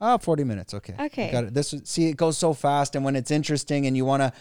Oh, 0.00 0.18
40 0.18 0.44
minutes. 0.44 0.74
Okay. 0.74 0.94
Okay. 1.00 1.32
Got 1.32 1.44
it. 1.44 1.54
This 1.54 1.74
see 1.84 2.08
it 2.08 2.16
goes 2.16 2.36
so 2.38 2.52
fast, 2.52 2.94
and 2.94 3.04
when 3.04 3.16
it's 3.16 3.30
interesting, 3.30 3.86
and 3.86 3.96
you 3.96 4.04
want 4.04 4.22
to 4.22 4.32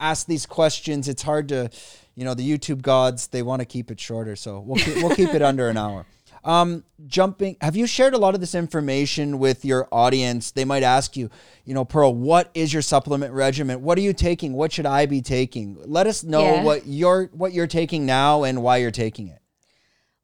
ask 0.00 0.26
these 0.26 0.46
questions, 0.46 1.08
it's 1.08 1.22
hard 1.22 1.48
to, 1.48 1.70
you 2.16 2.24
know, 2.24 2.34
the 2.34 2.46
YouTube 2.48 2.82
gods 2.82 3.28
they 3.28 3.42
want 3.42 3.60
to 3.60 3.66
keep 3.66 3.90
it 3.90 4.00
shorter, 4.00 4.34
so 4.34 4.58
we'll 4.60 4.82
keep, 4.82 4.96
we'll 4.96 5.14
keep 5.14 5.32
it 5.32 5.42
under 5.42 5.68
an 5.68 5.76
hour. 5.76 6.04
Um, 6.44 6.82
jumping. 7.06 7.56
Have 7.60 7.76
you 7.76 7.86
shared 7.86 8.14
a 8.14 8.18
lot 8.18 8.34
of 8.34 8.40
this 8.40 8.54
information 8.54 9.38
with 9.38 9.64
your 9.64 9.86
audience? 9.92 10.50
They 10.50 10.64
might 10.64 10.82
ask 10.82 11.16
you, 11.16 11.30
you 11.64 11.72
know, 11.72 11.84
Pearl, 11.84 12.12
what 12.14 12.50
is 12.54 12.72
your 12.72 12.82
supplement 12.82 13.32
regimen? 13.32 13.82
What 13.82 13.96
are 13.96 14.00
you 14.00 14.12
taking? 14.12 14.52
What 14.54 14.72
should 14.72 14.86
I 14.86 15.06
be 15.06 15.22
taking? 15.22 15.78
Let 15.84 16.06
us 16.08 16.24
know 16.24 16.42
Yeah. 16.42 16.62
what 16.64 16.86
you're 16.86 17.26
what 17.32 17.52
you're 17.52 17.68
taking 17.68 18.06
now 18.06 18.42
and 18.42 18.62
why 18.62 18.78
you're 18.78 18.90
taking 18.90 19.28
it. 19.28 19.40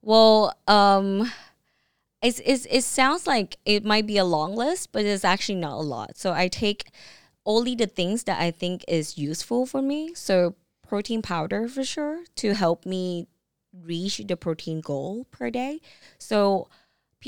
Well, 0.03 0.57
um, 0.67 1.31
it's, 2.21 2.41
it's 2.45 2.67
it 2.69 2.83
sounds 2.83 3.27
like 3.27 3.59
it 3.65 3.85
might 3.85 4.07
be 4.07 4.19
a 4.19 4.25
long 4.25 4.57
list, 4.57 4.91
but 4.91 5.05
it's 5.05 5.25
actually 5.25 5.57
not 5.61 5.79
a 5.79 5.83
lot. 5.83 6.17
So 6.19 6.33
I 6.33 6.49
take 6.49 6.91
only 7.47 7.77
the 7.77 7.87
things 7.87 8.25
that 8.25 8.41
I 8.41 8.51
think 8.51 8.85
is 8.89 9.17
useful 9.17 9.67
for 9.67 9.81
me. 9.81 10.15
So 10.15 10.57
protein 10.87 11.23
powder 11.23 11.69
for 11.69 11.85
sure 11.85 12.25
to 12.37 12.55
help 12.55 12.85
me 12.87 13.29
reach 13.83 14.19
the 14.27 14.37
protein 14.37 14.81
goal 14.81 15.27
per 15.31 15.51
day. 15.51 15.81
So 16.19 16.69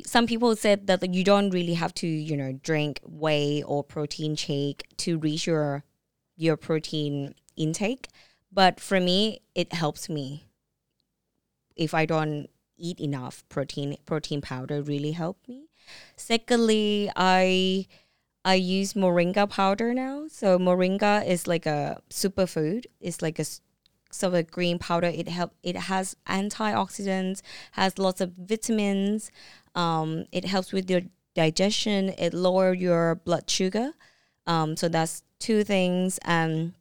some 0.05 0.27
people 0.27 0.55
said 0.57 0.87
that 0.87 1.13
you 1.15 1.25
don't 1.25 1.51
really 1.51 1.75
have 1.75 1.95
to, 1.95 2.07
you 2.07 2.37
know, 2.37 2.53
drink 2.53 3.01
whey 3.05 3.63
or 3.63 3.83
protein 3.83 4.37
shake 4.37 4.87
to 4.99 5.19
reach 5.19 5.47
your 5.47 5.85
your 6.37 6.57
protein 6.57 7.35
intake. 7.57 8.09
But 8.53 8.81
for 8.81 9.01
me, 9.01 9.41
it 9.55 9.73
helps 9.73 10.09
me 10.09 10.45
if 11.77 11.95
I 11.95 12.07
don't 12.07 12.49
eat 12.77 12.99
enough 13.01 13.45
protein 13.49 13.97
protein 14.07 14.41
powder 14.41 14.83
really 14.83 15.13
help 15.13 15.39
me. 15.49 15.69
Secondly, 16.17 17.11
I 17.17 17.87
I 18.45 18.55
use 18.55 18.95
moringa 18.95 19.49
powder 19.49 19.93
now. 19.93 20.27
So 20.29 20.59
moringa 20.59 21.27
is 21.27 21.47
like 21.47 21.67
a 21.67 22.01
superfood. 22.11 22.87
It's 23.01 23.23
like 23.23 23.39
a 23.39 23.45
s- 24.11 24.17
sort 24.17 24.35
of 24.35 24.39
a 24.41 24.43
green 24.43 24.79
powder. 24.79 25.07
It 25.07 25.29
help 25.29 25.55
it 25.63 25.77
has 25.77 26.17
antioxidants, 26.27 27.43
has 27.73 27.99
lots 27.99 28.21
of 28.21 28.33
vitamins. 28.37 29.31
Um, 29.75 30.27
it 30.33 30.45
helps 30.45 30.73
with 30.73 30.91
your 30.91 31.03
digestion. 31.35 32.11
It 32.19 32.35
lower 32.35 32.73
your 32.75 33.17
blood 33.17 33.49
sugar. 33.49 33.93
Um, 34.47 34.77
so 34.77 34.89
that's 34.89 35.23
two 35.39 35.65
things. 35.65 36.19
And 36.25 36.75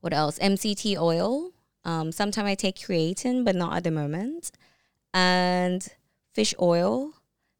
what 0.00 0.12
else? 0.12 0.38
MCT 0.38 0.96
oil. 0.96 1.52
Um, 1.84 2.12
sometimes 2.12 2.48
I 2.48 2.54
take 2.54 2.76
creatine, 2.76 3.44
but 3.44 3.56
not 3.56 3.76
at 3.76 3.84
the 3.84 3.90
moment. 3.90 4.50
And 5.14 5.86
fish 6.34 6.54
oil, 6.60 7.14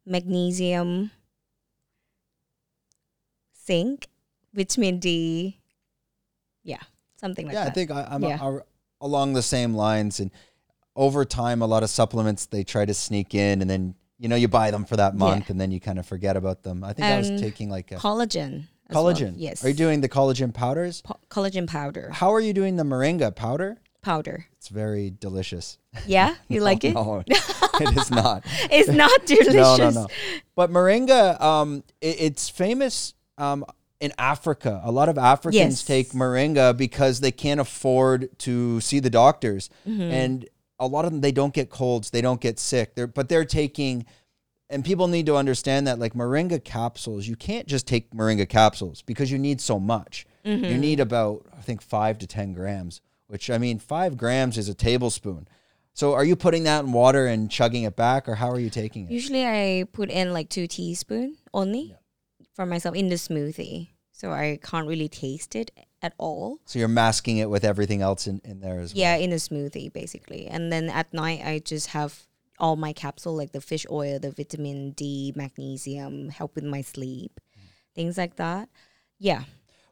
magnesium, 0.04 1.10
zinc, 3.66 4.08
vitamin 4.52 4.98
D. 4.98 5.58
Yeah, 6.62 6.82
something 7.18 7.46
like 7.46 7.54
yeah, 7.54 7.64
that. 7.64 7.66
Yeah, 7.66 7.70
I 7.70 7.74
think 7.74 7.90
I, 7.90 8.08
I'm 8.10 8.22
Yeah. 8.22 8.58
along 9.00 9.32
the 9.34 9.42
same 9.42 9.74
lines. 9.74 10.20
And 10.20 10.30
over 10.96 11.24
time, 11.24 11.62
a 11.62 11.66
lot 11.66 11.82
of 11.82 11.90
supplements 11.90 12.46
they 12.46 12.64
try 12.64 12.84
to 12.84 12.94
sneak 12.94 13.34
in, 13.34 13.60
and 13.60 13.70
then 13.70 13.94
you 14.18 14.28
know 14.28 14.36
you 14.36 14.48
buy 14.48 14.70
them 14.70 14.84
for 14.84 14.96
that 14.96 15.14
Yeah. 15.14 15.18
month, 15.18 15.50
and 15.50 15.60
then 15.60 15.70
you 15.70 15.80
kind 15.80 15.98
of 15.98 16.06
forget 16.06 16.36
about 16.36 16.62
them. 16.62 16.82
I 16.82 16.92
think 16.92 17.06
I 17.06 17.18
was 17.18 17.40
taking 17.40 17.70
like 17.70 17.92
a 17.92 17.96
collagen. 17.96 18.64
as 18.88 18.94
well. 18.94 19.04
collagen. 19.04 19.34
Yes. 19.36 19.64
Are 19.64 19.68
you 19.68 19.74
doing 19.74 20.00
the 20.00 20.08
collagen 20.08 20.52
powders? 20.52 21.02
Po- 21.02 21.18
collagen 21.30 21.66
powder? 21.68 22.10
How 22.12 22.32
are 22.34 22.40
you 22.40 22.52
doing 22.52 22.76
the 22.76 22.84
moringa 22.84 23.34
powder? 23.34 23.78
Powder. 24.00 24.46
It's 24.56 24.68
very 24.68 25.10
delicious. 25.10 25.76
Yeah, 26.06 26.36
you 26.48 26.60
like 26.70 26.84
it? 26.84 26.94
No, 26.94 27.22
it 27.28 27.96
is 27.96 28.10
not. 28.10 28.44
It's 28.70 28.88
not 28.88 29.26
delicious. 29.26 29.54
no, 29.54 29.76
no, 29.76 29.90
no. 29.90 30.06
But 30.54 30.70
moringa, 30.70 31.40
um, 31.40 31.84
it, 32.00 32.16
it's 32.20 32.48
famous 32.48 33.14
um, 33.36 33.64
in 34.00 34.12
Africa. 34.18 34.80
A 34.84 34.92
lot 34.92 35.08
of 35.08 35.18
Africans 35.18 35.54
Yes. 35.54 35.82
take 35.84 36.10
moringa 36.12 36.76
because 36.76 37.20
they 37.20 37.32
can't 37.32 37.60
afford 37.60 38.36
to 38.40 38.80
see 38.80 39.00
the 39.00 39.10
doctors, 39.10 39.70
Mm-hmm. 39.86 40.02
and 40.02 40.48
a 40.78 40.86
lot 40.86 41.04
of 41.04 41.10
them 41.10 41.20
they 41.20 41.32
don't 41.32 41.52
get 41.52 41.70
colds, 41.70 42.10
they 42.10 42.20
don't 42.20 42.40
get 42.40 42.58
sick. 42.58 42.94
They're 42.94 43.06
but 43.08 43.28
they're 43.28 43.44
taking. 43.44 44.06
And 44.70 44.84
people 44.84 45.08
need 45.08 45.24
to 45.26 45.34
understand 45.36 45.86
that, 45.86 45.98
like 45.98 46.12
moringa 46.12 46.62
capsules, 46.62 47.26
you 47.26 47.36
can't 47.36 47.66
just 47.66 47.86
take 47.86 48.10
moringa 48.10 48.46
capsules 48.46 49.00
because 49.00 49.32
you 49.32 49.38
need 49.38 49.62
so 49.62 49.80
much. 49.80 50.26
Mm-hmm. 50.44 50.64
You 50.66 50.76
need 50.76 51.00
about, 51.00 51.46
I 51.56 51.62
think, 51.62 51.80
five 51.80 52.18
to 52.18 52.26
10 52.26 52.52
grams, 52.52 53.00
which 53.28 53.48
I 53.50 53.56
mean, 53.56 53.78
five 53.78 54.18
grams 54.18 54.58
is 54.58 54.68
a 54.68 54.74
tablespoon. 54.74 55.48
So 55.94 56.12
are 56.12 56.24
you 56.24 56.36
putting 56.36 56.64
that 56.64 56.84
in 56.84 56.92
water 56.92 57.26
and 57.26 57.50
chugging 57.50 57.84
it 57.84 57.96
back, 57.96 58.28
or 58.28 58.34
how 58.36 58.50
are 58.50 58.60
you 58.60 58.68
taking 58.70 59.06
it? 59.06 59.10
Usually 59.10 59.44
I 59.46 59.84
put 59.90 60.10
in 60.10 60.34
like 60.34 60.50
two 60.50 60.66
teaspoon 60.66 61.36
only 61.54 61.96
for 62.58 62.66
myself 62.66 62.96
in 62.96 63.08
the 63.08 63.14
smoothie. 63.14 63.90
So 64.10 64.32
I 64.32 64.58
can't 64.60 64.88
really 64.88 65.08
taste 65.08 65.54
it 65.54 65.70
at 66.02 66.12
all. 66.18 66.58
So 66.64 66.80
you're 66.80 66.88
masking 66.88 67.38
it 67.38 67.48
with 67.48 67.62
everything 67.62 68.02
else 68.02 68.26
in, 68.26 68.40
in 68.42 68.58
there 68.58 68.80
as 68.80 68.92
well. 68.92 69.00
Yeah, 69.00 69.14
in 69.14 69.30
the 69.30 69.36
smoothie 69.36 69.92
basically. 69.92 70.48
And 70.48 70.72
then 70.72 70.90
at 70.90 71.14
night 71.14 71.40
I 71.44 71.60
just 71.60 71.90
have 71.90 72.26
all 72.58 72.74
my 72.74 72.92
capsule 72.92 73.36
like 73.36 73.52
the 73.52 73.60
fish 73.60 73.86
oil, 73.88 74.18
the 74.18 74.32
vitamin 74.32 74.90
D, 74.90 75.32
magnesium, 75.36 76.30
help 76.30 76.56
with 76.56 76.64
my 76.64 76.82
sleep, 76.82 77.40
things 77.94 78.18
like 78.18 78.34
that. 78.36 78.68
Yeah. 79.20 79.44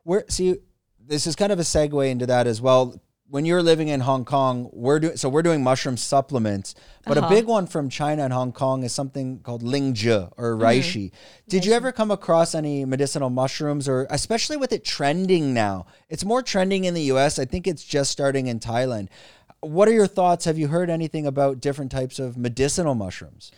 We're 0.05 0.25
see, 0.29 0.57
this 0.99 1.29
is 1.29 1.37
kind 1.37 1.53
of 1.53 1.61
a 1.61 1.63
segue 1.63 2.11
into 2.11 2.27
that 2.27 2.49
as 2.49 2.61
well. 2.61 3.01
When 3.29 3.45
you're 3.45 3.63
living 3.63 3.89
in 3.89 4.01
Hong 4.01 4.25
Kong, 4.25 4.71
we're 4.73 5.01
doing 5.01 5.17
so 5.17 5.29
we're 5.29 5.43
doing 5.43 5.61
mushroom 5.63 5.97
supplements, 5.97 6.77
but 7.05 7.19
a 7.19 7.23
Uh-huh. 7.25 7.29
big 7.35 7.47
one 7.47 7.67
from 7.67 7.89
China 7.89 8.23
and 8.23 8.33
Hong 8.33 8.53
Kong 8.53 8.85
is 8.85 8.93
something 8.93 9.41
called 9.41 9.63
lingzhi 9.65 10.31
or 10.37 10.55
Mm-hmm. 10.55 10.63
reishi. 10.65 11.11
Did 11.49 11.65
you 11.65 11.73
ever 11.73 11.91
come 11.91 12.13
across 12.13 12.55
any 12.55 12.85
medicinal 12.85 13.29
mushrooms, 13.31 13.89
or 13.89 14.07
especially 14.11 14.57
with 14.57 14.73
it 14.73 14.85
trending 14.85 15.53
now? 15.53 15.87
It's 16.09 16.25
more 16.25 16.41
trending 16.41 16.85
in 16.85 16.95
the 16.95 17.03
U.S. 17.15 17.37
I 17.41 17.45
think 17.47 17.67
it's 17.67 17.83
just 17.83 18.13
starting 18.13 18.47
in 18.47 18.61
Thailand. 18.61 19.09
What 19.61 19.89
are 19.89 19.93
your 19.93 20.07
thoughts? 20.07 20.45
Have 20.45 20.57
you 20.59 20.69
heard 20.69 20.89
anything 20.89 21.27
about 21.27 21.61
different 21.61 21.91
types 21.91 22.21
of 22.21 22.37
medicinal 22.37 22.95
mushrooms? 22.95 23.51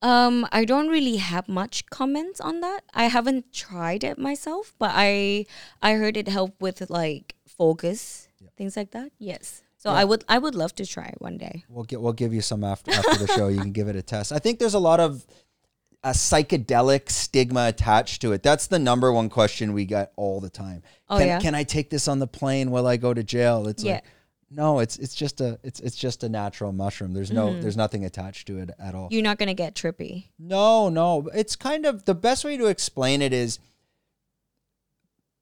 Um, 0.00 0.46
I 0.52 0.64
don't 0.64 0.88
really 0.88 1.16
have 1.16 1.48
much 1.48 1.86
comments 1.90 2.40
on 2.40 2.60
that. 2.60 2.82
I 2.94 3.04
haven't 3.04 3.52
tried 3.52 4.04
it 4.04 4.16
myself, 4.18 4.74
but 4.78 4.92
I 4.94 5.46
I 5.82 5.94
heard 5.94 6.16
it 6.16 6.28
help 6.28 6.60
with 6.60 6.88
like 6.90 7.34
focus, 7.46 8.28
things 8.62 8.76
like 8.76 8.92
that. 8.92 9.10
Yes. 9.18 9.62
So 9.76 9.90
I 9.90 10.04
would 10.04 10.24
I 10.28 10.38
would 10.38 10.54
love 10.54 10.72
to 10.76 10.86
try 10.86 11.12
one 11.18 11.36
day. 11.36 11.64
We'll 11.68 11.82
get 11.84 12.00
we'll 12.00 12.12
give 12.12 12.32
you 12.32 12.40
some 12.40 12.62
after 12.62 12.92
after 12.92 13.16
the 13.18 13.26
show. 13.26 13.48
You 13.48 13.60
can 13.60 13.72
give 13.72 13.88
it 13.88 13.96
a 13.96 14.02
test. 14.02 14.30
I 14.32 14.38
think 14.38 14.60
there's 14.60 14.74
a 14.74 14.78
lot 14.78 15.00
of 15.00 15.26
a 16.04 16.10
psychedelic 16.10 17.10
stigma 17.10 17.66
attached 17.66 18.22
to 18.22 18.32
it. 18.32 18.42
That's 18.44 18.68
the 18.68 18.78
number 18.78 19.12
one 19.12 19.28
question 19.28 19.72
we 19.72 19.84
get 19.84 20.12
all 20.16 20.40
the 20.40 20.50
time. 20.50 20.82
Oh, 21.08 21.18
can, 21.18 21.26
yeah? 21.26 21.40
can 21.40 21.54
I 21.56 21.64
take 21.64 21.90
this 21.90 22.06
on 22.06 22.20
the 22.20 22.26
plane? 22.28 22.70
Will 22.70 22.86
I 22.86 22.96
go 22.96 23.12
to 23.12 23.24
jail? 23.24 23.66
It's 23.66 23.82
Yeah. 23.82 23.94
like 23.94 24.04
no, 24.52 24.78
it's 24.78 24.96
it's 24.98 25.14
just 25.16 25.40
a 25.40 25.58
it's 25.64 25.80
it's 25.80 25.96
just 25.96 26.22
a 26.22 26.28
natural 26.28 26.70
mushroom. 26.72 27.12
There's 27.14 27.32
no 27.32 27.48
Mm-hmm. 27.48 27.62
there's 27.62 27.76
nothing 27.76 28.04
attached 28.04 28.46
to 28.46 28.58
it 28.58 28.70
at 28.78 28.94
all. 28.94 29.08
You're 29.10 29.22
not 29.24 29.38
gonna 29.38 29.54
get 29.54 29.74
trippy. 29.74 30.26
No, 30.38 30.88
no. 30.88 31.28
It's 31.34 31.56
kind 31.56 31.86
of 31.86 32.04
the 32.04 32.14
best 32.14 32.44
way 32.44 32.56
to 32.56 32.66
explain 32.66 33.20
it 33.20 33.32
is 33.32 33.58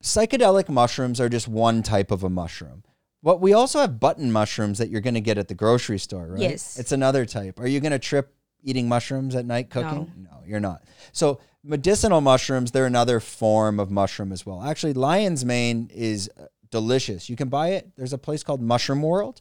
psychedelic 0.03 0.71
mushrooms 0.71 1.21
are 1.21 1.29
just 1.29 1.47
one 1.47 1.83
type 1.83 2.11
of 2.11 2.25
a 2.25 2.31
mushroom. 2.31 2.85
What 3.23 3.41
we 3.41 3.53
also 3.53 3.81
have 3.81 4.01
button 4.01 4.33
mushrooms 4.33 4.79
that 4.79 4.89
you're 4.89 5.01
going 5.03 5.15
to 5.15 5.21
get 5.21 5.37
at 5.39 5.49
the 5.49 5.55
grocery 5.55 5.99
store, 5.99 6.27
right? 6.29 6.41
Yes. 6.41 6.79
It's 6.79 6.93
another 6.93 7.27
type. 7.27 7.61
Are 7.61 7.67
you 7.67 7.81
going 7.81 7.93
to 7.93 7.99
trip 7.99 8.35
eating 8.63 8.89
mushrooms 8.89 9.35
at 9.35 9.45
night 9.45 9.71
cooking? 9.71 10.11
No. 10.31 10.39
you're 10.47 10.61
not. 10.61 10.83
So, 11.13 11.41
medicinal 11.63 12.21
mushrooms, 12.21 12.71
they're 12.73 12.87
another 12.87 13.21
form 13.21 13.79
of 13.79 13.91
mushroom 13.91 14.33
as 14.33 14.47
well. 14.47 14.63
Actually, 14.63 14.95
lion's 14.95 15.45
mane 15.45 15.91
is 15.93 16.31
uh, 16.41 16.47
delicious. 16.71 17.29
You 17.29 17.37
can 17.37 17.49
buy 17.49 17.71
it. 17.71 17.91
There's 17.97 18.13
a 18.15 18.19
place 18.19 18.43
called 18.43 18.63
Mushroom 18.63 19.03
World. 19.03 19.41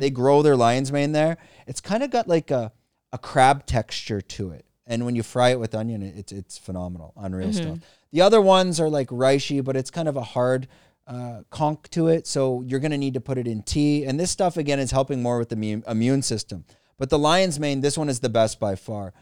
They 0.00 0.10
grow 0.10 0.42
their 0.42 0.56
lion's 0.56 0.92
mane 0.92 1.10
there. 1.12 1.36
It's 1.66 1.80
kind 1.80 2.02
of 2.04 2.10
got 2.10 2.28
like 2.28 2.50
a 2.52 2.72
a 3.12 3.18
crab 3.18 3.66
texture 3.66 4.20
to 4.20 4.50
it. 4.50 4.64
And 4.86 5.04
when 5.04 5.16
you 5.16 5.22
fry 5.24 5.50
it 5.50 5.58
with 5.58 5.74
onion, 5.74 6.02
it's 6.02 6.30
it's 6.32 6.58
phenomenal, 6.58 7.12
unreal 7.16 7.52
stuff. 7.52 7.78
The 8.12 8.20
other 8.20 8.40
ones 8.40 8.78
are 8.80 8.88
like 8.88 9.08
reishi, 9.08 9.62
but 9.64 9.76
it's 9.76 9.90
kind 9.90 10.06
of 10.08 10.16
a 10.16 10.22
hard 10.22 10.68
uh, 11.06 11.42
conch 11.50 11.88
to 11.90 12.08
it, 12.08 12.26
so 12.26 12.62
you're 12.62 12.80
gonna 12.80 12.98
need 12.98 13.14
to 13.14 13.20
put 13.20 13.38
it 13.38 13.46
in 13.46 13.62
tea. 13.62 14.04
And 14.04 14.18
this 14.18 14.30
stuff 14.30 14.56
again 14.56 14.78
is 14.78 14.90
helping 14.90 15.22
more 15.22 15.38
with 15.38 15.50
the 15.50 15.56
immune, 15.56 15.84
immune 15.86 16.22
system. 16.22 16.64
But 16.98 17.10
the 17.10 17.18
lion's 17.18 17.60
mane, 17.60 17.80
this 17.80 17.98
one 17.98 18.08
is 18.08 18.20
the 18.20 18.28
best 18.28 18.58
by 18.58 18.74
far. 18.74 19.12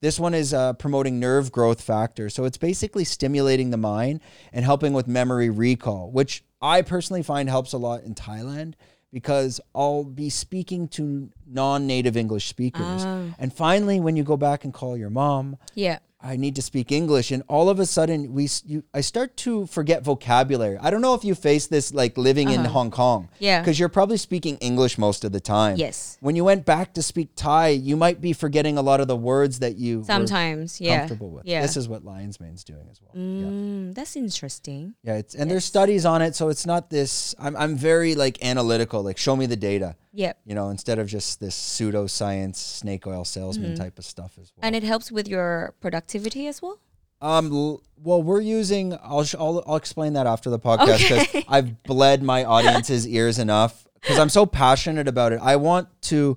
This 0.00 0.20
one 0.20 0.34
is 0.34 0.52
uh, 0.52 0.74
promoting 0.74 1.18
nerve 1.18 1.50
growth 1.50 1.80
factor. 1.80 2.28
So 2.28 2.44
it's 2.44 2.58
basically 2.58 3.04
stimulating 3.04 3.70
the 3.70 3.76
mind 3.78 4.20
and 4.52 4.64
helping 4.64 4.92
with 4.92 5.08
memory 5.08 5.48
recall, 5.48 6.10
which 6.10 6.44
I 6.60 6.82
personally 6.82 7.22
find 7.22 7.48
helps 7.48 7.72
a 7.72 7.78
lot 7.78 8.02
in 8.02 8.14
Thailand 8.14 8.74
because 9.12 9.60
I'll 9.74 10.04
be 10.04 10.28
speaking 10.28 10.88
to 10.88 11.30
non 11.46 11.86
native 11.86 12.16
English 12.16 12.48
speakers. 12.48 13.04
And 13.38 13.52
finally, 13.52 13.98
when 14.00 14.16
you 14.16 14.24
go 14.24 14.36
back 14.36 14.64
and 14.64 14.74
call 14.74 14.96
your 14.96 15.10
mom, 15.10 15.56
Yeah. 15.74 16.00
I 16.24 16.36
need 16.36 16.54
to 16.56 16.62
speak 16.62 16.90
English, 16.90 17.30
and 17.30 17.42
all 17.48 17.68
of 17.68 17.78
a 17.78 17.84
sudden 17.84 18.32
we 18.32 18.48
you, 18.64 18.82
I 18.94 19.02
start 19.02 19.36
to 19.44 19.66
forget 19.66 20.02
vocabulary. 20.02 20.78
I 20.80 20.88
don't 20.90 21.02
know 21.02 21.12
if 21.14 21.22
you 21.22 21.34
face 21.34 21.66
this 21.66 21.92
like 21.92 22.16
living 22.16 22.48
in 22.50 22.64
Hong 22.64 22.90
Kong, 22.90 23.24
Uh-huh. 23.24 23.36
Yeah. 23.40 23.60
because 23.60 23.78
you're 23.78 23.90
probably 23.90 24.16
speaking 24.16 24.56
English 24.58 24.96
most 24.96 25.24
of 25.24 25.32
the 25.32 25.40
time. 25.40 25.76
Yes. 25.76 26.16
When 26.20 26.34
you 26.34 26.44
went 26.44 26.64
back 26.64 26.94
to 26.94 27.02
speak 27.02 27.28
Thai, 27.36 27.68
you 27.68 27.94
might 27.96 28.20
be 28.22 28.32
forgetting 28.32 28.78
a 28.78 28.82
lot 28.82 29.00
of 29.00 29.06
the 29.08 29.16
words 29.16 29.58
that 29.58 29.76
you 29.76 30.02
Sometimes. 30.06 30.80
Yeah. 30.80 31.00
comfortable 31.00 31.30
with. 31.30 31.44
Yeah. 31.44 31.60
This 31.60 31.76
is 31.76 31.88
what 31.88 32.04
Lion's 32.06 32.40
Mane's 32.40 32.64
doing 32.64 32.86
as 32.90 33.00
well. 33.02 33.12
Yeah. 33.14 33.46
Mm, 33.46 33.94
that's 33.94 34.16
interesting. 34.16 34.94
Yeah, 35.02 35.16
it's, 35.16 35.34
and 35.34 35.50
there's 35.50 35.64
studies 35.66 36.06
on 36.06 36.22
it, 36.22 36.34
so 36.34 36.48
it's 36.48 36.64
not 36.64 36.88
this. 36.88 37.34
I'm 37.38 37.54
I'm 37.56 37.76
very 37.76 38.14
like 38.14 38.42
analytical. 38.42 39.02
Like, 39.02 39.18
show 39.18 39.36
me 39.36 39.44
the 39.46 39.56
data. 39.56 39.96
Yep. 40.16 40.38
You 40.46 40.54
know, 40.54 40.68
instead 40.70 40.98
of 41.00 41.08
just 41.08 41.40
this 41.40 41.56
pseudoscience 41.56 42.56
snake 42.56 43.06
oil 43.06 43.24
salesman 43.24 43.72
Mm-hmm. 43.72 43.82
type 43.82 43.98
of 43.98 44.04
stuff 44.04 44.32
as 44.40 44.52
well. 44.56 44.60
And 44.62 44.76
it 44.76 44.82
helps 44.84 45.10
with 45.10 45.26
your 45.28 45.74
productivity 45.80 46.46
as 46.46 46.62
well. 46.62 46.78
Um. 47.20 47.50
Well, 47.96 48.22
we're 48.22 48.40
using. 48.40 48.96
I'll 49.02 49.24
sh- 49.24 49.34
I'll, 49.38 49.62
I'll 49.66 49.76
explain 49.76 50.12
that 50.12 50.26
after 50.26 50.50
the 50.50 50.58
podcast 50.58 50.98
because 50.98 51.44
I've 51.48 51.82
bled 51.84 52.22
my 52.22 52.44
audience's 52.44 53.08
ears 53.08 53.38
enough 53.38 53.86
because 54.00 54.18
I'm 54.18 54.28
so 54.28 54.44
passionate 54.46 55.08
about 55.08 55.32
it. 55.32 55.40
I 55.42 55.56
want 55.56 55.88
to, 56.02 56.36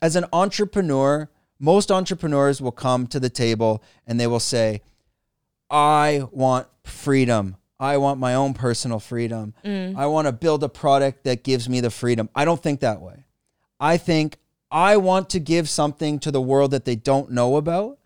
as 0.00 0.16
an 0.16 0.24
entrepreneur, 0.32 1.28
most 1.58 1.90
entrepreneurs 1.92 2.62
will 2.62 2.72
come 2.72 3.06
to 3.08 3.20
the 3.20 3.28
table 3.28 3.82
and 4.06 4.18
they 4.18 4.26
will 4.26 4.40
say, 4.40 4.80
"I 5.70 6.24
want 6.30 6.68
freedom. 6.84 7.56
I 7.84 7.98
want 7.98 8.18
my 8.18 8.34
own 8.34 8.54
personal 8.54 8.98
freedom. 8.98 9.54
Mm. 9.64 9.96
I 9.96 10.06
want 10.06 10.26
to 10.26 10.32
build 10.32 10.64
a 10.64 10.68
product 10.68 11.24
that 11.24 11.44
gives 11.44 11.68
me 11.68 11.80
the 11.80 11.90
freedom." 11.90 12.28
I 12.34 12.44
don't 12.44 12.62
think 12.62 12.80
that 12.80 13.00
way. 13.00 13.24
I 13.78 13.96
think 13.96 14.38
I 14.70 14.96
want 14.96 15.30
to 15.30 15.40
give 15.40 15.68
something 15.68 16.18
to 16.20 16.30
the 16.30 16.40
world 16.40 16.72
that 16.72 16.84
they 16.84 16.96
don't 16.96 17.30
know 17.30 17.56
about 17.56 17.98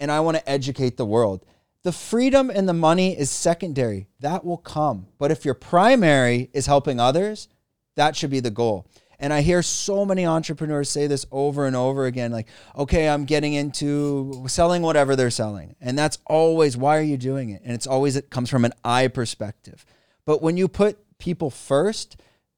and 0.00 0.10
I 0.10 0.20
want 0.20 0.36
to 0.36 0.48
educate 0.48 0.96
the 0.96 1.06
world. 1.06 1.44
The 1.82 1.92
freedom 1.92 2.50
and 2.50 2.68
the 2.68 2.72
money 2.72 3.16
is 3.16 3.30
secondary. 3.30 4.08
That 4.20 4.44
will 4.44 4.56
come. 4.56 5.06
But 5.18 5.30
if 5.30 5.44
your 5.44 5.54
primary 5.54 6.50
is 6.52 6.66
helping 6.66 6.98
others, 6.98 7.48
that 7.94 8.16
should 8.16 8.30
be 8.30 8.40
the 8.40 8.50
goal. 8.50 8.86
And 9.18 9.32
I 9.32 9.40
hear 9.40 9.62
so 9.62 10.04
many 10.04 10.26
entrepreneurs 10.26 10.90
say 10.90 11.06
this 11.06 11.24
over 11.32 11.66
and 11.66 11.74
over 11.74 12.06
again 12.06 12.32
like, 12.32 12.46
okay, 12.76 13.08
I'm 13.08 13.24
getting 13.24 13.54
into 13.54 14.44
selling 14.48 14.82
whatever 14.82 15.16
they're 15.16 15.30
selling. 15.30 15.74
And 15.80 15.98
that's 15.98 16.18
always, 16.26 16.76
why 16.76 16.98
are 16.98 17.02
you 17.02 17.16
doing 17.16 17.50
it? 17.50 17.62
And 17.64 17.72
it's 17.72 17.86
always, 17.86 18.16
it 18.16 18.30
comes 18.30 18.50
from 18.50 18.64
an 18.64 18.72
I 18.84 19.08
perspective. 19.08 19.84
But 20.24 20.42
when 20.42 20.56
you 20.56 20.68
put 20.68 20.98
people 21.18 21.50
first, 21.50 22.16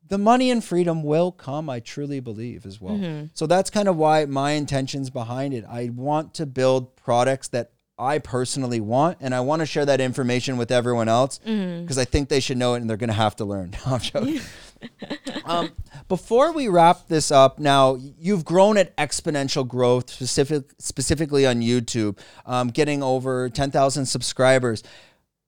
the 0.09 0.19
money 0.19 0.51
and 0.51 0.65
freedom 0.65 1.03
will 1.03 1.31
come, 1.31 1.69
I 1.69 1.81
truly 1.81 2.19
believe 2.21 2.65
as 2.67 2.81
well. 2.81 3.29
So 3.35 3.47
that's 3.47 3.69
kind 3.71 3.89
of 3.89 3.97
why 3.97 4.25
my 4.25 4.53
intentions 4.53 5.11
behind 5.11 5.53
it. 5.55 5.65
I 5.69 5.91
want 5.95 6.35
to 6.35 6.47
build 6.47 6.97
products 6.97 7.49
that 7.49 7.73
I 8.01 8.19
personally 8.21 8.81
want, 8.81 9.19
and 9.21 9.35
I 9.35 9.41
want 9.41 9.59
to 9.61 9.67
share 9.67 9.85
that 9.85 10.01
information 10.01 10.57
with 10.57 10.71
everyone 10.71 11.09
else 11.09 11.39
because 11.39 11.53
Mm-hmm. 11.57 11.99
I 12.01 12.05
think 12.05 12.29
they 12.29 12.39
should 12.39 12.57
know 12.57 12.75
it 12.75 12.81
and 12.81 12.89
they're 12.89 12.97
going 12.97 13.09
to 13.09 13.15
have 13.15 13.35
to 13.37 13.45
learn. 13.45 13.75
No, 13.87 13.95
I'm 13.95 14.01
joking. 14.01 14.41
um, 15.45 15.71
before 16.09 16.53
we 16.53 16.69
wrap 16.69 17.09
this 17.09 17.31
up, 17.31 17.59
now 17.59 17.97
you've 18.19 18.45
grown 18.45 18.77
at 18.77 18.97
exponential 18.97 19.67
growth, 19.67 20.11
specific 20.11 20.65
specifically 20.79 21.47
on 21.47 21.61
YouTube, 21.61 22.19
um, 22.47 22.69
getting 22.69 23.03
over 23.03 23.49
10,000 23.49 24.07
subscribers. 24.07 24.83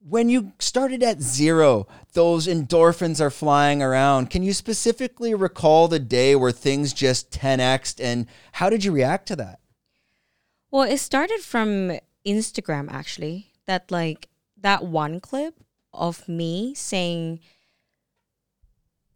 When 0.03 0.31
you 0.31 0.53
started 0.59 1.03
at 1.03 1.21
zero, 1.21 1.87
those 2.15 2.47
endorphins 2.47 3.21
are 3.21 3.31
flying 3.31 3.83
around. 3.83 4.31
Can 4.31 4.43
you 4.43 4.55
specifically 4.55 5.35
recall 5.35 5.89
the 5.89 5.99
day 5.99 6.35
where 6.35 6.53
things 6.53 6.93
just 6.93 7.31
10xed 7.31 8.03
and 8.03 8.27
how 8.53 8.71
did 8.71 8.83
you 8.83 8.93
react 8.93 9.29
to 9.29 9.37
that? 9.37 9.61
Well, 10.71 10.85
it 10.85 10.99
started 10.99 11.41
from 11.41 11.99
Instagram 12.27 12.91
actually. 12.91 13.53
That 13.67 13.91
like 13.91 14.29
that 14.57 14.85
one 14.85 15.21
clip 15.21 15.55
of 15.93 16.29
me 16.29 16.75
saying, 16.75 17.41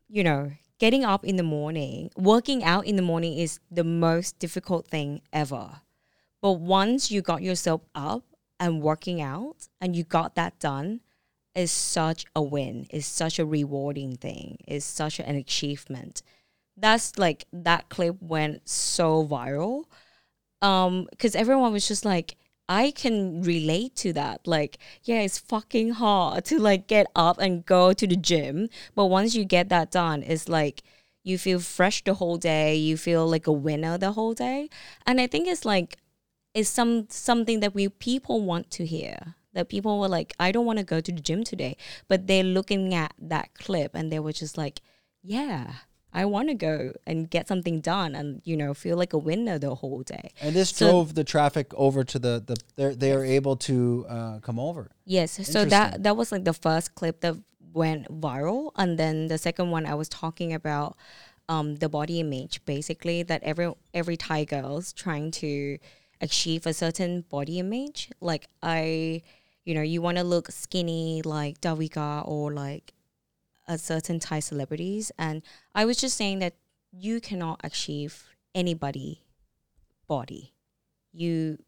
you 0.08 0.24
know, 0.24 0.52
getting 0.78 1.04
up 1.04 1.24
in 1.24 1.36
the 1.36 1.42
morning, 1.42 2.10
working 2.16 2.62
out 2.64 2.86
in 2.86 2.96
the 2.96 3.02
morning 3.02 3.38
is 3.38 3.60
the 3.70 3.84
most 3.84 4.38
difficult 4.38 4.88
thing 4.88 5.22
ever. 5.32 5.80
But 6.42 6.52
once 6.54 7.10
you 7.10 7.22
got 7.22 7.42
yourself 7.42 7.82
up 7.94 8.24
and 8.60 8.82
working 8.82 9.20
out 9.20 9.68
and 9.80 9.96
you 9.96 10.04
got 10.04 10.34
that 10.34 10.58
done, 10.58 11.00
is 11.54 11.70
such 11.70 12.26
a 12.34 12.42
win. 12.42 12.86
Is 12.90 13.06
such 13.06 13.38
a 13.38 13.46
rewarding 13.46 14.16
thing. 14.16 14.58
Is 14.66 14.84
such 14.84 15.20
an 15.20 15.36
achievement. 15.36 16.22
That's 16.76 17.16
like 17.18 17.46
that 17.52 17.88
clip 17.88 18.16
went 18.20 18.68
so 18.68 19.26
viral 19.26 19.84
um 20.62 21.06
because 21.10 21.34
everyone 21.36 21.72
was 21.72 21.86
just 21.86 22.04
like 22.04 22.36
i 22.68 22.90
can 22.90 23.42
relate 23.42 23.94
to 23.96 24.12
that. 24.12 24.46
Like 24.46 24.78
yeah 25.04 25.20
it's 25.20 25.38
fucking 25.38 25.90
hard 25.90 26.44
to 26.46 26.58
like 26.58 26.86
get 26.86 27.06
up 27.14 27.38
and 27.38 27.64
go 27.66 27.92
to 27.92 28.06
the 28.06 28.16
gym 28.16 28.68
but 28.94 29.06
once 29.06 29.34
you 29.34 29.44
get 29.44 29.68
that 29.68 29.90
done 29.90 30.22
it's 30.22 30.48
like 30.48 30.82
you 31.22 31.38
feel 31.38 31.58
fresh 31.58 32.04
the 32.04 32.14
whole 32.14 32.36
day 32.36 32.76
you 32.76 32.96
feel 32.96 33.26
like 33.26 33.46
a 33.46 33.52
winner 33.52 33.96
the 33.98 34.12
whole 34.12 34.34
day. 34.34 34.68
And 35.06 35.20
i 35.20 35.26
think 35.26 35.48
it's 35.48 35.64
like 35.64 35.98
it's 36.54 36.68
some 36.68 37.06
something 37.10 37.60
that 37.60 37.74
we 37.74 37.88
people 37.88 38.42
want 38.42 38.70
to 38.72 38.86
hear 38.86 39.34
that 39.52 39.68
people 39.68 39.98
were 40.00 40.08
like 40.08 40.34
i 40.38 40.52
don't 40.52 40.66
want 40.66 40.78
to 40.78 40.84
go 40.84 41.00
to 41.00 41.12
the 41.12 41.20
gym 41.20 41.44
today 41.44 41.76
but 42.08 42.26
they're 42.26 42.44
looking 42.44 42.94
at 42.94 43.12
that 43.18 43.54
clip 43.54 43.94
and 43.94 44.10
they 44.10 44.18
were 44.18 44.32
just 44.32 44.56
like 44.58 44.80
yeah 45.22 45.74
i 46.14 46.24
want 46.24 46.48
to 46.48 46.54
go 46.54 46.92
and 47.06 47.28
get 47.30 47.46
something 47.48 47.80
done 47.80 48.14
and 48.14 48.40
you 48.44 48.56
know 48.56 48.72
feel 48.74 48.96
like 49.02 49.12
a 49.12 49.18
winner 49.18 49.58
the 49.58 49.74
whole 49.80 50.02
day 50.02 50.30
And 50.40 50.54
this 50.54 50.70
So- 50.70 50.86
drove 50.86 51.14
the 51.14 51.24
traffic 51.24 51.66
over 51.86 52.00
to 52.12 52.18
the 52.18 52.34
the 52.48 52.56
they're 52.76 52.94
they 53.02 53.12
are 53.12 53.24
able 53.38 53.56
to 53.68 53.76
uh, 54.08 54.38
come 54.46 54.58
over. 54.68 54.82
Yes. 55.04 55.30
So 55.52 55.64
that 55.74 56.02
that 56.04 56.14
was 56.20 56.28
like 56.34 56.44
the 56.44 56.54
first 56.66 56.94
clip 56.98 57.16
that 57.24 57.36
went 57.82 58.02
viral, 58.26 58.70
and 58.76 58.90
then 59.02 59.14
the 59.32 59.38
second 59.38 59.66
one 59.76 59.84
I 59.92 59.94
was 59.94 60.08
talking 60.08 60.50
about 60.60 60.96
um, 61.48 61.76
the 61.82 61.88
body 61.88 62.16
image, 62.20 62.54
basically 62.64 63.22
that 63.30 63.42
every 63.42 63.68
every 64.00 64.16
Thai 64.16 64.44
girl's 64.44 64.92
trying 64.92 65.30
to 65.42 65.78
achieve 66.20 66.62
a 66.66 66.72
certain 66.72 67.22
body 67.28 67.58
image. 67.58 68.10
Like 68.20 68.46
I, 68.62 69.22
you 69.66 69.74
know, 69.74 69.82
you 69.82 70.00
want 70.00 70.16
to 70.18 70.24
look 70.24 70.46
skinny 70.50 71.20
like 71.22 71.60
Davika 71.60 72.26
or 72.26 72.52
like 72.52 72.93
a 73.66 73.78
certain 73.78 74.18
Thai 74.18 74.40
celebrities, 74.40 75.10
and 75.18 75.42
I 75.74 75.84
was 75.84 75.96
just 75.96 76.16
saying 76.16 76.38
that 76.40 76.54
you 76.92 77.20
cannot 77.20 77.60
achieve 77.64 78.24
anybody 78.54 79.22
body. 80.06 80.52
You 81.12 81.58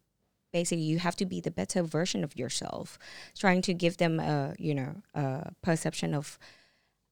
basically 0.53 0.85
you 0.85 0.99
have 0.99 1.17
to 1.17 1.27
be 1.27 1.41
the 1.41 1.51
better 1.51 1.83
version 1.83 2.25
of 2.25 2.37
yourself 2.37 2.99
trying 3.37 3.63
to 3.63 3.75
give 3.75 3.97
them 3.99 4.19
a 4.21 4.55
you 4.59 4.75
know 4.75 5.03
a 5.15 5.53
perception 5.63 6.15
of 6.15 6.39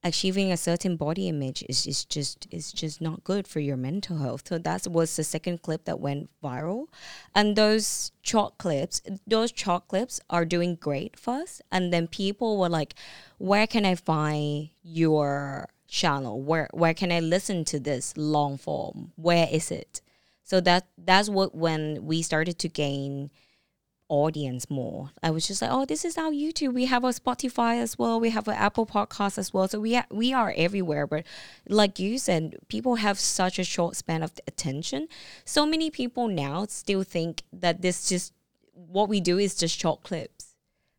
achieving 0.05 0.51
a 0.51 0.55
certain 0.55 0.95
body 0.95 1.27
image 1.27 1.63
is, 1.67 1.87
is 1.87 2.05
just 2.05 2.47
is 2.51 2.71
just 2.71 3.01
not 3.01 3.23
good 3.23 3.47
for 3.47 3.59
your 3.59 3.75
mental 3.75 4.19
health. 4.19 4.43
So 4.47 4.59
that 4.59 4.87
was 4.87 5.15
the 5.15 5.23
second 5.23 5.63
clip 5.63 5.85
that 5.85 5.99
went 5.99 6.29
viral. 6.43 6.85
And 7.33 7.55
those 7.55 8.11
short 8.21 8.57
clips 8.59 9.01
those 9.25 9.51
short 9.53 9.87
clips 9.87 10.21
are 10.29 10.45
doing 10.45 10.75
great 10.75 11.19
first 11.19 11.61
and 11.71 11.91
then 11.91 12.07
people 12.07 12.57
were 12.57 12.69
like 12.69 12.93
where 13.37 13.67
can 13.67 13.85
i 13.85 13.95
find 13.95 14.69
your 14.83 15.69
channel? 15.87 16.41
Where 16.41 16.69
where 16.71 16.93
can 16.93 17.11
i 17.11 17.19
listen 17.19 17.65
to 17.65 17.79
this 17.79 18.13
long 18.15 18.57
form? 18.57 19.11
Where 19.15 19.47
is 19.51 19.71
it? 19.71 20.01
So 20.43 20.61
that 20.61 20.87
that's 20.97 21.29
what 21.29 21.55
when 21.55 22.05
we 22.05 22.21
started 22.21 22.59
to 22.59 22.69
gain 22.69 23.31
audience 24.07 24.69
more. 24.69 25.11
I 25.23 25.31
was 25.31 25.47
just 25.47 25.61
like, 25.61 25.71
oh, 25.71 25.85
this 25.85 26.05
is 26.05 26.17
our 26.17 26.31
YouTube. 26.31 26.73
We 26.73 26.85
have 26.85 27.03
a 27.03 27.09
Spotify 27.09 27.79
as 27.81 27.97
well. 27.97 28.19
We 28.19 28.29
have 28.29 28.47
an 28.47 28.55
Apple 28.55 28.85
Podcast 28.85 29.37
as 29.37 29.53
well. 29.53 29.67
So 29.67 29.79
we 29.79 29.95
ha- 29.95 30.05
we 30.11 30.33
are 30.33 30.53
everywhere. 30.55 31.07
But 31.07 31.25
like 31.67 31.99
you 31.99 32.17
said, 32.17 32.57
people 32.67 32.95
have 32.95 33.19
such 33.19 33.59
a 33.59 33.63
short 33.63 33.95
span 33.95 34.23
of 34.23 34.33
attention. 34.47 35.07
So 35.43 35.65
many 35.65 35.89
people 35.89 36.27
now 36.27 36.65
still 36.67 37.03
think 37.03 37.43
that 37.51 37.81
this 37.81 38.07
just 38.07 38.33
what 38.73 39.09
we 39.09 39.19
do 39.21 39.37
is 39.37 39.55
just 39.55 39.79
short 39.79 40.03
clips. 40.03 40.55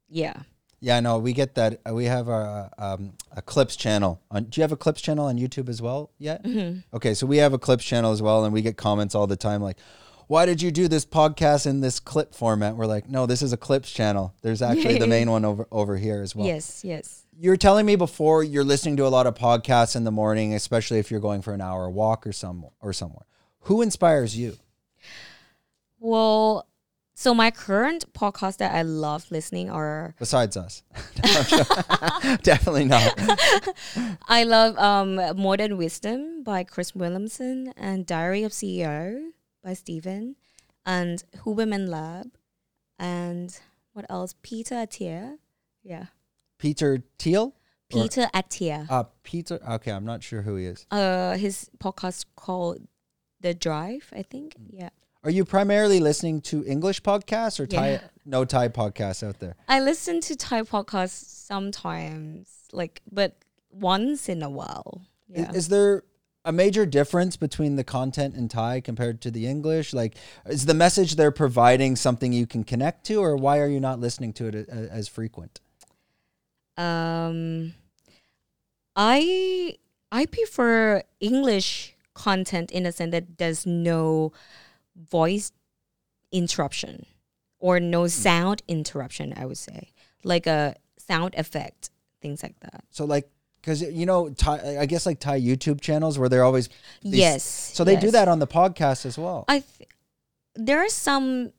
Yeah. 0.09 0.43
Yeah, 0.81 1.01
no, 1.01 1.19
we 1.19 1.33
get 1.33 1.55
that. 1.55 1.81
Uh, 1.89 1.95
We 1.95 2.05
have 2.05 2.29
our 2.29 2.71
uh, 2.79 2.95
um, 2.95 3.15
a 3.35 3.41
clips 3.41 3.77
channel. 3.77 4.21
On, 4.31 4.45
do 4.45 4.61
you 4.61 4.63
have 4.63 4.73
a 4.73 4.77
clips 4.77 5.01
channel 5.01 5.27
on 5.27 5.39
YouTube 5.39 5.69
as 5.69 5.81
well 5.81 6.11
yet? 6.19 6.45
Mm-hmm. 6.45 6.81
Okay, 6.95 7.15
so 7.15 7.27
we 7.27 7.39
have 7.39 7.55
a 7.55 7.59
clips 7.59 7.85
channel 7.85 8.13
as 8.13 8.21
well, 8.21 8.45
and 8.45 8.53
we 8.53 8.63
get 8.63 8.77
comments 8.77 9.15
all 9.15 9.27
the 9.27 9.37
time 9.37 9.63
like, 9.63 9.79
"Why 10.27 10.47
did 10.47 10.63
you 10.63 10.71
do 10.71 10.89
this 10.89 11.05
podcast 11.05 11.67
in 11.67 11.81
this 11.81 12.01
clip 12.01 12.35
format?" 12.35 12.77
We're 12.77 12.87
like, 12.87 13.09
"No, 13.09 13.27
this 13.27 13.43
is 13.43 13.53
a 13.53 13.57
clips 13.57 13.93
channel. 13.93 14.35
There's 14.43 14.63
actually 14.63 14.99
the 14.99 15.07
main 15.07 15.31
one 15.37 15.45
over 15.45 15.67
over 15.71 15.97
here 15.97 16.23
as 16.23 16.35
well." 16.35 16.47
Yes. 16.47 16.85
Yes. 16.85 17.25
You 17.39 17.51
were 17.51 17.57
telling 17.57 17.85
me 17.85 17.97
before 17.97 18.43
you're 18.43 18.65
listening 18.65 18.97
to 18.97 19.07
a 19.07 19.09
lot 19.09 19.27
of 19.27 19.35
podcasts 19.35 19.95
in 19.95 20.05
the 20.05 20.11
morning, 20.11 20.55
especially 20.55 20.99
if 20.99 21.11
you're 21.11 21.21
going 21.21 21.43
for 21.43 21.53
an 21.53 21.61
hour 21.61 21.89
walk 21.91 22.27
or 22.27 22.33
some 22.33 22.67
or 22.81 22.93
somewhere. 22.93 23.27
Who 23.61 23.83
inspires 23.83 24.37
you? 24.37 24.57
Well, 25.99 26.67
so 27.19 27.33
my 27.33 27.51
current 27.51 28.13
podcast 28.13 28.59
that 28.59 28.75
I 28.75 28.83
love 28.83 29.31
listening 29.31 29.71
are 29.71 30.15
Besides 30.19 30.57
us, 30.57 30.83
definitely 32.43 32.85
not. 32.85 33.15
I 34.29 34.45
love 34.45 34.77
um, 34.79 35.17
Modern 35.41 35.79
Wisdom 35.79 36.43
by 36.43 36.63
Chris 36.63 36.95
Williamson 36.95 37.73
and 37.77 38.05
Diary 38.05 38.45
of 38.45 38.53
CEO 38.53 39.31
by 39.67 39.75
Stephen 39.75 40.37
and 40.87 41.25
Huberman 41.45 41.89
Lab 41.89 42.29
and 43.01 43.59
what 43.93 44.07
else? 44.09 44.35
Peter 44.43 44.77
Attia. 44.77 45.39
Yeah. 45.83 46.07
Peter 46.57 47.03
Thiel. 47.19 47.53
Or- 47.93 48.03
Peter 48.03 48.29
Attia. 48.33 48.87
Uh, 48.89 49.05
Peter. 49.25 49.59
Okay, 49.69 49.91
I'm 49.91 50.05
not 50.05 50.23
sure 50.23 50.43
who 50.43 50.55
he 50.55 50.67
is. 50.67 50.87
Uh, 50.91 51.37
his 51.37 51.69
podcast 51.79 52.27
called 52.37 52.87
The 53.41 53.55
Drive, 53.55 54.13
I 54.15 54.23
think. 54.23 54.55
Yeah. 54.71 54.91
Are 55.25 55.31
you 55.31 55.45
primarily 55.45 55.99
listening 55.99 56.41
to 56.43 56.65
English 56.65 57.03
podcasts 57.03 57.59
or 57.59 57.67
Thai? 57.67 57.91
Yeah. 57.91 58.01
No 58.25 58.45
Thai 58.45 58.69
podcasts 58.69 59.27
out 59.27 59.41
there. 59.41 59.57
I 59.69 59.81
listen 59.81 60.21
to 60.21 60.37
Thai 60.37 60.63
podcasts 60.63 61.25
sometimes, 61.25 62.49
like, 62.73 63.03
but 63.11 63.35
once 63.71 64.29
in 64.29 64.45
a 64.45 64.51
while. 64.51 65.03
Yeah. 65.29 65.51
Is, 65.51 65.67
there 65.69 66.05
a 66.47 66.53
major 66.53 66.87
difference 66.87 67.37
between 67.37 67.77
the 67.77 67.85
content 67.85 68.35
in 68.35 68.49
Thai 68.49 68.81
compared 68.81 69.21
to 69.23 69.31
the 69.31 69.47
English? 69.47 69.93
Like, 69.93 70.17
is 70.47 70.65
the 70.65 70.75
message 70.75 71.17
they're 71.17 71.31
providing 71.33 71.97
something 71.97 72.33
you 72.33 72.47
can 72.47 72.65
connect 72.65 73.05
to, 73.07 73.17
or 73.17 73.37
why 73.37 73.59
are 73.59 73.69
you 73.69 73.81
not 73.81 74.01
listening 74.01 74.33
to 74.35 74.47
it 74.47 74.55
a- 74.55 74.67
a- 74.71 74.89
as 74.89 75.09
frequent? 75.09 75.61
Um, 76.79 77.75
I 78.95 79.77
I 80.13 80.27
prefer 80.27 81.03
English 81.21 81.97
content 82.15 82.71
in 82.71 82.87
a 82.87 82.93
sense 82.93 83.11
that 83.11 83.39
there's 83.39 83.67
no 83.67 84.33
voice 84.95 85.53
interruption 86.33 87.07
or 87.59 87.81
no 87.81 88.07
sound 88.07 88.63
interruption. 88.69 89.35
I 89.37 89.45
would 89.47 89.59
say 89.59 89.93
like 90.23 90.47
a 90.47 90.77
sound 90.99 91.35
effect, 91.37 91.91
things 92.21 92.43
like 92.43 92.59
that. 92.61 92.85
So, 92.91 93.05
like, 93.05 93.29
because 93.67 93.83
you 93.83 94.07
know, 94.07 94.31
Thai, 94.31 94.79
I 94.79 94.87
guess 94.87 95.07
like 95.07 95.19
Thai 95.19 95.41
YouTube 95.41 95.81
channels 95.81 96.21
where 96.21 96.29
they're 96.29 96.45
always 96.45 96.69
they 97.03 97.09
s- 97.09 97.15
yes. 97.19 97.43
So 97.75 97.83
they 97.83 97.97
do 97.97 98.13
that 98.13 98.29
on 98.29 98.39
the 98.39 98.47
podcast 98.47 99.05
as 99.05 99.19
well. 99.19 99.45
I 99.49 99.59
th- 99.61 99.89
there 100.55 100.79
are 100.79 100.89
some 100.89 101.53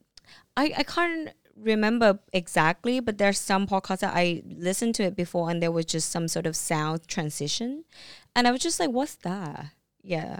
I 0.56 0.72
I 0.78 0.84
can't 0.84 1.32
remember 1.58 2.20
exactly, 2.32 3.02
but 3.02 3.18
there's 3.18 3.38
some 3.40 3.68
podcasts 3.68 4.00
that 4.00 4.14
I 4.16 4.42
listened 4.48 4.96
to 4.96 5.04
it 5.04 5.16
before 5.18 5.50
and 5.50 5.62
there 5.62 5.72
was 5.72 5.86
just 5.86 6.10
some 6.10 6.30
sort 6.30 6.46
of 6.46 6.56
sound 6.56 7.06
transition. 7.10 7.84
And 8.36 8.48
I 8.48 8.52
was 8.52 8.62
just 8.62 8.80
like, 8.80 8.92
what's 8.92 9.16
that? 9.16 9.72
Yeah. 10.02 10.40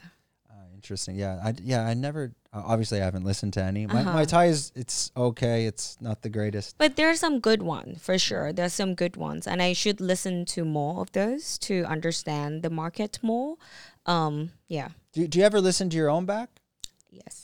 Interesting. 0.78 1.16
Yeah. 1.16 1.40
I 1.44 1.54
yeah. 1.62 1.82
I 1.92 1.94
never. 1.96 2.32
Obviously, 2.54 3.02
I 3.02 3.06
haven't 3.06 3.26
listened 3.26 3.54
to 3.54 3.62
any. 3.64 3.86
My, 3.88 3.94
my 4.04 4.12
Uh-huh. 4.12 4.26
Thai 4.26 4.46
is 4.46 4.72
it's 4.76 5.12
okay. 5.16 5.66
It's 5.66 5.98
not 6.02 6.22
the 6.22 6.30
greatest. 6.30 6.78
But 6.78 6.96
there 6.96 7.10
are 7.10 7.16
some 7.16 7.40
good 7.40 7.62
ones 7.62 8.02
for 8.02 8.18
sure. 8.18 8.54
There's 8.54 8.74
some 8.74 8.94
good 8.96 9.16
ones. 9.18 9.48
And 9.48 9.62
I 9.62 9.74
should 9.74 10.00
listen 10.00 10.46
to 10.56 10.64
more 10.66 11.02
of 11.02 11.12
those 11.12 11.58
to 11.68 11.84
understand 11.86 12.62
the 12.64 12.70
market 12.70 13.20
more. 13.22 13.58
Um, 14.06 14.52
yeah. 14.68 14.90
Do 15.14 15.28
Do 15.28 15.40
you 15.40 15.46
ever 15.46 15.60
listen 15.62 15.90
to 15.90 15.98
your 15.98 16.10
own 16.10 16.26
back? 16.26 16.50
Yes. 17.12 17.36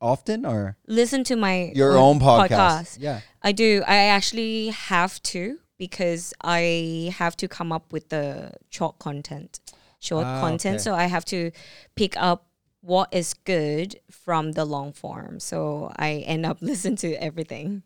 often 0.00 0.44
or 0.44 0.76
Listen 0.86 1.24
to 1.24 1.36
my 1.36 1.72
your 1.74 1.96
own 1.96 2.20
podcast? 2.20 2.98
Yeah. 3.00 3.20
I 3.42 3.52
do. 3.52 3.82
I 3.86 3.96
actually 4.16 4.68
have 4.68 5.22
to 5.32 5.58
because 5.78 6.32
I 6.44 7.12
have 7.18 7.34
to 7.36 7.48
come 7.48 7.72
up 7.76 7.92
with 7.92 8.08
the 8.08 8.52
short 8.70 8.98
content, 8.98 9.60
short 9.98 10.26
Ah, 10.26 10.40
content. 10.40 10.76
okay. 10.76 10.82
So 10.84 10.94
I 10.94 11.06
have 11.08 11.24
to 11.26 11.50
pick 11.94 12.14
up 12.16 12.40
what 12.86 13.08
is 13.12 13.34
good 13.34 13.98
from 14.10 14.52
the 14.52 14.64
long 14.64 14.92
form. 14.92 15.40
So 15.40 15.92
I 15.96 16.24
end 16.26 16.46
up 16.46 16.58
listening 16.70 16.96
to 16.98 17.14
everything 17.14 17.82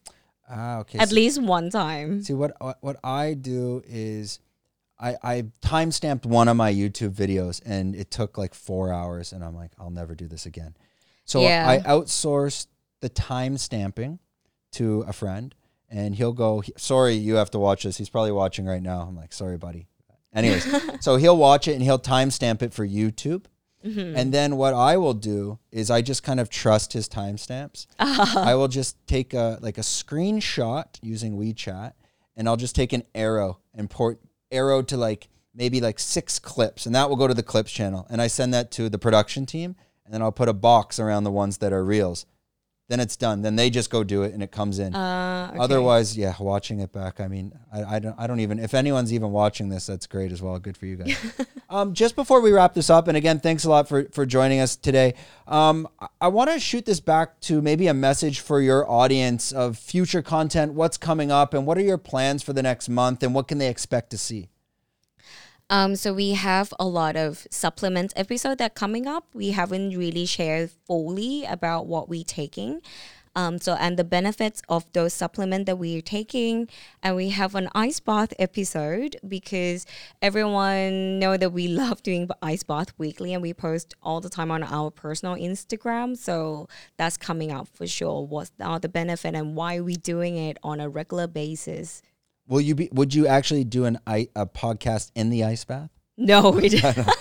Ah, 0.48 0.78
okay. 0.80 0.98
at 0.98 1.08
So- 1.08 1.14
least 1.14 1.40
one 1.42 1.70
time. 1.70 2.22
See 2.22 2.34
what 2.34 2.52
what- 2.60 2.78
what 2.82 2.96
I 3.02 3.34
do 3.34 3.82
is 3.86 4.40
I 4.98 5.16
I 5.22 5.44
time 5.62 5.90
stamped 5.92 6.26
one 6.26 6.48
of 6.48 6.56
my 6.56 6.72
YouTube 6.72 7.14
videos 7.14 7.62
and 7.64 7.94
it 7.96 8.10
took 8.10 8.36
like 8.36 8.52
four 8.54 8.92
hours 8.92 9.32
and 9.32 9.42
I'm 9.44 9.54
like 9.56 9.72
I'll 9.78 9.90
never 9.90 10.14
do 10.14 10.28
this 10.28 10.44
again. 10.46 10.76
So 11.24 11.40
Yeah. 11.40 11.64
I 11.68 11.78
outsourced 11.88 12.66
the 13.00 13.08
time 13.08 13.56
stamping 13.56 14.18
to 14.72 15.02
a 15.08 15.12
friend 15.12 15.54
and 15.88 16.14
he'll 16.14 16.34
go 16.34 16.62
sorry 16.76 17.14
you 17.14 17.36
have 17.36 17.50
to 17.52 17.58
watch 17.58 17.84
this. 17.84 17.96
He's 17.96 18.10
probably 18.10 18.32
watching 18.32 18.66
right 18.66 18.82
now. 18.82 19.00
I'm 19.08 19.16
like 19.16 19.32
sorry 19.32 19.56
buddy. 19.56 19.86
Anyways, 20.34 20.64
so 21.04 21.16
he'll 21.16 21.36
watch 21.38 21.66
it 21.68 21.72
and 21.74 21.82
he'll 21.82 21.98
timestamp 21.98 22.60
it 22.62 22.72
for 22.74 22.86
YouTube. 22.86 23.44
Mm-hmm. 23.84 24.16
And 24.16 24.32
then 24.32 24.56
what 24.56 24.74
I 24.74 24.96
will 24.96 25.14
do 25.14 25.58
is 25.72 25.90
I 25.90 26.02
just 26.02 26.22
kind 26.22 26.40
of 26.40 26.50
trust 26.50 26.92
his 26.92 27.08
timestamps. 27.08 27.86
I 27.98 28.54
will 28.54 28.68
just 28.68 28.96
take 29.06 29.34
a 29.34 29.58
like 29.60 29.78
a 29.78 29.82
screenshot 29.82 30.86
using 31.00 31.38
WeChat 31.38 31.92
and 32.36 32.48
I'll 32.48 32.56
just 32.56 32.74
take 32.74 32.92
an 32.92 33.04
arrow 33.14 33.58
and 33.74 33.88
port 33.88 34.20
arrow 34.50 34.82
to 34.82 34.96
like 34.96 35.28
maybe 35.54 35.80
like 35.80 35.98
six 35.98 36.38
clips 36.38 36.86
and 36.86 36.94
that 36.94 37.08
will 37.08 37.16
go 37.16 37.26
to 37.26 37.34
the 37.34 37.42
clips 37.42 37.72
channel 37.72 38.06
and 38.10 38.20
I 38.20 38.26
send 38.26 38.52
that 38.54 38.70
to 38.72 38.88
the 38.88 38.98
production 38.98 39.46
team 39.46 39.76
and 40.04 40.12
then 40.14 40.22
I'll 40.22 40.32
put 40.32 40.48
a 40.48 40.54
box 40.54 40.98
around 40.98 41.24
the 41.24 41.30
ones 41.30 41.58
that 41.58 41.72
are 41.72 41.84
reels. 41.84 42.26
Then 42.90 42.98
it's 42.98 43.16
done. 43.16 43.42
Then 43.42 43.54
they 43.54 43.70
just 43.70 43.88
go 43.88 44.02
do 44.02 44.24
it 44.24 44.34
and 44.34 44.42
it 44.42 44.50
comes 44.50 44.80
in. 44.80 44.96
Uh, 44.96 45.50
okay. 45.50 45.60
Otherwise, 45.60 46.18
yeah, 46.18 46.34
watching 46.40 46.80
it 46.80 46.92
back. 46.92 47.20
I 47.20 47.28
mean, 47.28 47.56
I, 47.72 47.84
I 47.84 47.98
don't 48.00 48.16
I 48.18 48.26
don't 48.26 48.40
even 48.40 48.58
if 48.58 48.74
anyone's 48.74 49.12
even 49.12 49.30
watching 49.30 49.68
this, 49.68 49.86
that's 49.86 50.08
great 50.08 50.32
as 50.32 50.42
well. 50.42 50.58
Good 50.58 50.76
for 50.76 50.86
you 50.86 50.96
guys. 50.96 51.16
um, 51.70 51.94
just 51.94 52.16
before 52.16 52.40
we 52.40 52.50
wrap 52.50 52.74
this 52.74 52.90
up, 52.90 53.06
and 53.06 53.16
again, 53.16 53.38
thanks 53.38 53.62
a 53.62 53.70
lot 53.70 53.88
for 53.88 54.08
for 54.10 54.26
joining 54.26 54.58
us 54.58 54.74
today. 54.74 55.14
Um, 55.46 55.88
I, 56.00 56.08
I 56.22 56.28
want 56.28 56.50
to 56.50 56.58
shoot 56.58 56.84
this 56.84 56.98
back 56.98 57.40
to 57.42 57.62
maybe 57.62 57.86
a 57.86 57.94
message 57.94 58.40
for 58.40 58.60
your 58.60 58.90
audience 58.90 59.52
of 59.52 59.78
future 59.78 60.20
content. 60.20 60.72
What's 60.72 60.96
coming 60.96 61.30
up, 61.30 61.54
and 61.54 61.66
what 61.66 61.78
are 61.78 61.82
your 61.82 61.96
plans 61.96 62.42
for 62.42 62.52
the 62.52 62.62
next 62.62 62.88
month, 62.88 63.22
and 63.22 63.36
what 63.36 63.46
can 63.46 63.58
they 63.58 63.68
expect 63.68 64.10
to 64.10 64.18
see? 64.18 64.49
Um, 65.70 65.94
so 65.94 66.12
we 66.12 66.32
have 66.32 66.74
a 66.80 66.84
lot 66.84 67.16
of 67.16 67.46
supplements 67.48 68.12
episode 68.16 68.58
that 68.58 68.74
coming 68.74 69.06
up. 69.06 69.28
We 69.32 69.52
haven't 69.52 69.96
really 69.96 70.26
shared 70.26 70.72
fully 70.84 71.44
about 71.44 71.86
what 71.86 72.08
we're 72.08 72.24
taking. 72.24 72.82
Um, 73.36 73.60
so 73.60 73.74
and 73.74 73.96
the 73.96 74.02
benefits 74.02 74.60
of 74.68 74.92
those 74.92 75.14
supplements 75.14 75.66
that 75.66 75.76
we're 75.76 76.02
taking, 76.02 76.68
and 77.00 77.14
we 77.14 77.28
have 77.28 77.54
an 77.54 77.68
ice 77.72 78.00
bath 78.00 78.32
episode 78.40 79.14
because 79.26 79.86
everyone 80.20 81.20
know 81.20 81.36
that 81.36 81.50
we 81.52 81.68
love 81.82 82.02
doing 82.02 82.28
ice 82.42 82.64
bath 82.64 82.92
weekly, 82.98 83.32
and 83.32 83.40
we 83.40 83.54
post 83.54 83.94
all 84.02 84.20
the 84.20 84.28
time 84.28 84.50
on 84.50 84.64
our 84.64 84.90
personal 84.90 85.36
Instagram. 85.36 86.16
So 86.16 86.68
that's 86.96 87.16
coming 87.16 87.52
up 87.52 87.68
for 87.68 87.86
sure. 87.86 88.26
what 88.26 88.50
are 88.60 88.80
the 88.80 88.88
benefit 88.88 89.36
and 89.36 89.54
why 89.54 89.78
we 89.78 89.94
doing 89.94 90.36
it 90.36 90.58
on 90.64 90.80
a 90.80 90.88
regular 90.88 91.28
basis? 91.28 92.02
Will 92.50 92.60
you 92.60 92.74
be? 92.74 92.88
Would 92.92 93.14
you 93.14 93.28
actually 93.28 93.64
do 93.64 93.84
an 93.84 94.00
a 94.06 94.26
podcast 94.46 95.12
in 95.14 95.30
the 95.30 95.44
ice 95.44 95.64
bath? 95.64 95.90
No, 96.16 96.50
we 96.50 96.68
didn't. 96.68 97.08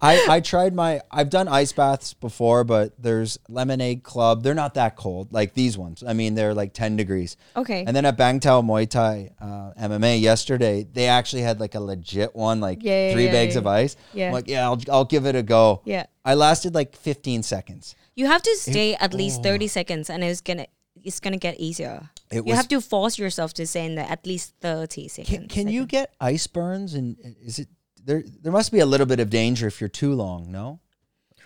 I, 0.00 0.24
I 0.28 0.40
tried 0.40 0.74
my 0.74 1.00
I've 1.10 1.28
done 1.28 1.48
ice 1.48 1.72
baths 1.72 2.14
before, 2.14 2.62
but 2.62 2.92
there's 3.02 3.36
Lemonade 3.48 4.04
Club. 4.04 4.44
They're 4.44 4.54
not 4.54 4.74
that 4.74 4.94
cold 4.94 5.32
like 5.32 5.54
these 5.54 5.76
ones. 5.76 6.04
I 6.06 6.12
mean, 6.12 6.36
they're 6.36 6.54
like 6.54 6.72
10 6.72 6.96
degrees. 6.96 7.36
Okay. 7.56 7.84
And 7.84 7.96
then 7.96 8.04
at 8.04 8.16
Bang 8.16 8.38
Tao 8.38 8.62
Muay 8.62 8.88
Thai 8.88 9.30
uh, 9.40 9.72
MMA 9.76 10.20
yesterday, 10.20 10.86
they 10.90 11.08
actually 11.08 11.42
had 11.42 11.58
like 11.58 11.74
a 11.74 11.80
legit 11.80 12.36
one, 12.36 12.60
like 12.60 12.84
Yeah, 12.84 13.08
yeah, 13.08 13.12
three 13.12 13.24
yeah, 13.26 13.32
bags 13.32 13.56
of 13.56 13.66
ice. 13.66 13.96
Yeah. 14.14 14.28
I'm 14.28 14.34
like, 14.34 14.46
yeah, 14.46 14.66
I'll, 14.66 14.80
I'll 14.88 15.04
give 15.04 15.26
it 15.26 15.34
a 15.34 15.42
go. 15.42 15.82
Yeah. 15.84 16.06
I 16.24 16.34
lasted 16.34 16.76
like 16.76 16.94
15 16.94 17.42
seconds. 17.42 17.96
You 18.14 18.26
have 18.26 18.42
to 18.42 18.54
stay 18.56 18.94
at 18.94 19.12
least 19.12 19.42
30 19.42 19.66
seconds 19.66 20.10
and 20.10 20.22
it's 20.22 20.40
gonna 20.40 20.66
it's 21.02 21.20
gonna 21.20 21.38
get 21.38 21.58
easier. 21.58 22.10
It 22.30 22.36
you 22.36 22.42
was- 22.44 22.56
have 22.56 22.68
to 22.68 22.80
force 22.80 23.18
yourself 23.18 23.54
to 23.54 23.66
say 23.66 23.86
in 23.86 23.94
there 23.94 24.06
at 24.08 24.26
least 24.26 24.54
30 24.60 25.08
seconds. 25.08 25.28
Can, 25.36 25.48
can 25.48 25.68
you 25.68 25.86
get 25.86 26.14
ice 26.20 26.46
burns? 26.46 26.94
And 26.94 27.16
is 27.42 27.58
it 27.58 27.68
there? 28.04 28.22
There 28.42 28.52
must 28.52 28.72
be 28.72 28.80
a 28.80 28.86
little 28.86 29.06
bit 29.06 29.20
of 29.20 29.30
danger 29.30 29.66
if 29.66 29.80
you're 29.80 29.88
too 29.88 30.12
long. 30.14 30.50
No. 30.50 30.80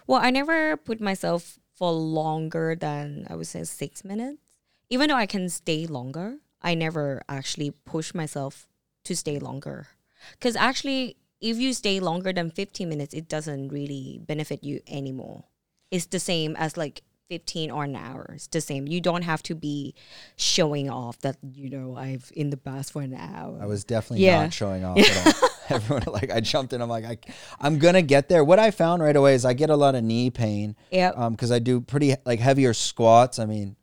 Well, 0.06 0.20
I 0.20 0.30
never 0.30 0.76
put 0.76 1.00
myself 1.00 1.58
for 1.74 1.92
longer 1.92 2.74
than 2.74 3.26
I 3.30 3.36
would 3.36 3.46
say 3.46 3.64
six 3.64 4.04
minutes. 4.04 4.42
Even 4.90 5.08
though 5.08 5.16
I 5.16 5.26
can 5.26 5.48
stay 5.48 5.86
longer, 5.86 6.38
I 6.60 6.74
never 6.74 7.22
actually 7.28 7.70
push 7.70 8.12
myself 8.14 8.66
to 9.04 9.16
stay 9.16 9.38
longer. 9.38 9.86
Because 10.32 10.54
actually, 10.56 11.16
if 11.40 11.56
you 11.58 11.72
stay 11.72 11.98
longer 11.98 12.32
than 12.32 12.50
15 12.50 12.88
minutes, 12.88 13.14
it 13.14 13.28
doesn't 13.28 13.68
really 13.68 14.20
benefit 14.24 14.62
you 14.62 14.80
anymore. 14.86 15.44
It's 15.90 16.06
the 16.06 16.20
same 16.20 16.56
as 16.56 16.76
like 16.76 17.02
15 17.32 17.70
or 17.70 17.84
an 17.84 17.96
hour. 17.96 18.32
It's 18.34 18.46
the 18.48 18.60
same. 18.60 18.86
You 18.86 19.00
don't 19.00 19.22
have 19.22 19.42
to 19.44 19.54
be 19.54 19.94
showing 20.36 20.90
off 20.90 21.18
that, 21.20 21.38
you 21.54 21.70
know, 21.70 21.96
I've 21.96 22.30
in 22.36 22.50
the 22.50 22.58
bath 22.58 22.90
for 22.90 23.00
an 23.00 23.14
hour. 23.14 23.58
I 23.58 23.64
was 23.64 23.84
definitely 23.84 24.26
Yeah. 24.26 24.42
not 24.42 24.52
showing 24.52 24.84
off 24.84 24.98
at 24.98 25.26
all. 25.42 25.48
Everyone 25.70 26.02
like 26.08 26.30
I 26.30 26.40
jumped 26.40 26.74
in. 26.74 26.82
I'm 26.82 26.90
like 26.90 27.06
I, 27.06 27.16
I'm 27.58 27.78
gonna 27.78 28.02
get 28.02 28.28
there. 28.28 28.44
What 28.44 28.58
I 28.58 28.70
found 28.70 29.02
right 29.02 29.16
away 29.16 29.34
is 29.34 29.46
I 29.46 29.54
get 29.54 29.70
a 29.70 29.76
lot 29.76 29.94
of 29.94 30.04
knee 30.04 30.28
pain. 30.28 30.76
Yep. 30.90 31.16
Um, 31.16 31.32
because 31.32 31.50
I 31.50 31.58
do 31.58 31.80
pretty 31.80 32.14
like 32.26 32.38
heavier 32.38 32.74
squats. 32.74 33.38
I 33.38 33.46
mean, 33.46 33.76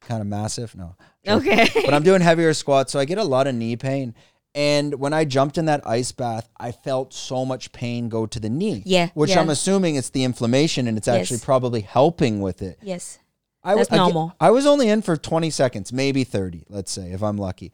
kind 0.00 0.20
of 0.20 0.26
massive. 0.26 0.74
No. 0.74 0.96
okay. 1.28 1.68
but 1.84 1.94
I'm 1.94 2.02
doing 2.02 2.20
heavier 2.20 2.52
squats, 2.52 2.90
so 2.90 2.98
I 2.98 3.04
get 3.04 3.18
a 3.18 3.22
lot 3.24 3.46
of 3.46 3.54
knee 3.54 3.76
pain. 3.76 4.12
And 4.58 4.94
when 4.98 5.12
I 5.12 5.24
jumped 5.24 5.56
in 5.56 5.66
that 5.66 5.86
ice 5.86 6.10
bath, 6.10 6.48
I 6.58 6.72
felt 6.72 7.14
so 7.14 7.44
much 7.44 7.70
pain 7.70 8.08
go 8.08 8.26
to 8.26 8.40
the 8.40 8.48
knee. 8.50 8.82
Yeah, 8.84 9.10
Which 9.14 9.30
yeah. 9.30 9.40
I'm 9.40 9.50
assuming 9.50 9.94
it's 9.94 10.10
the 10.10 10.24
inflammation, 10.24 10.88
and 10.88 10.98
it's 10.98 11.06
actually 11.06 11.36
Yes. 11.36 11.44
probably 11.44 11.80
helping 11.82 12.40
with 12.40 12.60
it. 12.60 12.76
yes. 12.82 13.18
I 13.62 13.70
w- 13.70 13.84
That's 13.84 13.92
I 13.92 13.96
normal. 13.98 14.32
I 14.40 14.50
was 14.50 14.66
only 14.66 14.88
in 14.88 15.02
for 15.02 15.16
20 15.16 15.50
seconds, 15.50 15.92
maybe 15.92 16.24
30, 16.24 16.64
let's 16.68 16.90
say, 16.90 17.12
if 17.12 17.22
I'm 17.22 17.36
lucky. 17.38 17.70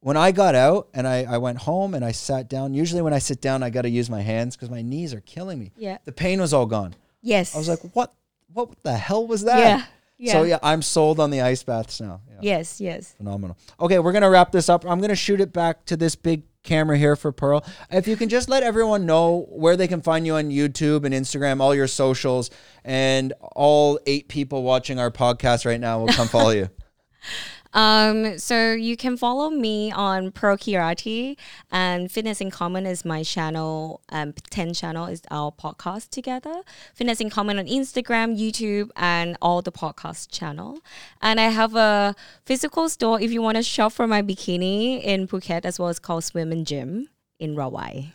When 0.00 0.16
I 0.16 0.32
got 0.32 0.54
out 0.54 0.88
and 0.94 1.06
I, 1.06 1.24
I 1.24 1.38
went 1.38 1.58
home 1.58 1.94
and 1.94 2.04
I 2.04 2.10
sat 2.12 2.48
down, 2.48 2.74
usually 2.74 3.00
when 3.02 3.12
I 3.14 3.18
sit 3.20 3.40
down, 3.40 3.62
I 3.62 3.70
got 3.70 3.82
to 3.82 3.90
use 3.90 4.10
my 4.10 4.22
hands 4.22 4.56
because 4.56 4.70
my 4.70 4.82
knees 4.82 5.14
are 5.14 5.20
killing 5.20 5.58
me. 5.60 5.72
Yeah. 5.76 5.98
The 6.04 6.12
pain 6.12 6.40
was 6.40 6.52
all 6.52 6.66
gone. 6.66 6.94
Yes. 7.22 7.54
I 7.54 7.58
was 7.58 7.68
like, 7.68 7.80
what? 7.94 8.12
What 8.52 8.70
the 8.82 8.96
hell 8.96 9.26
was 9.26 9.42
that? 9.44 9.58
Yeah. 9.58 9.84
Yeah. 10.16 10.32
So 10.32 10.42
yeah, 10.44 10.58
I'm 10.62 10.82
sold 10.82 11.18
on 11.20 11.30
the 11.30 11.40
ice 11.40 11.62
baths 11.62 12.00
now. 12.00 12.20
Yeah, 12.28 12.36
Yes, 12.40 12.80
yes. 12.80 13.14
Phenomenal. 13.16 13.56
Okay, 13.80 13.98
we're 13.98 14.12
gonna 14.12 14.30
wrap 14.30 14.52
this 14.52 14.68
up. 14.68 14.84
I'm 14.86 15.00
gonna 15.00 15.16
shoot 15.16 15.40
it 15.40 15.52
back 15.52 15.84
to 15.86 15.96
this 15.96 16.14
big 16.14 16.44
camera 16.62 16.96
here 16.96 17.14
for 17.16 17.30
Pearl. 17.32 17.64
If 17.90 18.06
you 18.08 18.16
can 18.16 18.28
just 18.28 18.48
let 18.48 18.62
everyone 18.62 19.06
know 19.06 19.46
where 19.50 19.76
they 19.76 19.86
can 19.88 20.00
find 20.00 20.26
you 20.26 20.36
on 20.36 20.50
YouTube 20.50 21.04
and 21.04 21.14
Instagram, 21.14 21.60
all 21.60 21.74
your 21.74 21.86
socials, 21.86 22.50
and 22.84 23.32
all 23.40 23.98
eight 24.06 24.28
people 24.28 24.62
watching 24.62 24.98
our 24.98 25.10
podcast 25.10 25.66
right 25.66 25.80
now 25.80 26.00
will 26.00 26.08
come 26.08 26.28
follow 26.28 26.50
you. 26.50 26.68
Um, 27.74 28.38
so 28.38 28.72
you 28.72 28.96
can 28.96 29.16
follow 29.16 29.50
me 29.50 29.90
on 29.90 30.30
Pearl 30.30 30.56
Kirati 30.56 31.36
and 31.70 32.10
Fitness 32.10 32.40
in 32.40 32.50
Common 32.50 32.86
is 32.86 33.04
my 33.04 33.22
channel. 33.24 34.00
Um, 34.10 34.32
Ten 34.50 34.72
channel 34.72 35.06
is 35.06 35.22
our 35.30 35.50
podcast 35.50 36.10
together. 36.10 36.62
Fitness 36.94 37.20
in 37.20 37.30
Common 37.30 37.58
on 37.58 37.66
Instagram, 37.66 38.38
YouTube, 38.38 38.90
and 38.96 39.36
all 39.42 39.60
the 39.60 39.72
podcast 39.72 40.30
channel. 40.30 40.78
And 41.20 41.40
I 41.40 41.48
have 41.48 41.74
a 41.74 42.14
physical 42.46 42.88
store 42.88 43.20
if 43.20 43.32
you 43.32 43.42
want 43.42 43.56
to 43.56 43.62
shop 43.62 43.92
for 43.92 44.06
my 44.06 44.22
bikini 44.22 45.02
in 45.02 45.26
Phuket 45.26 45.64
as 45.64 45.78
well 45.78 45.88
as 45.88 45.98
called 45.98 46.24
Swim 46.24 46.52
and 46.52 46.66
Gym 46.66 47.08
in 47.40 47.56
Rawai. 47.56 48.12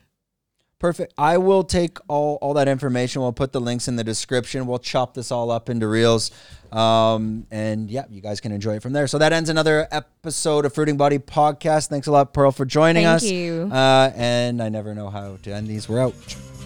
Perfect. 0.79 1.13
I 1.17 1.37
will 1.37 1.65
take 1.65 1.97
all, 2.07 2.37
all 2.41 2.53
that 2.53 2.69
information. 2.69 3.21
We'll 3.21 3.33
put 3.33 3.51
the 3.51 3.59
links 3.59 3.89
in 3.89 3.97
the 3.97 4.03
description. 4.03 4.65
We'll 4.65 4.79
chop 4.79 5.13
this 5.13 5.29
all 5.29 5.51
up 5.51 5.69
into 5.69 5.87
reels. 5.89 6.31
Um, 6.71 7.45
and 7.51 7.91
yeah, 7.91 8.05
you 8.09 8.21
guys 8.21 8.39
can 8.39 8.53
enjoy 8.53 8.75
it 8.75 8.81
from 8.81 8.93
there. 8.93 9.05
So 9.07 9.17
that 9.17 9.33
ends 9.33 9.49
another 9.49 9.89
episode 9.91 10.65
of 10.65 10.73
Fruiting 10.73 10.95
Body 10.95 11.19
Podcast. 11.19 11.89
Thanks 11.89 12.07
a 12.07 12.11
lot, 12.11 12.33
Pearl, 12.33 12.51
for 12.51 12.63
joining 12.63 13.03
Thank 13.03 13.23
us. 13.23 13.23
you. 13.25 13.69
Uh, 13.71 14.11
and 14.15 14.63
I 14.63 14.69
never 14.69 14.95
know 14.95 15.09
how 15.09 15.35
to 15.43 15.53
end 15.53 15.67
these. 15.67 15.89
We're 15.89 15.99
out. 15.99 16.58